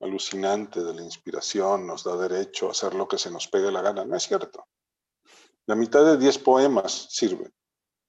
alucinante 0.00 0.82
de 0.82 0.92
la 0.92 1.02
inspiración 1.02 1.86
nos 1.86 2.04
da 2.04 2.16
derecho 2.16 2.68
a 2.68 2.72
hacer 2.72 2.94
lo 2.94 3.08
que 3.08 3.16
se 3.18 3.30
nos 3.30 3.48
pegue 3.48 3.70
la 3.70 3.80
gana. 3.80 4.04
No 4.04 4.16
es 4.16 4.24
cierto. 4.24 4.66
La 5.64 5.74
mitad 5.74 6.04
de 6.04 6.18
10 6.18 6.38
poemas 6.40 7.06
sirve. 7.08 7.50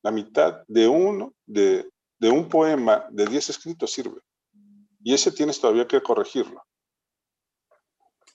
La 0.01 0.11
mitad 0.11 0.63
de 0.67 0.87
uno, 0.87 1.35
de, 1.45 1.89
de 2.19 2.29
un 2.29 2.49
poema 2.49 3.05
de 3.11 3.27
10 3.27 3.49
escritos 3.49 3.91
sirve. 3.91 4.19
Y 5.03 5.13
ese 5.13 5.31
tienes 5.31 5.59
todavía 5.59 5.87
que 5.87 6.01
corregirlo. 6.01 6.65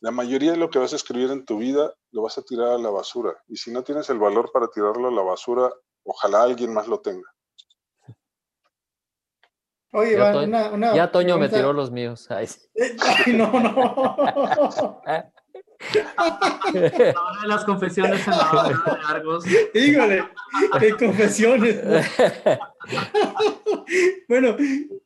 La 0.00 0.10
mayoría 0.10 0.52
de 0.52 0.56
lo 0.56 0.70
que 0.70 0.78
vas 0.78 0.92
a 0.92 0.96
escribir 0.96 1.30
en 1.30 1.44
tu 1.44 1.58
vida 1.58 1.92
lo 2.12 2.22
vas 2.22 2.38
a 2.38 2.42
tirar 2.42 2.68
a 2.68 2.78
la 2.78 2.90
basura. 2.90 3.34
Y 3.48 3.56
si 3.56 3.72
no 3.72 3.82
tienes 3.82 4.08
el 4.10 4.18
valor 4.18 4.50
para 4.52 4.68
tirarlo 4.68 5.08
a 5.08 5.12
la 5.12 5.22
basura, 5.22 5.70
ojalá 6.04 6.42
alguien 6.42 6.72
más 6.72 6.86
lo 6.86 7.00
tenga. 7.00 7.28
Oye, 9.92 10.16
ya, 10.16 10.36
una, 10.70 10.94
ya 10.94 11.10
Toño 11.10 11.38
me 11.38 11.48
tiró 11.48 11.72
los 11.72 11.90
míos. 11.90 12.30
Ay, 12.30 12.46
no, 13.34 13.50
no. 13.58 15.00
Ahora 16.16 17.46
las 17.46 17.64
confesiones 17.64 18.26
en 18.26 18.32
la 18.32 18.50
hora 18.50 18.68
de 18.68 18.74
Argos. 19.06 19.44
Híjole, 19.74 20.24
qué 20.80 20.96
confesiones. 20.96 21.80
bueno, 24.28 24.56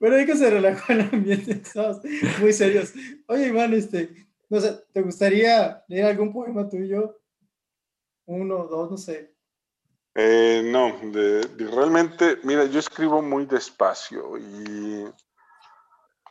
bueno, 0.01 0.16
hay 0.16 0.26
que 0.26 0.36
se 0.36 0.51
relajó 0.51 0.93
el 0.93 1.03
ambiente, 1.03 1.53
estamos 1.53 1.99
muy 2.40 2.53
serios. 2.53 2.93
Oye, 3.28 3.49
Iván, 3.49 3.74
este, 3.74 4.26
no 4.53 4.61
sé, 4.61 4.85
¿te 4.93 5.01
gustaría 5.01 5.83
leer 5.89 6.05
algún 6.05 6.31
poema 6.31 6.69
tuyo? 6.69 7.19
Uno, 8.27 8.67
dos, 8.67 8.91
no 8.91 8.99
sé. 8.99 9.35
Eh, 10.15 10.63
no, 10.67 10.95
realmente, 11.57 12.39
mira, 12.43 12.67
yo 12.67 12.79
escribo 12.79 13.23
muy 13.23 13.47
despacio 13.47 14.37
y 14.37 15.07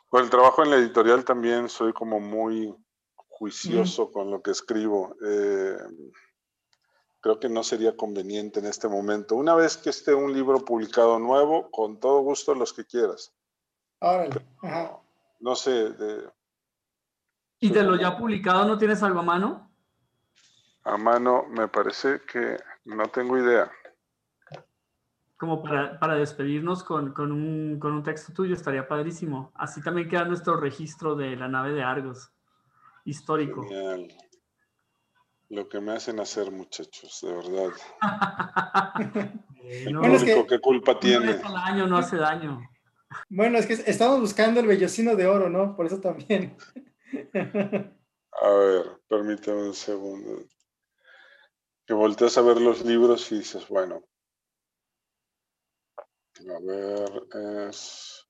con 0.07 0.23
el 0.23 0.29
trabajo 0.29 0.63
en 0.63 0.69
la 0.69 0.75
editorial 0.75 1.25
también 1.25 1.67
soy 1.67 1.93
como 1.93 2.19
muy 2.19 2.71
juicioso 3.15 4.11
con 4.11 4.29
lo 4.29 4.43
que 4.43 4.51
escribo. 4.51 5.15
Eh, 5.25 5.77
creo 7.21 7.39
que 7.39 7.49
no 7.49 7.63
sería 7.63 7.97
conveniente 7.97 8.59
en 8.59 8.67
este 8.67 8.87
momento. 8.87 9.35
Una 9.35 9.55
vez 9.55 9.77
que 9.77 9.89
esté 9.89 10.13
un 10.13 10.31
libro 10.31 10.63
publicado 10.63 11.17
nuevo, 11.17 11.71
con 11.71 11.99
todo 11.99 12.21
gusto 12.21 12.53
los 12.53 12.71
que 12.71 12.85
quieras. 12.85 13.33
Órale. 13.99 14.45
Ajá. 14.61 15.01
No 15.39 15.55
sé, 15.55 15.71
de, 15.71 16.29
¿Y 17.63 17.69
de 17.69 17.83
lo 17.83 17.95
ya 17.95 18.17
publicado 18.17 18.65
no 18.65 18.75
tienes 18.75 19.03
algo 19.03 19.19
a 19.19 19.23
mano? 19.23 19.71
A 20.83 20.97
mano 20.97 21.45
me 21.47 21.67
parece 21.67 22.21
que 22.21 22.57
no 22.85 23.05
tengo 23.05 23.37
idea. 23.37 23.71
Como 25.37 25.61
para, 25.61 26.15
despedirnos 26.15 26.83
con, 26.83 27.13
un, 27.19 28.03
texto 28.03 28.33
tuyo, 28.33 28.55
estaría 28.55 28.87
padrísimo. 28.87 29.51
Así 29.53 29.79
también 29.83 30.09
queda 30.09 30.25
nuestro 30.25 30.57
registro 30.57 31.15
de 31.15 31.35
la 31.35 31.47
nave 31.47 31.71
de 31.73 31.83
Argos, 31.83 32.31
histórico. 33.05 33.61
Genial. 33.67 34.07
Lo 35.49 35.69
que 35.69 35.81
me 35.81 35.91
hacen 35.91 36.19
hacer, 36.19 36.49
muchachos, 36.49 37.19
de 37.21 37.33
verdad. 37.33 37.73
El 39.63 39.95
público, 39.99 40.47
¿qué 40.47 40.59
culpa 40.59 40.99
tiene? 40.99 41.37
No 41.37 41.57
año, 41.57 41.85
no 41.85 41.97
hace 41.97 42.17
daño. 42.17 42.59
Bueno, 43.29 43.59
es 43.59 43.67
que 43.67 43.73
estamos 43.73 44.19
buscando 44.19 44.59
el 44.59 44.67
vellocino 44.67 45.15
de 45.15 45.27
oro, 45.27 45.47
¿no? 45.49 45.75
Por 45.75 45.85
eso 45.85 45.99
también. 45.99 46.57
A 48.41 48.49
ver, 48.49 49.01
permíteme 49.07 49.63
un 49.63 49.73
segundo. 49.73 50.45
Que 51.85 51.93
volteas 51.93 52.37
a 52.37 52.41
ver 52.41 52.61
los 52.61 52.85
libros 52.85 53.31
y 53.31 53.39
dices, 53.39 53.67
bueno. 53.67 54.03
A 56.39 56.59
ver, 56.61 57.09
es. 57.67 58.25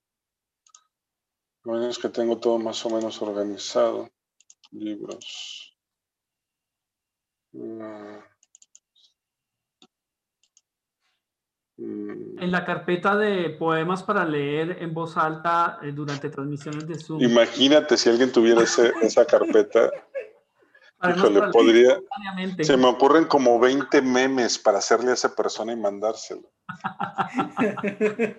Bueno, 1.64 1.88
es 1.88 2.00
que 2.00 2.10
tengo 2.10 2.40
todo 2.40 2.58
más 2.58 2.84
o 2.86 2.90
menos 2.90 3.22
organizado. 3.22 4.10
Libros. 4.72 5.78
Ah. 7.54 7.58
Mm. 7.58 8.32
En 11.84 12.52
la 12.52 12.64
carpeta 12.64 13.16
de 13.16 13.50
poemas 13.50 14.04
para 14.04 14.24
leer 14.24 14.78
en 14.82 14.94
voz 14.94 15.18
alta 15.18 15.80
eh, 15.82 15.92
durante 15.92 16.30
transmisiones 16.30 16.88
de 16.88 16.96
Zoom. 16.96 17.22
Imagínate 17.22 17.98
si 17.98 18.10
alguien 18.10 18.32
tuviera 18.32 18.62
esa 18.62 19.26
carpeta. 19.26 19.90
Híjole, 21.04 21.42
podría. 21.52 22.00
Se 22.62 22.78
me 22.78 22.86
ocurren 22.86 23.26
como 23.26 23.60
20 23.60 24.04
memes 24.04 24.60
para 24.60 24.78
hacerle 24.78 25.10
a 25.10 25.16
esa 25.16 25.36
persona 25.36 25.74
y 25.74 25.76
mandárselo. 25.76 26.52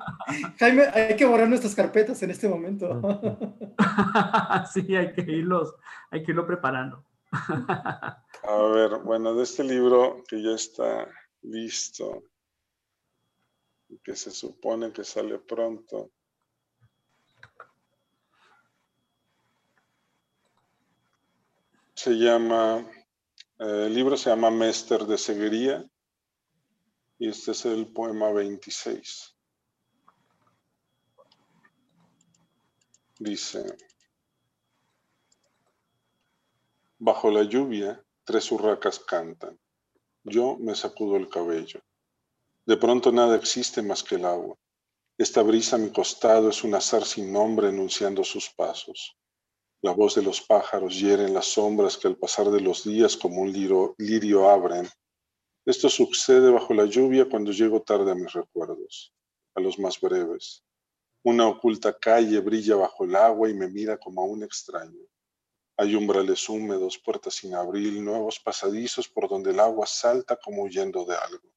Jaime, 0.59 0.85
hay 0.95 1.17
que 1.17 1.25
borrar 1.25 1.49
nuestras 1.49 1.75
carpetas 1.75 2.23
en 2.23 2.31
este 2.31 2.49
momento. 2.49 3.01
sí, 4.73 4.95
hay 4.95 5.13
que 5.13 5.23
irlos, 5.23 5.75
hay 6.11 6.23
que 6.23 6.31
irlo 6.31 6.47
preparando. 6.47 7.05
a 7.33 8.63
ver, 8.73 8.99
bueno, 9.05 9.35
de 9.35 9.43
este 9.43 9.65
libro 9.65 10.23
que 10.29 10.41
ya 10.41 10.53
está 10.53 11.09
listo 11.43 12.23
que 14.01 14.17
se 14.17 14.31
supone 14.31 14.93
que 14.93 15.05
sale 15.05 15.39
pronto. 15.39 16.11
Se 21.95 22.13
llama, 22.13 22.87
eh, 23.59 23.87
el 23.87 23.95
libro 23.95 24.17
se 24.17 24.31
llama 24.31 24.51
Mester 24.51 25.05
de 25.05 25.19
Seguería 25.19 25.85
y 27.19 27.29
este 27.29 27.53
es 27.53 27.65
el 27.67 27.93
poema 27.93 28.33
26. 28.33 29.37
Dice, 33.19 33.65
bajo 36.99 37.31
la 37.31 37.45
lluvia, 37.45 38.05
tres 38.25 38.51
urracas 38.51 38.99
cantan. 38.99 39.59
Yo 40.25 40.57
me 40.59 40.75
sacudo 40.75 41.17
el 41.17 41.29
cabello. 41.29 41.81
De 42.65 42.77
pronto 42.77 43.11
nada 43.11 43.35
existe 43.35 43.83
más 43.83 44.05
que 44.05 44.15
el 44.15 44.25
agua. 44.25 44.57
Esta 45.19 45.43
brisa 45.43 45.75
a 45.75 45.79
mi 45.81 45.91
costado 45.91 46.49
es 46.49 46.63
un 46.63 46.77
azar 46.77 47.05
sin 47.05 47.33
nombre 47.33 47.71
enunciando 47.71 48.23
sus 48.23 48.51
pasos. 48.51 49.17
La 49.83 49.91
voz 49.91 50.15
de 50.15 50.23
los 50.23 50.41
pájaros 50.41 50.97
hiere 50.97 51.25
en 51.25 51.35
las 51.35 51.47
sombras 51.47 51.97
que 51.97 52.07
al 52.07 52.17
pasar 52.17 52.53
de 52.53 52.61
los 52.61 52.85
días 52.85 53.17
como 53.17 53.43
un 53.43 53.53
lirio, 53.53 53.97
lirio 53.99 54.49
abren. 54.49 54.89
Esto 55.67 55.89
sucede 55.89 56.51
bajo 56.51 56.73
la 56.73 56.85
lluvia 56.85 57.29
cuando 57.29 57.51
llego 57.51 57.83
tarde 57.83 58.13
a 58.13 58.15
mis 58.15 58.33
recuerdos, 58.33 59.13
a 59.57 59.61
los 59.61 59.81
más 59.81 60.01
breves. 60.01 60.63
Una 61.25 61.49
oculta 61.49 61.99
calle 61.99 62.39
brilla 62.39 62.77
bajo 62.77 63.03
el 63.05 63.17
agua 63.17 63.51
y 63.51 63.55
me 63.55 63.67
mira 63.67 63.99
como 63.99 64.23
a 64.23 64.27
un 64.27 64.45
extraño. 64.45 65.01
Hay 65.77 65.97
umbrales 65.97 66.49
húmedos, 66.49 66.97
puertas 66.97 67.35
sin 67.35 67.57
abrir, 67.57 68.01
nuevos 68.01 68.39
pasadizos 68.39 69.09
por 69.09 69.29
donde 69.29 69.51
el 69.51 69.59
agua 69.59 69.87
salta 69.87 70.37
como 70.37 70.63
huyendo 70.63 71.05
de 71.05 71.17
algo. 71.17 71.53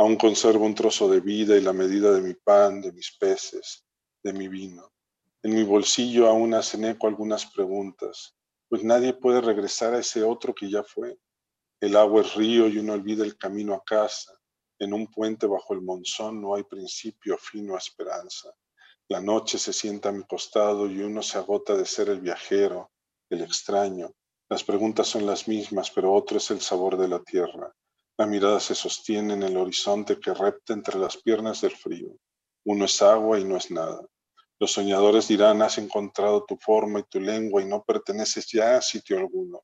Aún 0.00 0.16
conservo 0.16 0.64
un 0.64 0.74
trozo 0.74 1.10
de 1.10 1.20
vida 1.20 1.58
y 1.58 1.60
la 1.60 1.74
medida 1.74 2.10
de 2.10 2.22
mi 2.22 2.32
pan, 2.32 2.80
de 2.80 2.90
mis 2.90 3.14
peces, 3.18 3.84
de 4.22 4.32
mi 4.32 4.48
vino. 4.48 4.90
En 5.42 5.54
mi 5.54 5.62
bolsillo 5.62 6.26
aún 6.26 6.54
hacen 6.54 6.86
eco 6.86 7.06
algunas 7.06 7.44
preguntas, 7.44 8.34
pues 8.70 8.82
nadie 8.82 9.12
puede 9.12 9.42
regresar 9.42 9.92
a 9.92 9.98
ese 9.98 10.22
otro 10.22 10.54
que 10.54 10.70
ya 10.70 10.82
fue. 10.82 11.18
El 11.82 11.96
agua 11.96 12.22
es 12.22 12.34
río 12.34 12.66
y 12.66 12.78
uno 12.78 12.94
olvida 12.94 13.24
el 13.24 13.36
camino 13.36 13.74
a 13.74 13.84
casa. 13.84 14.32
En 14.78 14.94
un 14.94 15.06
puente 15.06 15.46
bajo 15.46 15.74
el 15.74 15.82
monzón 15.82 16.40
no 16.40 16.54
hay 16.54 16.62
principio 16.62 17.36
fino 17.36 17.74
a 17.74 17.78
esperanza. 17.78 18.50
La 19.06 19.20
noche 19.20 19.58
se 19.58 19.74
sienta 19.74 20.08
a 20.08 20.12
mi 20.12 20.24
costado 20.24 20.86
y 20.86 21.02
uno 21.02 21.20
se 21.22 21.36
agota 21.36 21.76
de 21.76 21.84
ser 21.84 22.08
el 22.08 22.22
viajero, 22.22 22.90
el 23.28 23.42
extraño. 23.42 24.14
Las 24.48 24.64
preguntas 24.64 25.08
son 25.08 25.26
las 25.26 25.46
mismas, 25.46 25.90
pero 25.90 26.10
otro 26.14 26.38
es 26.38 26.50
el 26.50 26.62
sabor 26.62 26.96
de 26.96 27.08
la 27.08 27.22
tierra. 27.22 27.70
La 28.20 28.26
mirada 28.26 28.60
se 28.60 28.74
sostiene 28.74 29.32
en 29.32 29.44
el 29.44 29.56
horizonte 29.56 30.20
que 30.20 30.34
repta 30.34 30.74
entre 30.74 30.98
las 30.98 31.16
piernas 31.16 31.62
del 31.62 31.70
frío. 31.70 32.14
Uno 32.66 32.84
es 32.84 33.00
agua 33.00 33.40
y 33.40 33.44
no 33.44 33.56
es 33.56 33.70
nada. 33.70 34.06
Los 34.58 34.72
soñadores 34.72 35.26
dirán, 35.26 35.62
has 35.62 35.78
encontrado 35.78 36.44
tu 36.44 36.58
forma 36.58 37.00
y 37.00 37.04
tu 37.04 37.18
lengua 37.18 37.62
y 37.62 37.64
no 37.64 37.82
perteneces 37.82 38.46
ya 38.52 38.76
a 38.76 38.82
sitio 38.82 39.16
alguno. 39.16 39.62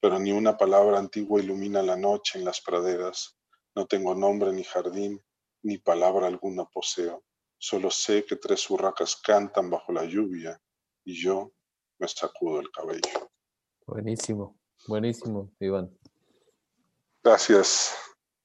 Pero 0.00 0.18
ni 0.18 0.32
una 0.32 0.54
palabra 0.54 0.98
antigua 0.98 1.40
ilumina 1.40 1.82
la 1.82 1.96
noche 1.96 2.38
en 2.38 2.44
las 2.44 2.60
praderas. 2.60 3.38
No 3.74 3.86
tengo 3.86 4.14
nombre 4.14 4.52
ni 4.52 4.64
jardín, 4.64 5.18
ni 5.62 5.78
palabra 5.78 6.26
alguna 6.26 6.66
poseo. 6.66 7.24
Solo 7.56 7.90
sé 7.90 8.26
que 8.26 8.36
tres 8.36 8.68
urracas 8.68 9.16
cantan 9.16 9.70
bajo 9.70 9.94
la 9.94 10.04
lluvia 10.04 10.60
y 11.06 11.14
yo 11.14 11.54
me 11.98 12.06
sacudo 12.06 12.60
el 12.60 12.70
cabello. 12.70 13.30
Buenísimo, 13.86 14.58
buenísimo, 14.86 15.50
Iván. 15.58 15.90
Gracias. 17.24 17.96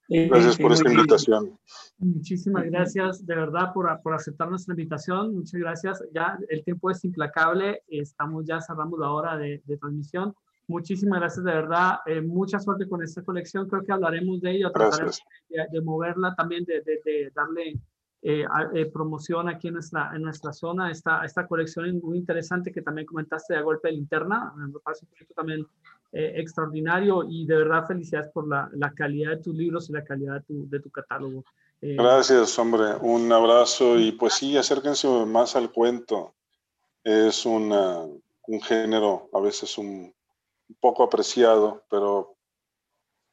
Gracias 0.08 0.58
por 0.58 0.72
esta 0.72 0.92
invitación. 0.92 1.60
Muchísimas 2.00 2.64
gracias 2.66 3.26
de 3.26 3.36
verdad 3.36 3.74
por, 3.74 3.88
por, 4.02 4.16
aceptar 4.16 4.50
nuestra 4.50 4.74
invitación. 4.74 5.36
Muchas 5.36 5.60
gracias. 5.60 6.04
Ya 6.14 6.40
el 6.50 6.64
tiempo 6.64 6.90
es 6.90 7.04
implacable. 7.04 7.84
Estamos 7.88 8.46
ya 8.46 8.60
cerrando 8.62 8.98
la 8.98 9.12
hora 9.12 9.38
de, 9.38 9.62
de 9.66 9.78
transmisión. 9.78 10.34
Muchísimas 10.68 11.20
gracias 11.20 11.44
de 11.44 11.52
verdad. 11.52 12.00
Eh, 12.06 12.22
mucha 12.22 12.60
suerte 12.60 12.88
con 12.88 13.04
esta 13.04 13.24
colección. 13.24 13.68
Creo 13.68 13.84
que 13.84 13.92
hablaremos 13.92 14.42
de 14.42 14.52
ello. 14.52 14.72
Gracias. 14.74 15.22
De, 15.50 15.66
de, 15.72 15.82
moverla 15.82 16.34
también, 16.36 16.64
de, 16.64 16.82
de 16.82 17.32
darle 17.36 17.80
eh, 18.22 18.46
eh, 18.74 18.86
promoción 18.88 19.48
aquí 19.48 19.70
en 19.70 19.76
nuestra, 19.76 20.12
en 20.14 20.24
nuestra 20.24 20.52
zona. 20.52 20.92
Esta, 20.92 21.24
esta 21.24 21.48
colección 21.48 22.00
muy 22.02 22.18
interesante 22.18 22.72
que 22.72 22.82
también 22.82 23.08
comentaste 23.08 23.56
a 23.56 23.62
golpe 23.62 23.88
de 23.88 23.96
linterna. 23.96 24.54
Me 24.56 24.80
parece 24.80 25.06
un 25.06 25.10
proyecto 25.10 25.34
también 25.34 25.66
eh, 26.12 26.34
extraordinario 26.38 27.24
y 27.30 27.46
de 27.46 27.56
verdad 27.56 27.86
felicidades 27.86 28.32
por 28.32 28.48
la, 28.48 28.70
la, 28.74 28.92
calidad 28.94 29.32
de 29.32 29.44
tus 29.44 29.56
libros 29.56 29.90
y 29.90 29.94
la 29.94 30.04
calidad 30.04 30.36
de 30.36 30.42
tu, 30.42 30.70
de 30.70 30.80
tu 30.80 30.90
catálogo. 30.90 31.44
Eh, 31.82 31.96
Gracias, 31.96 32.58
hombre. 32.58 32.96
Un 33.02 33.32
abrazo 33.32 33.98
y 33.98 34.12
pues 34.14 34.34
sí, 34.34 34.58
acérquense 34.58 35.08
más 35.08 35.56
al 35.56 35.72
cuento. 35.72 36.34
Es 37.04 37.46
una, 37.46 38.00
un 38.48 38.62
género 38.62 39.30
a 39.34 39.40
veces 39.40 39.78
un, 39.78 40.14
un 40.70 40.76
poco 40.80 41.04
apreciado, 41.04 41.84
pero 41.90 42.36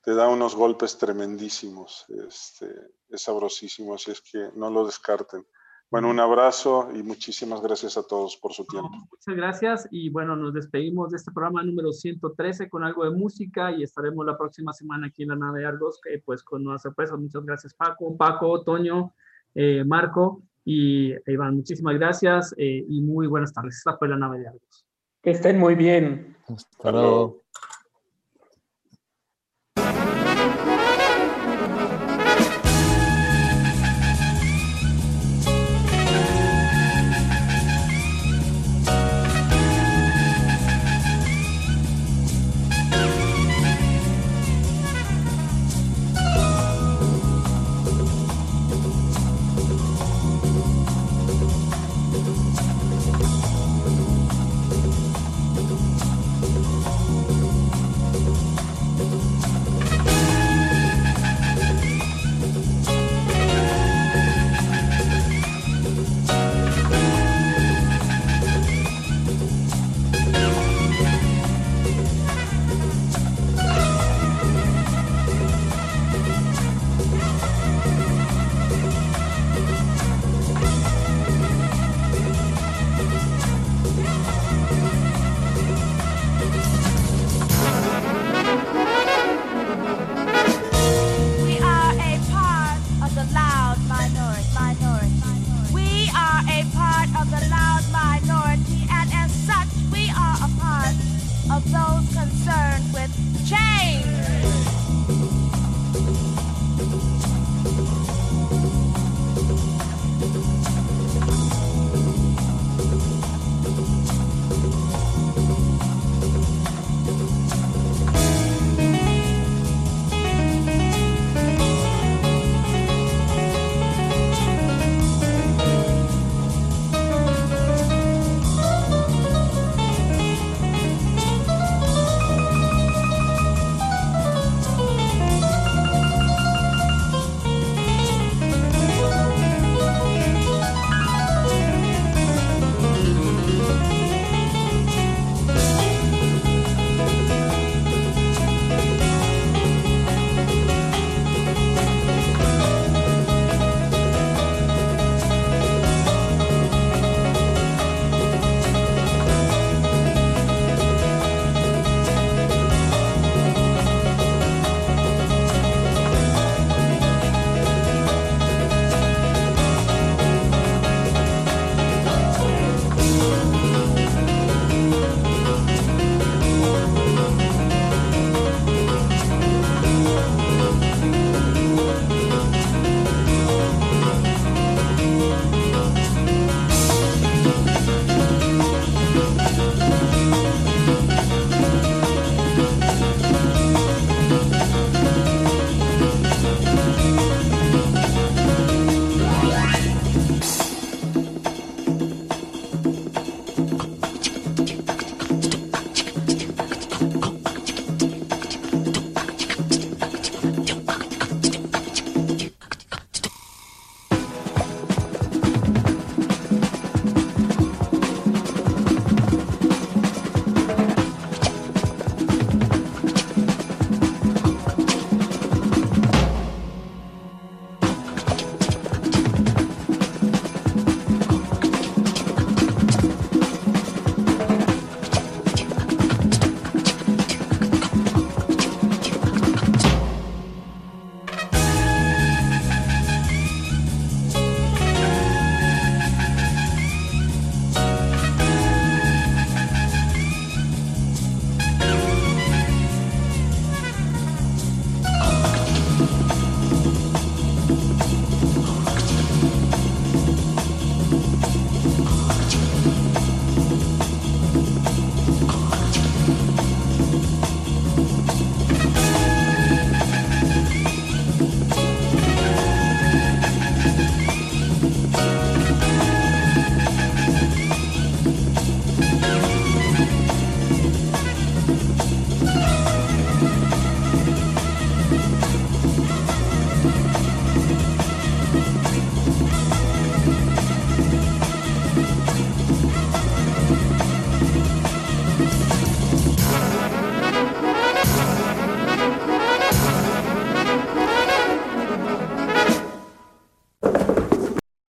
te 0.02 0.14
da 0.14 0.28
unos 0.28 0.54
golpes 0.54 0.98
tremendísimos. 0.98 2.04
Este, 2.28 2.66
es 3.08 3.22
sabrosísimo, 3.22 3.94
así 3.94 4.10
es 4.10 4.20
que 4.20 4.50
no 4.54 4.70
lo 4.70 4.86
descarten. 4.86 5.46
Bueno, 5.88 6.10
un 6.10 6.18
abrazo 6.18 6.88
y 6.94 7.02
muchísimas 7.02 7.62
gracias 7.62 7.96
a 7.96 8.02
todos 8.02 8.36
por 8.36 8.52
su 8.52 8.64
tiempo. 8.64 8.90
muchas 8.90 9.36
gracias 9.36 9.88
y 9.92 10.10
bueno, 10.10 10.34
nos 10.34 10.52
despedimos 10.52 11.10
de 11.10 11.16
este 11.16 11.30
programa 11.30 11.62
número 11.62 11.92
113 11.92 12.68
con 12.68 12.82
algo 12.82 13.04
de 13.04 13.10
música 13.10 13.70
y 13.70 13.84
estaremos 13.84 14.26
la 14.26 14.36
próxima 14.36 14.72
semana 14.72 15.06
aquí 15.06 15.22
en 15.22 15.28
la 15.28 15.36
nave 15.36 15.64
Argos, 15.64 16.00
eh, 16.10 16.20
pues 16.24 16.42
con 16.42 16.66
una 16.66 16.78
sorpresa. 16.78 17.16
Muchas 17.16 17.44
gracias 17.44 17.74
Paco, 17.74 18.16
Paco, 18.16 18.62
Toño, 18.62 19.14
eh, 19.54 19.84
Marco 19.84 20.42
y 20.64 21.14
Iván. 21.30 21.54
Muchísimas 21.54 21.94
gracias 21.94 22.52
eh, 22.58 22.84
y 22.88 23.00
muy 23.00 23.28
buenas 23.28 23.52
tardes. 23.52 23.76
Esta 23.76 23.96
fue 23.96 24.08
la 24.08 24.16
nave 24.16 24.40
de 24.40 24.48
Argos. 24.48 24.86
Que 25.22 25.30
estén 25.30 25.58
muy 25.58 25.76
bien. 25.76 26.36
Hasta 26.48 26.90
luego. 26.90 27.42